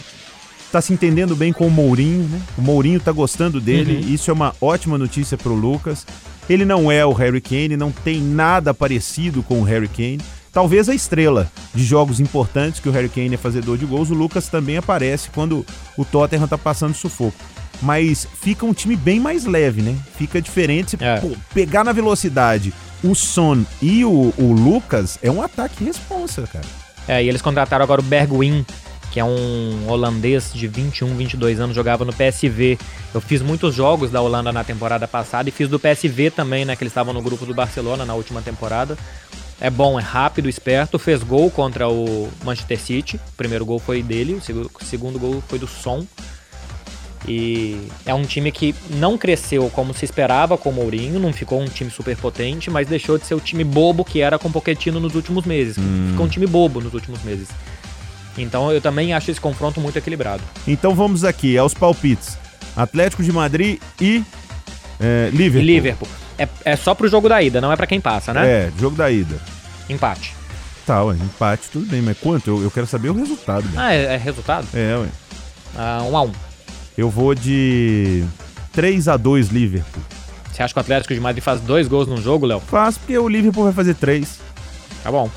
tá 0.72 0.80
se 0.80 0.92
entendendo 0.92 1.36
bem 1.36 1.52
com 1.52 1.66
o 1.66 1.70
Mourinho, 1.70 2.26
né? 2.28 2.40
O 2.56 2.62
Mourinho 2.62 2.98
tá 2.98 3.12
gostando 3.12 3.60
dele. 3.60 4.02
Uhum. 4.02 4.14
Isso 4.14 4.30
é 4.30 4.34
uma 4.34 4.54
ótima 4.60 4.96
notícia 4.96 5.36
pro 5.36 5.54
Lucas. 5.54 6.06
Ele 6.48 6.64
não 6.64 6.90
é 6.90 7.04
o 7.04 7.12
Harry 7.12 7.40
Kane, 7.42 7.76
não 7.76 7.92
tem 7.92 8.20
nada 8.20 8.72
parecido 8.72 9.42
com 9.42 9.60
o 9.60 9.64
Harry 9.64 9.86
Kane. 9.86 10.20
Talvez 10.50 10.88
a 10.88 10.94
estrela 10.94 11.50
de 11.74 11.84
jogos 11.84 12.20
importantes, 12.20 12.80
que 12.80 12.88
o 12.88 12.92
Harry 12.92 13.08
Kane 13.08 13.34
é 13.34 13.38
fazedor 13.38 13.76
de 13.78 13.86
gols, 13.86 14.10
o 14.10 14.14
Lucas 14.14 14.48
também 14.48 14.76
aparece 14.76 15.30
quando 15.30 15.64
o 15.96 16.04
Tottenham 16.04 16.48
tá 16.48 16.58
passando 16.58 16.94
sufoco. 16.94 17.36
mas 17.80 18.26
fica 18.40 18.64
um 18.64 18.72
time 18.72 18.96
bem 18.96 19.18
mais 19.20 19.44
leve, 19.44 19.82
né? 19.82 19.96
Fica 20.16 20.40
diferente. 20.40 20.96
É. 21.00 21.20
Pô, 21.20 21.30
pegar 21.52 21.84
na 21.84 21.92
velocidade 21.92 22.72
o 23.02 23.14
Son 23.14 23.64
e 23.80 24.04
o, 24.04 24.32
o 24.38 24.52
Lucas 24.52 25.18
é 25.22 25.30
um 25.30 25.42
ataque 25.42 25.84
responsa, 25.84 26.46
cara. 26.46 26.64
É, 27.08 27.22
e 27.22 27.28
eles 27.28 27.42
contrataram 27.42 27.82
agora 27.82 28.00
o 28.00 28.04
Bergwijn, 28.04 28.64
que 29.12 29.20
é 29.20 29.24
um 29.24 29.84
holandês 29.88 30.50
de 30.54 30.66
21, 30.66 31.14
22 31.14 31.60
anos, 31.60 31.76
jogava 31.76 32.04
no 32.04 32.12
PSV. 32.12 32.78
Eu 33.12 33.20
fiz 33.20 33.42
muitos 33.42 33.74
jogos 33.74 34.10
da 34.10 34.20
Holanda 34.22 34.50
na 34.50 34.64
temporada 34.64 35.06
passada 35.06 35.48
e 35.48 35.52
fiz 35.52 35.68
do 35.68 35.78
PSV 35.78 36.30
também, 36.30 36.64
né? 36.64 36.74
Que 36.74 36.82
eles 36.82 36.90
estavam 36.92 37.12
no 37.12 37.20
grupo 37.20 37.44
do 37.44 37.52
Barcelona 37.52 38.04
na 38.06 38.14
última 38.14 38.40
temporada. 38.40 38.96
É 39.60 39.68
bom, 39.70 40.00
é 40.00 40.02
rápido, 40.02 40.48
esperto, 40.48 40.98
fez 40.98 41.22
gol 41.22 41.50
contra 41.50 41.88
o 41.88 42.28
Manchester 42.42 42.80
City. 42.80 43.16
O 43.16 43.36
primeiro 43.36 43.64
gol 43.66 43.78
foi 43.78 44.02
dele, 44.02 44.32
o 44.34 44.40
segu- 44.40 44.68
o 44.80 44.84
segundo 44.84 45.18
gol 45.18 45.42
foi 45.46 45.58
do 45.58 45.68
Son. 45.68 46.04
E 47.28 47.86
é 48.04 48.12
um 48.12 48.24
time 48.24 48.50
que 48.50 48.74
não 48.90 49.16
cresceu 49.16 49.70
como 49.72 49.94
se 49.94 50.04
esperava 50.04 50.58
com 50.58 50.70
o 50.70 50.72
Mourinho, 50.72 51.20
não 51.20 51.32
ficou 51.32 51.60
um 51.60 51.66
time 51.66 51.88
super 51.88 52.16
potente, 52.16 52.68
mas 52.68 52.88
deixou 52.88 53.16
de 53.16 53.24
ser 53.26 53.34
o 53.36 53.40
time 53.40 53.62
bobo 53.62 54.04
que 54.04 54.20
era 54.20 54.38
com 54.40 54.48
o 54.48 54.52
Pochettino 54.52 54.98
nos 54.98 55.14
últimos 55.14 55.44
meses. 55.44 55.76
Ficou 56.10 56.26
um 56.26 56.28
time 56.28 56.46
bobo 56.48 56.80
nos 56.80 56.92
últimos 56.94 57.22
meses. 57.22 57.46
Então 58.36 58.72
eu 58.72 58.80
também 58.80 59.12
acho 59.12 59.30
esse 59.30 59.40
confronto 59.40 59.80
muito 59.80 59.96
equilibrado. 59.96 60.42
Então 60.66 60.94
vamos 60.94 61.24
aqui, 61.24 61.56
aos 61.56 61.74
palpites. 61.74 62.38
Atlético 62.76 63.22
de 63.22 63.32
Madrid 63.32 63.78
e 64.00 64.24
é, 65.00 65.28
E 65.32 65.36
Liverpool. 65.36 65.66
Liverpool. 65.66 66.08
É, 66.38 66.48
é 66.64 66.76
só 66.76 66.94
pro 66.94 67.08
jogo 67.08 67.28
da 67.28 67.42
ida, 67.42 67.60
não 67.60 67.70
é 67.70 67.76
pra 67.76 67.86
quem 67.86 68.00
passa, 68.00 68.32
né? 68.32 68.48
É, 68.48 68.72
jogo 68.78 68.96
da 68.96 69.10
ida. 69.10 69.38
Empate. 69.88 70.34
Tá, 70.86 71.04
ué, 71.04 71.14
empate, 71.14 71.68
tudo 71.70 71.86
bem, 71.86 72.00
mas 72.02 72.18
quanto? 72.18 72.48
Eu, 72.48 72.62
eu 72.62 72.70
quero 72.70 72.86
saber 72.86 73.10
o 73.10 73.14
resultado. 73.14 73.64
Né? 73.68 73.74
Ah, 73.76 73.94
é, 73.94 74.14
é 74.14 74.16
resultado? 74.16 74.66
É, 74.74 74.96
ué. 74.96 75.08
Ah, 75.76 76.02
um 76.02 76.16
a 76.16 76.22
um. 76.22 76.32
Eu 76.96 77.08
vou 77.08 77.34
de 77.34 78.24
3 78.72 79.08
a 79.08 79.16
2 79.16 79.48
Liverpool. 79.48 80.02
Você 80.52 80.62
acha 80.62 80.74
que 80.74 80.78
o 80.78 80.82
Atlético 80.82 81.14
de 81.14 81.20
Madrid 81.20 81.42
faz 81.42 81.60
dois 81.60 81.88
gols 81.88 82.08
num 82.08 82.20
jogo, 82.20 82.46
Léo? 82.46 82.60
Fácil, 82.60 83.00
porque 83.00 83.16
o 83.16 83.28
Liverpool 83.28 83.64
vai 83.64 83.72
fazer 83.72 83.94
3. 83.94 84.38
Tá 85.02 85.10
bom. 85.10 85.30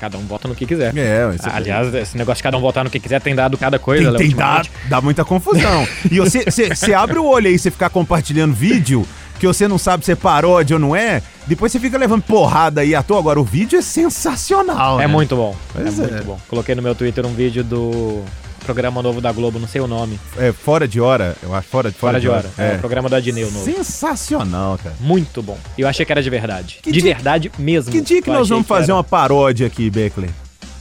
Cada 0.00 0.18
um 0.18 0.22
vota 0.26 0.46
no 0.48 0.54
que 0.54 0.66
quiser. 0.66 0.96
É, 0.96 1.26
você- 1.26 1.48
Aliás, 1.48 1.92
esse 1.94 2.16
negócio 2.16 2.36
de 2.38 2.42
cada 2.42 2.56
um 2.56 2.60
votar 2.60 2.84
no 2.84 2.90
que 2.90 3.00
quiser 3.00 3.20
tem 3.20 3.34
dado 3.34 3.56
cada 3.56 3.78
coisa, 3.78 4.10
tem, 4.12 4.28
tem 4.28 4.36
dá, 4.36 4.62
dá 4.88 5.00
muita 5.00 5.24
confusão. 5.24 5.86
e 6.10 6.18
você, 6.20 6.92
abre 6.94 7.18
o 7.18 7.24
olho 7.24 7.46
aí, 7.48 7.58
você 7.58 7.70
ficar 7.70 7.90
compartilhando 7.90 8.54
vídeo 8.54 9.06
que 9.38 9.46
você 9.46 9.68
não 9.68 9.76
sabe 9.76 10.02
se 10.04 10.12
é 10.12 10.16
paródia 10.16 10.76
ou 10.76 10.80
não 10.80 10.96
é, 10.96 11.22
depois 11.46 11.70
você 11.70 11.78
fica 11.78 11.98
levando 11.98 12.22
porrada 12.22 12.80
aí 12.80 12.94
à 12.94 13.02
toa. 13.02 13.18
Agora, 13.18 13.38
o 13.40 13.44
vídeo 13.44 13.78
é 13.78 13.82
sensacional, 13.82 14.98
É 15.00 15.06
né? 15.06 15.12
muito 15.12 15.36
bom. 15.36 15.54
Pois 15.72 15.98
é, 15.98 16.04
é. 16.04 16.10
muito 16.10 16.24
bom. 16.24 16.40
Coloquei 16.48 16.74
no 16.74 16.82
meu 16.82 16.94
Twitter 16.94 17.24
um 17.26 17.34
vídeo 17.34 17.62
do 17.62 18.22
programa 18.66 19.02
novo 19.02 19.20
da 19.20 19.30
Globo, 19.32 19.58
não 19.58 19.68
sei 19.68 19.80
o 19.80 19.86
nome. 19.86 20.18
É, 20.36 20.52
fora 20.52 20.86
de 20.88 21.00
hora, 21.00 21.36
eu 21.42 21.54
acho, 21.54 21.68
fora, 21.68 21.90
Fora, 21.92 22.20
de 22.20 22.28
hora. 22.28 22.50
É. 22.58 22.74
o 22.74 22.78
programa 22.78 23.08
do 23.08 23.14
Adneu 23.14 23.50
novo. 23.50 23.64
Sensacional, 23.64 24.78
cara. 24.82 24.94
Muito 25.00 25.42
bom. 25.42 25.58
Eu 25.78 25.88
achei 25.88 26.04
que 26.04 26.12
era 26.12 26.22
de 26.22 26.28
verdade. 26.30 26.78
Que 26.82 26.90
de 26.92 27.00
dia- 27.00 27.14
verdade 27.14 27.50
mesmo. 27.58 27.92
Que 27.92 28.00
dia 28.00 28.20
que 28.20 28.28
Eu 28.28 28.34
nós 28.34 28.48
vamos 28.48 28.66
fazer 28.66 28.86
era. 28.90 28.94
uma 28.96 29.04
paródia 29.04 29.66
aqui, 29.66 29.88
Beckler? 29.88 30.30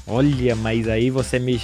Olha, 0.08 0.56
mas 0.56 0.88
aí 0.88 1.10
você 1.10 1.40
me, 1.40 1.62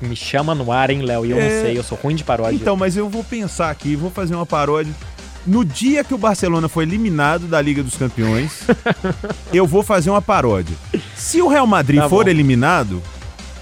me 0.00 0.16
chama 0.16 0.54
no 0.54 0.72
ar, 0.72 0.90
hein, 0.90 1.02
Léo? 1.02 1.24
E 1.26 1.30
eu 1.30 1.38
É. 1.38 1.42
não 1.42 1.62
sei, 1.62 1.78
eu 1.78 1.82
sou 1.82 1.98
ruim 2.02 2.14
de 2.14 2.24
paródia. 2.24 2.56
Então, 2.56 2.76
mas 2.76 2.96
eu 2.96 3.08
vou 3.08 3.22
pensar 3.22 3.70
aqui, 3.70 3.94
vou 3.94 4.10
fazer 4.10 4.34
uma 4.34 4.46
paródia. 4.46 4.92
No 5.46 5.64
dia 5.64 6.04
que 6.04 6.12
o 6.12 6.18
Barcelona 6.18 6.68
foi 6.68 6.84
eliminado 6.84 7.46
da 7.46 7.60
Liga 7.62 7.82
dos 7.82 7.96
Campeões, 7.96 8.52
eu 9.52 9.66
vou 9.66 9.82
fazer 9.82 10.10
uma 10.10 10.20
paródia. 10.20 10.76
Se 11.16 11.40
o 11.40 11.48
Real 11.48 11.66
Madrid 11.66 12.00
Tá 12.00 12.08
for 12.08 12.28
eliminado, 12.28 13.02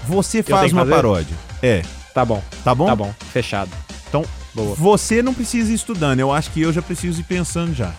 você 0.05 0.43
faz 0.43 0.67
que 0.67 0.73
uma 0.73 0.81
fazer? 0.81 0.95
paródia. 0.95 1.46
É, 1.61 1.81
Tá 2.13 2.25
bom, 2.25 2.41
tá 2.63 2.73
bom? 2.73 2.85
tá 2.87 2.95
bom. 2.95 3.13
Fechado. 3.31 3.69
Então, 4.09 4.25
Boa. 4.55 4.75
você 4.75 5.21
não 5.21 5.33
precisa 5.33 5.71
ir 5.71 5.75
estudando. 5.75 6.19
Eu 6.19 6.31
acho 6.31 6.49
que 6.51 6.61
eu 6.61 6.73
já 6.73 6.81
preciso 6.81 7.19
ir 7.19 7.23
pensando 7.23 7.75
já. 7.75 7.91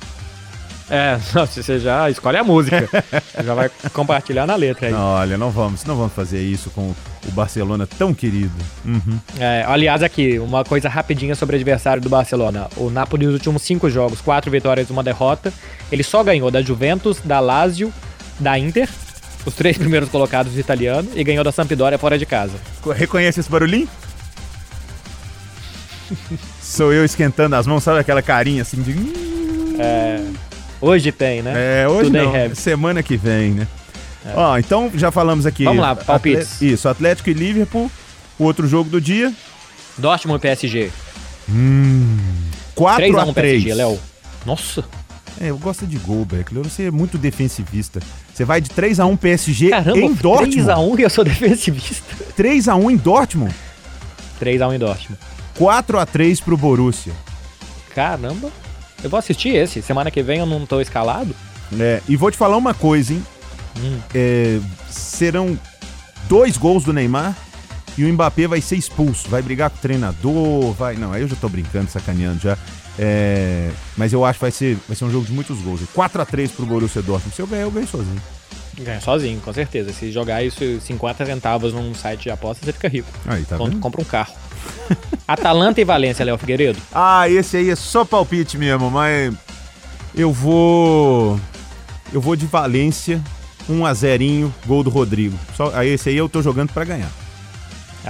É, 0.91 1.17
você 1.33 1.79
já 1.79 2.11
escolhe 2.11 2.37
a 2.39 2.43
música. 2.43 2.89
Já 3.45 3.55
vai 3.55 3.71
compartilhar 3.93 4.47
na 4.47 4.57
letra 4.57 4.89
aí. 4.89 4.93
Não, 4.93 5.01
olha, 5.15 5.39
não 5.39 5.51
vamos, 5.51 5.85
não 5.85 5.95
vamos 5.97 6.13
fazer 6.13 6.43
isso 6.43 6.71
com 6.71 6.93
o 7.27 7.31
Barcelona 7.31 7.87
tão 7.87 8.13
querido. 8.13 8.53
Uhum. 8.85 9.19
É, 9.39 9.65
aliás, 9.69 10.03
aqui, 10.03 10.39
uma 10.41 10.65
coisa 10.65 10.89
rapidinha 10.89 11.37
sobre 11.37 11.55
o 11.55 11.59
adversário 11.59 12.03
do 12.03 12.09
Barcelona. 12.09 12.69
O 12.77 12.91
Napoli, 12.91 13.27
nos 13.27 13.35
últimos 13.35 13.63
cinco 13.63 13.89
jogos, 13.89 14.21
quatro 14.21 14.51
vitórias 14.51 14.89
e 14.89 14.93
uma 14.93 15.03
derrota. 15.05 15.53
Ele 15.93 16.03
só 16.03 16.25
ganhou 16.25 16.51
da 16.51 16.61
Juventus, 16.61 17.21
da 17.23 17.39
Lazio, 17.39 17.93
da 18.41 18.59
Inter, 18.59 18.89
os 19.49 19.55
três 19.55 19.77
primeiros 19.77 20.09
colocados 20.09 20.57
italianos, 20.59 21.11
e 21.15 21.25
ganhou 21.25 21.43
da 21.45 21.51
Sampdoria 21.53 21.99
fora 21.99 22.19
de 22.19 22.25
casa. 22.27 22.55
Reconhece 22.95 23.41
esse 23.41 23.51
barulhinho? 23.51 23.89
Sou 26.63 26.93
eu 26.93 27.05
esquentando 27.05 27.55
as 27.57 27.67
mãos, 27.67 27.83
sabe 27.83 27.99
aquela 28.01 28.23
carinha 28.23 28.63
assim 28.63 28.81
de. 28.81 28.93
"Hum". 28.93 29.77
É, 29.79 30.23
hoje 30.81 31.13
tem, 31.13 31.43
né? 31.43 31.83
É, 31.83 31.89
hoje 31.89 32.11
Today 32.11 32.25
não. 32.27 32.35
have. 32.35 32.57
Semana 32.57 33.03
que 33.03 33.17
vem, 33.17 33.53
né? 33.53 33.67
Ó, 34.35 34.59
então 34.59 34.91
já 34.95 35.11
falamos 35.11 35.47
aqui. 35.47 35.65
Vamos 35.65 35.81
lá, 35.81 35.95
palpites. 35.97 36.61
Isso, 36.61 36.89
Atlético 36.89 37.31
e 37.31 37.33
Liverpool. 37.35 37.91
O 38.39 38.45
outro 38.45 38.67
jogo 38.69 38.89
do 38.91 39.01
dia. 39.01 39.33
Dortmund 39.97 40.39
e 40.39 40.41
PSG. 40.43 40.91
4 42.75 43.05
3x1 43.07 43.31
a 43.31 43.33
3 43.33 43.35
PSG, 43.35 43.75
Léo. 43.75 43.99
Nossa, 44.47 44.85
É, 45.41 45.51
eu 45.51 45.59
gosto 45.59 45.87
de 45.87 45.97
gol, 45.99 46.25
Beckler. 46.25 46.65
Você 46.65 46.85
é 46.85 46.91
muito 46.91 47.17
defensivista. 47.17 48.01
Você 48.39 48.45
vai 48.45 48.61
de 48.61 48.71
3x1 48.71 49.19
PSG 49.19 49.71
caramba, 49.71 49.99
em 49.99 50.15
Dortmund. 50.15 50.57
3x1 50.57 50.99
e 51.01 51.03
eu 51.03 51.11
sou 51.11 51.25
defensivista. 51.27 52.25
3x1 52.39 52.93
em 52.93 52.97
Dortmund. 52.97 53.55
3x1 54.41 54.75
em 54.77 54.79
Dortmund. 54.79 55.21
4x3 55.59 56.43
pro 56.45 56.57
Borussia. 56.57 57.13
Caramba, 57.93 58.49
eu 59.03 59.11
vou 59.11 59.19
assistir 59.19 59.57
esse. 59.57 59.83
Semana 59.83 60.09
que 60.09 60.23
vem 60.23 60.39
eu 60.39 60.47
não 60.47 60.65
tô 60.65 60.81
escalado. 60.81 61.35
É, 61.81 62.01
e 62.09 62.15
vou 62.15 62.31
te 62.31 62.37
falar 62.37 62.57
uma 62.57 62.73
coisa, 62.73 63.13
hein? 63.13 63.27
Hum. 63.77 63.99
É, 64.15 64.61
serão 64.89 65.59
dois 66.29 66.57
gols 66.57 66.85
do 66.85 66.93
Neymar 66.93 67.37
e 67.97 68.05
o 68.05 68.13
Mbappé 68.13 68.47
vai 68.47 68.61
ser 68.61 68.77
expulso. 68.77 69.29
Vai 69.29 69.43
brigar 69.43 69.69
com 69.69 69.79
o 69.79 69.81
treinador, 69.81 70.73
vai. 70.75 70.95
Não, 70.95 71.13
aí 71.13 71.23
eu 71.23 71.29
já 71.29 71.35
tô 71.35 71.49
brincando, 71.49 71.91
sacaneando 71.91 72.39
já. 72.39 72.57
É, 72.99 73.71
mas 73.97 74.13
eu 74.13 74.25
acho 74.25 74.39
que 74.39 74.45
vai 74.45 74.51
ser, 74.51 74.77
vai 74.89 74.97
ser 74.97 75.05
um 75.05 75.11
jogo 75.11 75.25
de 75.27 75.33
muitos 75.33 75.61
gols. 75.61 75.81
4x3 75.97 76.51
pro 76.51 76.67
Borussia 76.67 77.01
Dortmund. 77.03 77.35
Se 77.35 77.41
eu 77.43 77.47
ganhar, 77.47 77.63
eu 77.63 77.71
ganho 77.71 77.87
sozinho. 77.87 78.21
Ganha 78.81 79.01
sozinho, 79.01 79.41
com 79.41 79.53
certeza. 79.53 79.93
Se 79.93 80.11
jogar 80.13 80.43
isso 80.43 80.81
50 80.81 81.27
centavos 81.27 81.73
num 81.73 81.95
site 81.95 82.23
de 82.25 82.31
apostas, 82.31 82.65
você 82.65 82.73
fica 82.73 82.89
rico. 82.89 83.09
Aí, 83.27 83.45
tá 83.45 83.57
Compra, 83.57 83.73
vendo? 83.73 83.81
compra 83.81 84.01
um 84.01 84.05
carro. 84.05 84.33
Atalanta 85.27 85.81
e 85.81 85.85
Valência, 85.85 86.25
Léo 86.25 86.39
Figueiredo. 86.39 86.79
Ah, 86.93 87.29
esse 87.29 87.57
aí 87.57 87.71
é 87.71 87.77
só 87.77 88.05
palpite 88.05 88.57
mesmo, 88.59 88.91
mas 88.91 89.35
eu 90.15 90.33
vou. 90.33 91.39
Eu 92.13 92.21
vou 92.21 92.35
de 92.35 92.47
Valência, 92.47 93.23
1 93.69 93.85
a 93.85 93.95
0 93.95 94.53
gol 94.67 94.83
do 94.83 94.91
Rodrigo. 94.91 95.39
Só, 95.57 95.71
aí 95.75 95.91
esse 95.91 96.09
aí 96.09 96.17
eu 96.17 96.29
tô 96.29 96.41
jogando 96.43 96.73
pra 96.73 96.85
ganhar. 96.85 97.11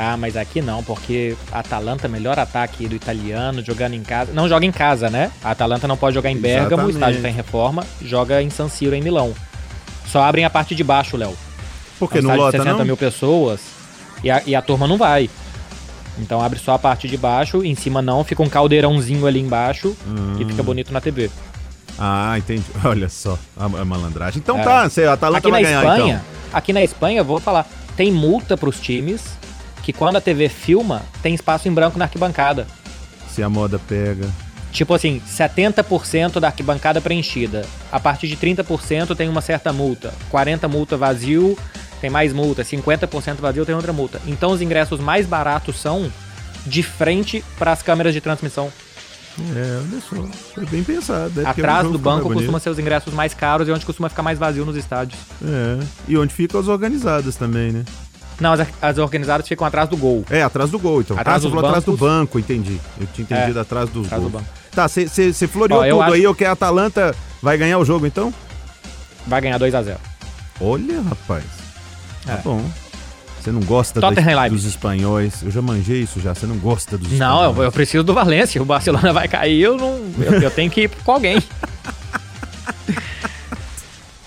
Ah, 0.00 0.16
mas 0.16 0.36
aqui 0.36 0.62
não, 0.62 0.84
porque 0.84 1.36
Atalanta, 1.50 2.06
melhor 2.06 2.38
ataque 2.38 2.86
do 2.86 2.94
italiano, 2.94 3.64
jogando 3.64 3.94
em 3.94 4.02
casa. 4.04 4.32
Não 4.32 4.48
joga 4.48 4.64
em 4.64 4.70
casa, 4.70 5.10
né? 5.10 5.32
A 5.42 5.50
Atalanta 5.50 5.88
não 5.88 5.96
pode 5.96 6.14
jogar 6.14 6.30
em 6.30 6.36
Bergamo, 6.36 6.86
o 6.86 6.90
estádio 6.90 7.20
tá 7.20 7.28
em 7.28 7.32
reforma, 7.32 7.84
joga 8.00 8.40
em 8.40 8.48
San 8.48 8.68
Siro, 8.68 8.94
em 8.94 9.02
Milão. 9.02 9.34
Só 10.06 10.22
abrem 10.22 10.44
a 10.44 10.50
parte 10.50 10.74
de 10.76 10.84
baixo, 10.84 11.16
Léo. 11.16 11.34
Porque 11.98 12.18
É 12.18 12.20
um 12.20 12.24
não 12.24 12.36
lota, 12.36 12.52
de 12.58 12.62
60 12.62 12.78
não? 12.78 12.84
mil 12.84 12.96
pessoas 12.96 13.60
e 14.22 14.30
a, 14.30 14.40
e 14.46 14.54
a 14.54 14.62
turma 14.62 14.86
não 14.86 14.96
vai. 14.96 15.28
Então 16.16 16.40
abre 16.40 16.60
só 16.60 16.74
a 16.74 16.78
parte 16.78 17.08
de 17.08 17.16
baixo, 17.16 17.64
em 17.64 17.74
cima 17.74 18.00
não, 18.00 18.22
fica 18.22 18.40
um 18.42 18.48
caldeirãozinho 18.48 19.26
ali 19.26 19.40
embaixo 19.40 19.96
e 20.38 20.44
Hum. 20.44 20.48
fica 20.48 20.62
bonito 20.62 20.92
na 20.92 21.00
TV. 21.00 21.28
Ah, 21.98 22.34
entendi. 22.38 22.62
Olha 22.84 23.08
só 23.08 23.36
a, 23.56 23.64
a 23.64 23.84
malandragem. 23.84 24.40
Então 24.40 24.58
É. 24.60 24.62
tá, 24.62 24.82
a 24.82 25.12
Atalanta 25.12 25.38
Aqui 25.38 25.50
vai 25.50 25.62
ganhar 25.64 25.80
Espanha, 25.82 26.22
então. 26.24 26.56
aqui 26.58 26.72
na 26.72 26.84
Espanha, 26.84 27.24
vou 27.24 27.40
falar, 27.40 27.66
tem 27.96 28.12
multa 28.12 28.56
pros 28.56 28.78
times 28.78 29.36
que 29.88 29.92
quando 29.94 30.16
a 30.16 30.20
TV 30.20 30.50
filma, 30.50 31.00
tem 31.22 31.34
espaço 31.34 31.66
em 31.66 31.72
branco 31.72 31.98
na 31.98 32.04
arquibancada. 32.04 32.66
Se 33.30 33.42
a 33.42 33.48
moda 33.48 33.78
pega. 33.78 34.28
Tipo 34.70 34.92
assim, 34.92 35.18
70% 35.26 36.38
da 36.38 36.48
arquibancada 36.48 37.00
preenchida. 37.00 37.64
A 37.90 37.98
partir 37.98 38.28
de 38.28 38.36
30% 38.36 39.16
tem 39.16 39.30
uma 39.30 39.40
certa 39.40 39.72
multa. 39.72 40.12
40 40.28 40.68
multa 40.68 40.98
vazio, 40.98 41.56
tem 42.02 42.10
mais 42.10 42.34
multa. 42.34 42.62
50% 42.62 43.36
vazio 43.36 43.64
tem 43.64 43.74
outra 43.74 43.90
multa. 43.90 44.20
Então 44.26 44.50
os 44.50 44.60
ingressos 44.60 45.00
mais 45.00 45.24
baratos 45.24 45.80
são 45.80 46.12
de 46.66 46.82
frente 46.82 47.42
para 47.58 47.72
as 47.72 47.80
câmeras 47.80 48.12
de 48.12 48.20
transmissão. 48.20 48.70
É, 49.40 49.80
olha 49.90 50.02
só. 50.02 50.38
Foi 50.54 50.66
bem 50.66 50.84
pensado. 50.84 51.40
é 51.40 51.44
porque 51.44 51.62
Atrás 51.62 51.90
do 51.90 51.98
banco 51.98 52.30
costuma 52.30 52.60
ser 52.60 52.68
os 52.68 52.78
ingressos 52.78 53.14
mais 53.14 53.32
caros 53.32 53.66
e 53.66 53.70
onde 53.70 53.86
costuma 53.86 54.10
ficar 54.10 54.22
mais 54.22 54.38
vazio 54.38 54.66
nos 54.66 54.76
estádios. 54.76 55.18
É. 55.42 55.82
E 56.06 56.18
onde 56.18 56.34
ficam 56.34 56.60
as 56.60 56.68
organizadas 56.68 57.36
também, 57.36 57.72
né? 57.72 57.84
Não, 58.40 58.52
as, 58.52 58.66
as 58.80 58.98
organizadas 58.98 59.46
ficam 59.48 59.66
atrás 59.66 59.88
do 59.88 59.96
gol. 59.96 60.24
É, 60.30 60.42
atrás 60.42 60.70
do 60.70 60.78
gol, 60.78 61.00
então. 61.00 61.18
Atrás 61.18 61.44
ah, 61.44 61.48
atrás 61.48 61.84
do 61.84 61.96
banco, 61.96 62.38
entendi. 62.38 62.78
Eu 63.00 63.06
tinha 63.12 63.24
entendido 63.24 63.58
É, 63.58 63.62
atrás 63.62 63.88
dos 63.90 64.06
atrás 64.06 64.22
do 64.22 64.30
gols. 64.30 64.42
banco. 64.44 64.54
Tá, 64.72 64.86
você 64.86 65.48
floreou 65.48 65.80
Ó, 65.80 65.84
eu 65.84 65.96
tudo 65.96 66.02
acho- 66.04 66.14
aí, 66.14 66.22
eu 66.22 66.34
que 66.34 66.44
a 66.44 66.52
Atalanta 66.52 67.14
vai 67.42 67.58
ganhar 67.58 67.78
o 67.78 67.84
jogo, 67.84 68.06
então? 68.06 68.32
Vai 69.26 69.40
ganhar 69.40 69.58
2 69.58 69.74
a 69.74 69.82
0 69.82 69.98
Olha, 70.60 71.02
rapaz. 71.02 71.44
Tá 72.24 72.34
É. 72.34 72.36
bom. 72.38 72.62
Você 73.40 73.50
não 73.52 73.60
gosta 73.60 74.00
Leipzig. 74.00 74.48
dos 74.50 74.64
espanhóis. 74.64 75.42
Eu 75.42 75.50
já 75.50 75.62
manjei 75.62 76.02
isso 76.02 76.20
já. 76.20 76.34
Você 76.34 76.46
não 76.46 76.56
gosta 76.58 76.98
dos 76.98 77.12
Não, 77.12 77.42
eu, 77.42 77.48
espanhóis. 77.50 77.64
eu 77.66 77.72
preciso 77.72 78.04
do 78.04 78.12
Valência. 78.14 78.60
O 78.60 78.64
Barcelona 78.64 79.12
vai 79.12 79.26
cair, 79.28 79.60
eu 79.62 79.76
não. 79.76 80.00
Eu, 80.18 80.42
eu 80.42 80.50
tenho 80.50 80.70
que 80.70 80.82
ir 80.82 80.90
com 81.04 81.12
alguém. 81.12 81.42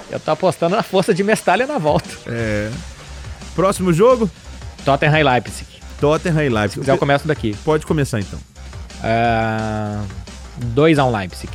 Eu 0.10 0.19
tô 0.19 0.32
apostando 0.32 0.76
na 0.76 0.84
força 0.84 1.13
de 1.13 1.24
Mestalha 1.24 1.65
na 1.65 1.78
volta. 1.78 2.10
É. 2.28 2.69
Próximo 3.56 3.92
jogo? 3.94 4.30
Tottenham 4.86 5.20
e 5.20 5.24
Leipzig. 5.24 5.68
Tottenham 6.00 6.44
e 6.44 6.50
Leipzig. 6.50 6.74
Se 6.74 6.80
quiser, 6.80 6.92
eu 6.94 6.98
começo 6.98 7.28
daqui. 7.28 7.56
Pode 7.64 7.86
começar 7.86 8.20
então. 8.20 8.40
Ah, 9.04 10.04
2x1 10.76 11.18
Leipzig. 11.20 11.52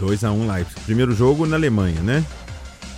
2x1 0.00 0.52
Leipzig. 0.52 0.80
Primeiro 0.84 1.14
jogo 1.14 1.46
na 1.46 1.56
Alemanha, 1.56 2.00
né? 2.02 2.24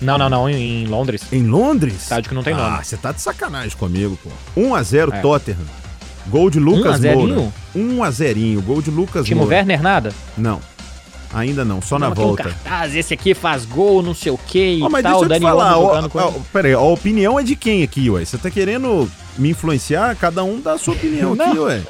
Não, 0.00 0.16
não, 0.16 0.28
não, 0.30 0.48
em, 0.48 0.84
em 0.84 0.86
Londres. 0.86 1.22
Em 1.32 1.44
Londres? 1.46 2.02
Estádio 2.02 2.28
que 2.28 2.34
não 2.34 2.42
tem 2.42 2.54
nome. 2.54 2.76
Ah, 2.78 2.82
você 2.84 2.96
tá 2.96 3.10
de 3.10 3.20
sacanagem 3.20 3.76
comigo, 3.76 4.16
pô. 4.22 4.30
1x0 4.60 5.12
É. 5.12 5.20
Tottenham. 5.20 5.58
Gol 6.28 6.50
de 6.50 6.60
Lucas 6.60 6.92
1 6.92 6.94
a 6.94 6.98
0? 6.98 7.18
Moura. 7.18 7.52
1x0. 7.74 8.60
Gol 8.62 8.82
de 8.82 8.90
Lucas 8.90 9.26
Timo 9.26 9.40
Moura. 9.40 9.56
Werner, 9.56 9.82
nada? 9.82 10.12
Não. 10.36 10.60
Ainda 11.34 11.62
não, 11.64 11.82
só 11.82 11.98
na 11.98 12.08
aqui 12.08 12.20
um 12.20 12.24
volta. 12.24 12.44
cartaz, 12.44 12.96
esse 12.96 13.12
aqui 13.12 13.34
faz 13.34 13.64
gol, 13.66 14.02
não 14.02 14.14
sei 14.14 14.32
o 14.32 14.38
que 14.38 14.76
e 14.78 14.82
Ó, 14.82 14.88
mas 14.88 15.02
tal. 15.02 15.12
deixa 15.20 15.24
eu 15.24 15.28
te 15.28 15.28
Dani 15.28 15.44
falar, 15.44 15.76
Olmo 15.76 15.86
ó, 15.86 15.88
jogando 15.94 16.08
com 16.10 16.18
ó, 16.18 16.28
ele. 16.28 16.40
pera 16.52 16.68
aí, 16.68 16.74
a 16.74 16.80
opinião 16.80 17.38
é 17.38 17.42
de 17.42 17.54
quem 17.54 17.82
aqui, 17.82 18.08
ué? 18.08 18.24
Você 18.24 18.38
tá 18.38 18.50
querendo 18.50 19.10
me 19.36 19.50
influenciar? 19.50 20.16
Cada 20.16 20.42
um 20.42 20.58
dá 20.60 20.72
a 20.72 20.78
sua 20.78 20.94
opinião 20.94 21.34
aqui, 21.38 21.58
ué. 21.58 21.82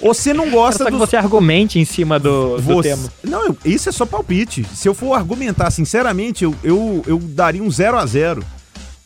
Ou 0.00 0.14
você 0.14 0.32
não 0.32 0.50
gosta 0.50 0.86
que 0.86 0.90
dos... 0.90 0.98
você 1.00 1.16
argumente 1.16 1.78
em 1.78 1.84
cima 1.84 2.18
do, 2.18 2.56
do 2.56 2.62
Você- 2.62 2.88
tema. 2.88 3.08
Não, 3.22 3.46
eu- 3.48 3.56
isso 3.64 3.88
é 3.88 3.92
só 3.92 4.04
palpite. 4.06 4.64
Se 4.74 4.88
eu 4.88 4.94
for 4.94 5.12
argumentar 5.14 5.70
sinceramente, 5.70 6.42
eu, 6.42 6.54
eu, 6.64 7.04
eu 7.06 7.18
daria 7.18 7.62
um 7.62 7.70
0 7.70 7.96
a 7.98 8.04
0 8.06 8.42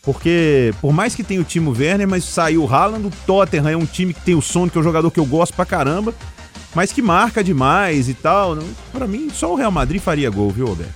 Porque, 0.03 0.73
por 0.81 0.93
mais 0.93 1.15
que 1.17 1.25
tenha 1.25 1.41
o 1.41 1.45
Timo 1.45 1.75
Werner, 1.77 2.07
mas 2.09 2.25
saiu 2.25 2.63
o 2.63 2.73
Haaland, 2.73 3.09
o 3.09 3.13
Tottenham 3.27 3.69
é 3.69 3.77
um 3.77 3.85
time 3.85 4.15
que 4.15 4.21
tem 4.21 4.35
o 4.37 4.41
Son, 4.41 4.71
que 4.71 4.79
é 4.79 4.81
um 4.81 4.85
jogador 4.85 5.11
que 5.11 5.19
eu 5.21 5.27
gosto 5.27 5.53
pra 5.53 5.67
caramba, 5.67 6.15
mas 6.77 6.93
que 6.93 7.01
marca 7.03 7.43
demais 7.43 8.09
e 8.09 8.15
tal. 8.15 8.57
Pra 8.93 9.07
mim, 9.07 9.31
só 9.33 9.51
o 9.53 9.57
Real 9.57 9.73
Madrid 9.73 10.01
faria 10.01 10.29
gol, 10.31 10.51
viu, 10.51 10.67
Roberto? 10.67 10.95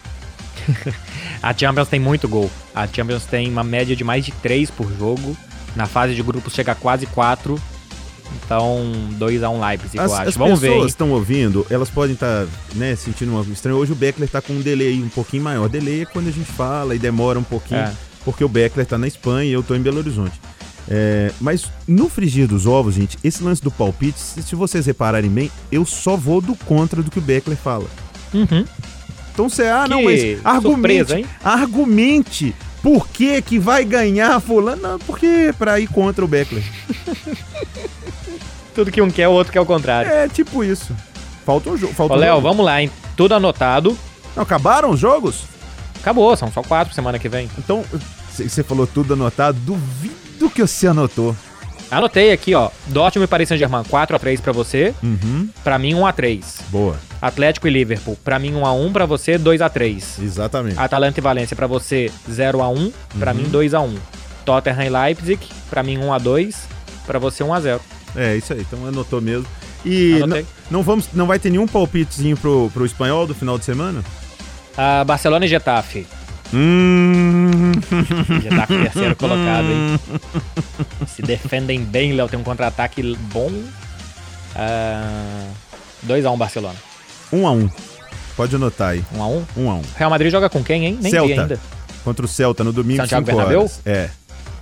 A 1.42 1.54
Champions 1.56 1.88
tem 1.88 1.98
muito 1.98 2.28
gol. 2.28 2.50
A 2.74 2.86
Champions 2.86 3.24
tem 3.24 3.48
uma 3.50 3.64
média 3.64 3.96
de 3.96 4.04
mais 4.04 4.24
de 4.24 4.30
3 4.30 4.70
por 4.70 4.86
jogo. 4.98 5.34
Na 5.74 5.86
fase 5.86 6.14
de 6.14 6.22
grupos 6.22 6.52
chega 6.52 6.72
a 6.72 6.74
quase 6.74 7.06
4. 7.06 7.58
Então, 8.44 8.92
2x1 9.18 9.68
Leipzig, 9.68 9.96
eu 9.96 10.04
As, 10.04 10.12
acho. 10.12 10.28
as 10.28 10.36
Vamos 10.36 10.60
ver. 10.60 10.68
pessoas 10.68 10.90
estão 10.92 11.10
ouvindo, 11.10 11.66
elas 11.68 11.90
podem 11.90 12.14
estar 12.14 12.46
né, 12.76 12.94
sentindo 12.94 13.32
uma 13.32 13.42
estranho. 13.52 13.76
Hoje 13.78 13.90
o 13.92 13.96
Beckler 13.96 14.28
tá 14.28 14.40
com 14.40 14.52
um 14.52 14.60
delay 14.60 15.02
um 15.02 15.08
pouquinho 15.08 15.42
maior. 15.42 15.68
Delay 15.68 16.02
é 16.02 16.04
quando 16.04 16.28
a 16.28 16.30
gente 16.30 16.50
fala 16.52 16.94
e 16.94 16.98
demora 16.98 17.38
um 17.38 17.42
pouquinho, 17.42 17.80
É. 17.80 17.92
porque 18.24 18.44
o 18.44 18.48
Beckler 18.48 18.86
tá 18.86 18.96
na 18.98 19.08
Espanha 19.08 19.50
e 19.50 19.52
eu 19.52 19.62
tô 19.64 19.74
em 19.74 19.80
Belo 19.80 19.98
Horizonte. 19.98 20.38
É, 20.90 21.30
mas 21.40 21.70
no 21.86 22.08
frigir 22.08 22.48
dos 22.48 22.66
ovos, 22.66 22.94
gente, 22.94 23.16
esse 23.22 23.44
lance 23.44 23.62
do 23.62 23.70
palpite, 23.70 24.18
se, 24.18 24.42
se 24.42 24.56
vocês 24.56 24.86
repararem 24.86 25.30
bem, 25.30 25.50
eu 25.70 25.86
só 25.86 26.16
vou 26.16 26.40
do 26.40 26.56
contra 26.56 27.00
do 27.00 27.10
que 27.10 27.18
o 27.18 27.22
Beckler 27.22 27.56
fala. 27.56 27.86
Uhum. 28.34 28.64
Então 29.32 29.48
você, 29.48 29.68
ah, 29.68 29.86
não, 29.88 29.98
Que 29.98 30.04
mas 30.04 30.44
argumente, 30.44 30.72
surpresa, 30.72 31.18
hein? 31.18 31.26
argumente 31.44 32.54
por 32.82 33.08
que 33.08 33.40
que 33.42 33.58
vai 33.58 33.84
ganhar 33.84 34.40
fulano? 34.40 34.82
Não, 34.82 34.98
porque 34.98 35.54
pra 35.58 35.78
ir 35.78 35.86
contra 35.86 36.24
o 36.24 36.28
Beckler. 36.28 36.64
Tudo 38.74 38.90
que 38.90 39.02
um 39.02 39.10
quer, 39.10 39.28
o 39.28 39.32
outro 39.32 39.52
quer 39.52 39.60
o 39.60 39.66
contrário. 39.66 40.10
É 40.10 40.28
tipo 40.28 40.64
isso. 40.64 40.94
Falta 41.44 41.70
um 41.70 41.76
jogo. 41.76 41.94
Ô, 41.98 42.14
Léo, 42.14 42.40
vamos 42.40 42.64
lá, 42.64 42.80
hein? 42.82 42.90
Tudo 43.16 43.34
anotado. 43.34 43.96
Não, 44.34 44.42
acabaram 44.42 44.90
os 44.90 45.00
jogos? 45.00 45.42
Acabou, 46.00 46.34
são 46.36 46.50
só 46.50 46.62
quatro 46.62 46.94
semana 46.94 47.18
que 47.18 47.28
vem. 47.28 47.50
Então, 47.58 47.84
você 48.32 48.62
falou 48.62 48.86
tudo 48.86 49.12
anotado, 49.12 49.58
duvido 49.60 50.29
que 50.48 50.62
você 50.66 50.86
anotou. 50.86 51.36
Anotei 51.90 52.30
aqui, 52.32 52.54
ó. 52.54 52.70
Dortmund 52.86 53.24
e 53.24 53.28
Paris 53.28 53.48
Saint-Germain, 53.48 53.82
4x3 53.82 54.40
pra 54.40 54.52
você. 54.52 54.94
Uhum. 55.02 55.48
Pra 55.64 55.76
mim, 55.76 55.92
1x3. 55.94 56.40
Boa, 56.68 56.96
Atlético 57.20 57.66
e 57.66 57.70
Liverpool, 57.70 58.16
pra 58.24 58.38
mim, 58.38 58.52
1x1. 58.54 58.92
Pra 58.92 59.06
você, 59.06 59.36
2x3. 59.38 60.22
exatamente. 60.22 60.78
Atalanta 60.78 61.18
e 61.18 61.22
Valência, 61.22 61.56
pra 61.56 61.66
você, 61.66 62.10
0x1. 62.30 62.92
Pra 63.18 63.32
Uhum. 63.32 63.38
mim, 63.38 63.50
2x1. 63.50 63.96
Tottenham 64.44 64.84
e 64.84 64.88
Leipzig, 64.88 65.40
pra 65.68 65.82
mim, 65.82 65.98
1x2. 65.98 66.54
Pra 67.06 67.18
você, 67.18 67.42
1x0. 67.42 67.80
É, 68.14 68.36
isso 68.36 68.52
aí, 68.52 68.60
então 68.60 68.86
anotou 68.86 69.20
mesmo. 69.20 69.46
E 69.84 70.20
não 70.70 70.82
vamos, 70.82 71.08
não 71.12 71.26
vai 71.26 71.38
ter 71.38 71.50
nenhum 71.50 71.66
palpitezinho 71.66 72.36
pro, 72.36 72.70
pro 72.72 72.84
espanhol 72.86 73.26
do 73.26 73.34
final 73.34 73.58
de 73.58 73.64
semana? 73.64 74.04
Ah, 74.76 75.02
Barcelona 75.04 75.44
e 75.44 75.48
Getafe. 75.48 76.06
Hum. 76.52 77.72
Getafe 78.42 78.78
terceiro 78.82 79.16
colocado, 79.16 79.66
hein? 79.66 80.00
Se 81.06 81.22
defendem 81.22 81.84
bem, 81.84 82.12
Léo. 82.12 82.28
Tem 82.28 82.38
um 82.38 82.42
contra-ataque 82.42 83.16
bom. 83.32 83.52
Ah, 84.54 85.46
2x1 86.06 86.36
Barcelona. 86.36 86.76
Um 87.32 87.46
a 87.46 87.52
um. 87.52 87.68
Pode 88.36 88.56
anotar 88.56 88.90
aí. 88.90 89.04
1x1. 89.14 89.42
Um 89.56 89.70
a 89.70 89.74
um. 89.74 89.82
Real 89.96 90.10
Madrid 90.10 90.30
joga 90.32 90.48
com 90.48 90.62
quem, 90.64 90.86
hein? 90.86 90.98
Nem 91.00 91.10
vi 91.12 91.18
Celta. 91.18 91.40
ainda. 91.42 91.60
Contra 92.04 92.24
o 92.24 92.28
Celta 92.28 92.64
no 92.64 92.72
domingo, 92.72 93.02
Santiago 93.02 93.26
5 93.26 93.36
Bernabéu? 93.36 93.60
horas. 93.60 93.80
É. 93.84 94.10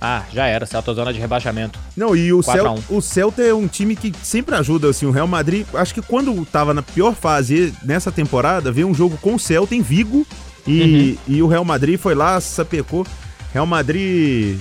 Ah, 0.01 0.23
já 0.31 0.45
era. 0.45 0.65
Celta 0.65 0.93
zona 0.93 1.11
de 1.11 1.19
rebaixamento. 1.19 1.79
Não, 1.95 2.15
e 2.15 2.31
o, 2.31 2.43
4 2.43 2.61
a 2.61 2.75
Cel, 2.75 2.83
o 2.89 3.01
Celta 3.01 3.41
é 3.41 3.53
um 3.53 3.67
time 3.67 3.95
que 3.95 4.13
sempre 4.23 4.55
ajuda, 4.55 4.89
assim, 4.89 5.05
o 5.05 5.11
Real 5.11 5.27
Madrid, 5.27 5.65
acho 5.73 5.93
que 5.93 6.01
quando 6.01 6.45
tava 6.45 6.73
na 6.73 6.81
pior 6.81 7.15
fase 7.15 7.73
nessa 7.83 8.11
temporada, 8.11 8.71
veio 8.71 8.87
um 8.87 8.93
jogo 8.93 9.17
com 9.17 9.35
o 9.35 9.39
Celta 9.39 9.75
em 9.75 9.81
Vigo 9.81 10.25
e, 10.67 11.17
Uhum. 11.27 11.35
e 11.35 11.41
o 11.43 11.47
Real 11.47 11.65
Madrid 11.65 11.99
foi 11.99 12.13
lá, 12.15 12.39
sapecou. 12.41 13.05
Real 13.53 13.65
Madrid 13.65 14.59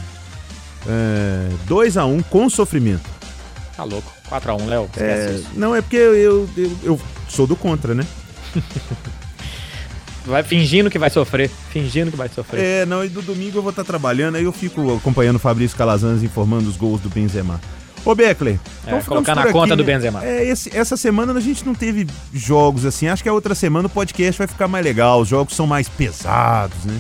é, 0.86 1.48
2x1 1.66 2.22
com 2.30 2.48
sofrimento. 2.48 3.08
Tá 3.76 3.84
louco. 3.84 4.12
4x1, 4.30 4.66
Léo. 4.66 4.90
É, 4.96 5.40
não, 5.54 5.74
é 5.74 5.80
porque 5.80 5.96
eu, 5.96 6.14
eu, 6.14 6.50
eu- 6.56 6.78
eu 6.82 7.00
sou 7.28 7.46
do 7.46 7.54
contra, 7.56 7.94
né? 7.94 8.04
Vai 10.26 10.42
fingindo 10.42 10.90
que 10.90 10.98
vai 10.98 11.08
sofrer. 11.08 11.50
Fingindo 11.70 12.10
que 12.10 12.16
vai 12.16 12.28
sofrer. 12.28 12.60
É, 12.60 12.86
não, 12.86 13.02
e 13.02 13.08
do 13.08 13.22
domingo 13.22 13.56
eu 13.58 13.62
vou 13.62 13.70
estar 13.70 13.82
trabalhando, 13.84 14.34
aí 14.36 14.44
eu 14.44 14.52
fico 14.52 14.94
acompanhando 14.96 15.36
o 15.36 15.38
Fabrício 15.38 15.74
Calazans 15.76 16.22
informando 16.22 16.68
os 16.68 16.76
gols 16.76 17.00
do 17.00 17.08
Benzema. 17.08 17.58
Ô, 18.10 18.14
Beckler, 18.14 18.58
então 18.86 18.98
É, 18.98 19.02
colocar 19.02 19.34
na 19.34 19.52
conta 19.52 19.74
aqui, 19.74 19.76
do? 19.76 19.84
Benzema. 19.84 20.24
É, 20.24 20.42
esse- 20.46 20.74
essa 20.74 20.96
semana 20.96 21.34
a 21.34 21.40
gente 21.40 21.62
não 21.66 21.74
teve 21.74 22.06
jogos 22.32 22.86
assim. 22.86 23.06
Acho 23.06 23.22
que 23.22 23.28
a 23.28 23.32
outra 23.34 23.54
semana 23.54 23.86
o 23.86 23.90
podcast 23.90 24.38
vai 24.38 24.46
ficar 24.46 24.66
mais 24.66 24.82
legal. 24.82 25.20
Os 25.20 25.28
jogos 25.28 25.54
são 25.54 25.66
mais 25.66 25.90
pesados, 25.90 26.86
né? 26.86 26.98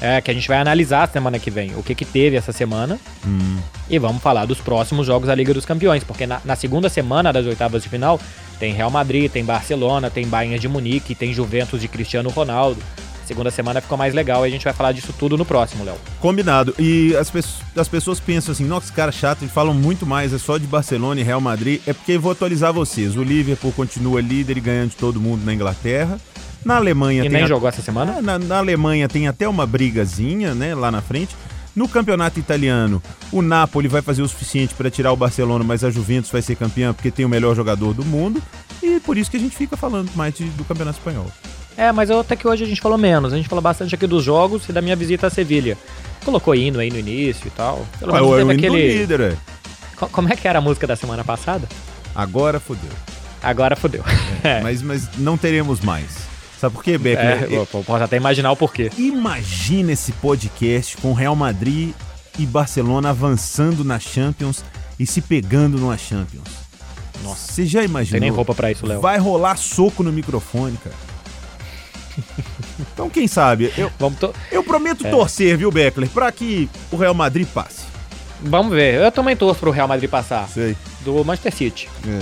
É, 0.00 0.20
que 0.22 0.30
a 0.30 0.34
gente 0.34 0.48
vai 0.48 0.56
analisar 0.58 1.06
semana 1.12 1.38
que 1.38 1.50
vem 1.50 1.72
o 1.76 1.82
que, 1.82 1.94
que 1.94 2.06
teve 2.06 2.34
essa 2.36 2.50
semana. 2.50 2.98
Hum. 3.26 3.58
E 3.90 3.98
vamos 3.98 4.22
falar 4.22 4.46
dos 4.46 4.58
próximos 4.58 5.06
jogos 5.06 5.26
da 5.26 5.34
Liga 5.34 5.52
dos 5.52 5.66
Campeões. 5.66 6.02
Porque 6.02 6.26
na, 6.26 6.40
na 6.46 6.56
segunda 6.56 6.88
semana 6.88 7.30
das 7.30 7.44
oitavas 7.44 7.82
de 7.82 7.90
final 7.90 8.18
tem 8.58 8.72
Real 8.72 8.90
Madrid, 8.90 9.30
tem 9.30 9.44
Barcelona, 9.44 10.08
tem 10.08 10.26
Bayern 10.26 10.58
de 10.58 10.66
Munique, 10.68 11.14
tem 11.14 11.34
Juventus 11.34 11.78
de 11.78 11.88
Cristiano 11.88 12.30
Ronaldo. 12.30 12.80
Segunda 13.28 13.50
semana 13.50 13.80
ficou 13.80 13.96
mais 13.98 14.14
legal 14.14 14.44
e 14.44 14.48
a 14.48 14.50
gente 14.50 14.64
vai 14.64 14.72
falar 14.72 14.92
disso 14.92 15.14
tudo 15.18 15.36
no 15.36 15.44
próximo, 15.44 15.84
Léo. 15.84 15.96
Combinado. 16.18 16.74
E 16.78 17.14
as, 17.14 17.30
pesso- 17.30 17.62
as 17.76 17.86
pessoas 17.86 18.18
pensam 18.18 18.52
assim, 18.52 18.64
nossa, 18.64 18.86
esse 18.86 18.92
cara 18.94 19.12
chato, 19.12 19.42
eles 19.42 19.52
falam 19.52 19.74
muito 19.74 20.06
mais, 20.06 20.32
é 20.32 20.38
só 20.38 20.56
de 20.56 20.66
Barcelona 20.66 21.20
e 21.20 21.22
Real 21.22 21.40
Madrid. 21.40 21.80
É 21.86 21.92
porque 21.92 22.12
eu 22.12 22.20
vou 22.20 22.32
atualizar 22.32 22.72
vocês. 22.72 23.16
O 23.16 23.22
Liverpool 23.22 23.70
continua 23.72 24.20
líder 24.22 24.56
e 24.56 24.60
ganhando 24.60 24.90
de 24.90 24.96
todo 24.96 25.20
mundo 25.20 25.44
na 25.44 25.52
Inglaterra. 25.52 26.18
Na 26.64 26.76
Alemanha 26.76 27.22
E 27.24 27.28
nem 27.28 27.42
a- 27.44 27.46
jogou 27.46 27.68
essa 27.68 27.82
semana? 27.82 28.16
É, 28.18 28.22
na, 28.22 28.38
na 28.38 28.58
Alemanha 28.58 29.06
tem 29.08 29.28
até 29.28 29.46
uma 29.46 29.66
brigazinha, 29.66 30.54
né, 30.54 30.74
lá 30.74 30.90
na 30.90 31.02
frente. 31.02 31.36
No 31.76 31.86
campeonato 31.86 32.40
italiano, 32.40 33.00
o 33.30 33.40
Napoli 33.42 33.86
vai 33.86 34.02
fazer 34.02 34.22
o 34.22 34.28
suficiente 34.28 34.74
para 34.74 34.90
tirar 34.90 35.12
o 35.12 35.16
Barcelona, 35.16 35.62
mas 35.62 35.84
a 35.84 35.90
Juventus 35.90 36.30
vai 36.30 36.42
ser 36.42 36.56
campeã 36.56 36.92
porque 36.92 37.10
tem 37.10 37.24
o 37.24 37.28
melhor 37.28 37.54
jogador 37.54 37.94
do 37.94 38.04
mundo. 38.04 38.42
E 38.82 38.98
por 39.00 39.16
isso 39.16 39.30
que 39.30 39.36
a 39.36 39.40
gente 39.40 39.54
fica 39.56 39.76
falando 39.76 40.10
mais 40.16 40.34
de- 40.34 40.44
do 40.50 40.64
campeonato 40.64 40.98
espanhol. 40.98 41.26
É, 41.78 41.92
mas 41.92 42.10
eu- 42.10 42.20
até 42.20 42.34
que 42.36 42.46
hoje 42.46 42.64
a 42.64 42.66
gente 42.66 42.80
falou 42.80 42.98
menos. 42.98 43.32
A 43.32 43.36
gente 43.36 43.48
falou 43.48 43.62
bastante 43.62 43.94
aqui 43.94 44.06
dos 44.06 44.24
jogos 44.24 44.68
e 44.68 44.72
da 44.72 44.82
minha 44.82 44.96
visita 44.96 45.28
a 45.28 45.30
Sevilha. 45.30 45.78
Colocou 46.24 46.54
hino 46.54 46.80
aí 46.80 46.90
no 46.90 46.98
início 46.98 47.46
e 47.46 47.50
tal. 47.50 47.86
Pelo 48.00 48.12
Ué, 48.12 48.20
menos 48.20 48.32
o 48.32 48.46
teve 48.48 48.52
aquele. 48.66 48.98
líder. 48.98 49.38
Co- 49.96 50.08
Como 50.08 50.28
é 50.32 50.34
que 50.36 50.46
era 50.48 50.58
a 50.58 50.62
música 50.62 50.86
da 50.86 50.96
semana 50.96 51.22
passada? 51.24 51.68
Agora 52.14 52.58
fodeu. 52.58 52.90
Agora 53.42 53.76
fodeu. 53.76 54.02
É, 54.42 54.60
Mas, 54.60 54.82
mas 54.82 55.08
não 55.18 55.36
teremos 55.38 55.80
mais. 55.80 56.06
Sabe 56.60 56.74
por 56.74 56.82
quê, 56.82 56.98
Beckler? 56.98 57.44
é, 57.44 57.56
eu 57.56 57.64
posso 57.66 58.02
até 58.02 58.16
imaginar 58.16 58.50
o 58.52 58.56
porquê. 58.56 58.90
Imagina 58.98 59.92
esse 59.92 60.10
podcast 60.12 60.96
com 60.96 61.12
Real 61.12 61.36
Madrid 61.36 61.92
e 62.38 62.44
Barcelona 62.46 63.10
avançando 63.10 63.84
na 63.84 63.98
Champions 64.00 64.64
e 64.98 65.06
se 65.06 65.20
pegando 65.20 65.78
numa 65.78 65.96
Champions. 65.96 66.48
Nossa, 67.22 67.52
você 67.52 67.64
já 67.66 67.82
imaginou? 67.84 68.20
tem 68.20 68.28
nem 68.28 68.36
roupa 68.36 68.54
pra 68.54 68.70
isso, 68.72 68.84
Léo. 68.86 69.00
Vai 69.00 69.18
rolar 69.18 69.56
soco 69.56 70.02
no 70.02 70.12
microfone, 70.12 70.76
cara. 70.82 70.94
Então, 72.92 73.08
quem 73.10 73.26
sabe? 73.28 73.72
Eu, 73.76 73.90
Vamos, 73.98 74.18
to- 74.18 74.34
eu 74.50 74.62
prometo 74.62 75.06
É. 75.06 75.10
torcer, 75.10 75.56
viu, 75.56 75.70
Beckler, 75.70 76.08
pra 76.10 76.30
que 76.32 76.68
o 76.90 76.96
Real 76.96 77.14
Madrid 77.14 77.46
passe. 77.46 77.82
Vamos 78.42 78.72
ver. 78.72 78.94
Eu 78.94 79.10
também 79.10 79.34
torço 79.36 79.60
pro 79.60 79.70
Real 79.70 79.88
Madrid 79.88 80.08
passar. 80.08 80.48
Sei. 80.48 80.76
Do 81.04 81.24
Manchester 81.24 81.54
City. 81.54 81.88
É. 82.06 82.18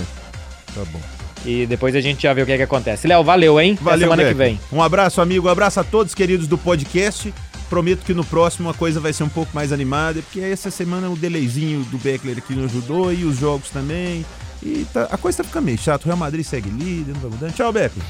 Tá 0.73 0.81
bom. 0.91 0.99
E 1.45 1.65
depois 1.67 1.95
a 1.95 2.01
gente 2.01 2.23
já 2.23 2.33
vê 2.33 2.41
o 2.41 2.45
que, 2.45 2.51
é 2.51 2.57
que 2.57 2.63
acontece. 2.63 3.07
Léo, 3.07 3.23
valeu, 3.23 3.59
hein? 3.59 3.73
Até 3.73 3.83
Valeu, 3.83 3.99
semana 4.09 4.23
que 4.23 4.33
Beckler. 4.33 4.47
vem. 4.49 4.59
Um 4.71 4.81
abraço, 4.81 5.21
amigo. 5.21 5.47
Um 5.47 5.51
abraço 5.51 5.79
a 5.79 5.83
todos, 5.83 6.13
queridos 6.15 6.47
do 6.47 6.57
podcast. 6.57 7.33
Prometo 7.69 8.03
que 8.05 8.13
no 8.13 8.23
próximo 8.23 8.69
a 8.69 8.73
coisa 8.73 8.99
vai 8.99 9.11
ser 9.13 9.23
um 9.23 9.29
pouco 9.29 9.51
mais 9.53 9.71
animada, 9.71 10.21
porque 10.21 10.39
essa 10.39 10.71
semana 10.71 11.09
o 11.09 11.15
delayzinho 11.17 11.83
do 11.85 11.97
Beckler 11.97 12.37
aqui 12.37 12.55
não 12.55 12.63
ajudou 12.65 13.11
e 13.13 13.23
os 13.25 13.37
jogos 13.37 13.69
também. 13.69 14.25
E 14.61 14.85
tá, 14.91 15.07
a 15.11 15.17
coisa 15.17 15.39
tá 15.39 15.43
ficando 15.43 15.65
meio 15.65 15.77
chato. 15.77 16.03
O 16.03 16.05
Real 16.05 16.17
Madrid 16.17 16.45
segue 16.45 16.69
líder, 16.69 17.13
não 17.13 17.21
vai 17.21 17.31
mudando. 17.31 17.53
Tchau, 17.53 17.71
Beppe. 17.71 18.01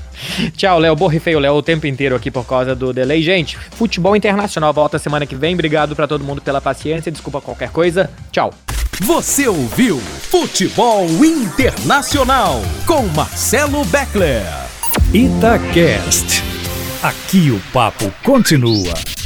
Tchau, 0.56 0.78
Léo. 0.78 0.96
Borrifei 0.96 1.34
o 1.34 1.38
Léo 1.38 1.54
o 1.54 1.62
tempo 1.62 1.86
inteiro 1.86 2.16
aqui 2.16 2.30
por 2.30 2.44
causa 2.46 2.74
do 2.74 2.92
delay. 2.92 3.22
Gente, 3.22 3.58
futebol 3.72 4.16
internacional 4.16 4.72
volta 4.72 4.98
semana 4.98 5.26
que 5.26 5.34
vem. 5.34 5.54
Obrigado 5.54 5.94
para 5.94 6.08
todo 6.08 6.24
mundo 6.24 6.40
pela 6.40 6.60
paciência. 6.60 7.12
Desculpa 7.12 7.40
qualquer 7.40 7.70
coisa. 7.70 8.10
Tchau. 8.30 8.52
Você 9.02 9.48
ouviu 9.48 9.98
Futebol 9.98 11.06
Internacional 11.24 12.60
com 12.86 13.06
Marcelo 13.08 13.82
Beckler. 13.86 14.44
Itacast. 15.14 16.42
Aqui 17.02 17.50
o 17.50 17.58
papo 17.72 18.12
continua. 18.22 19.19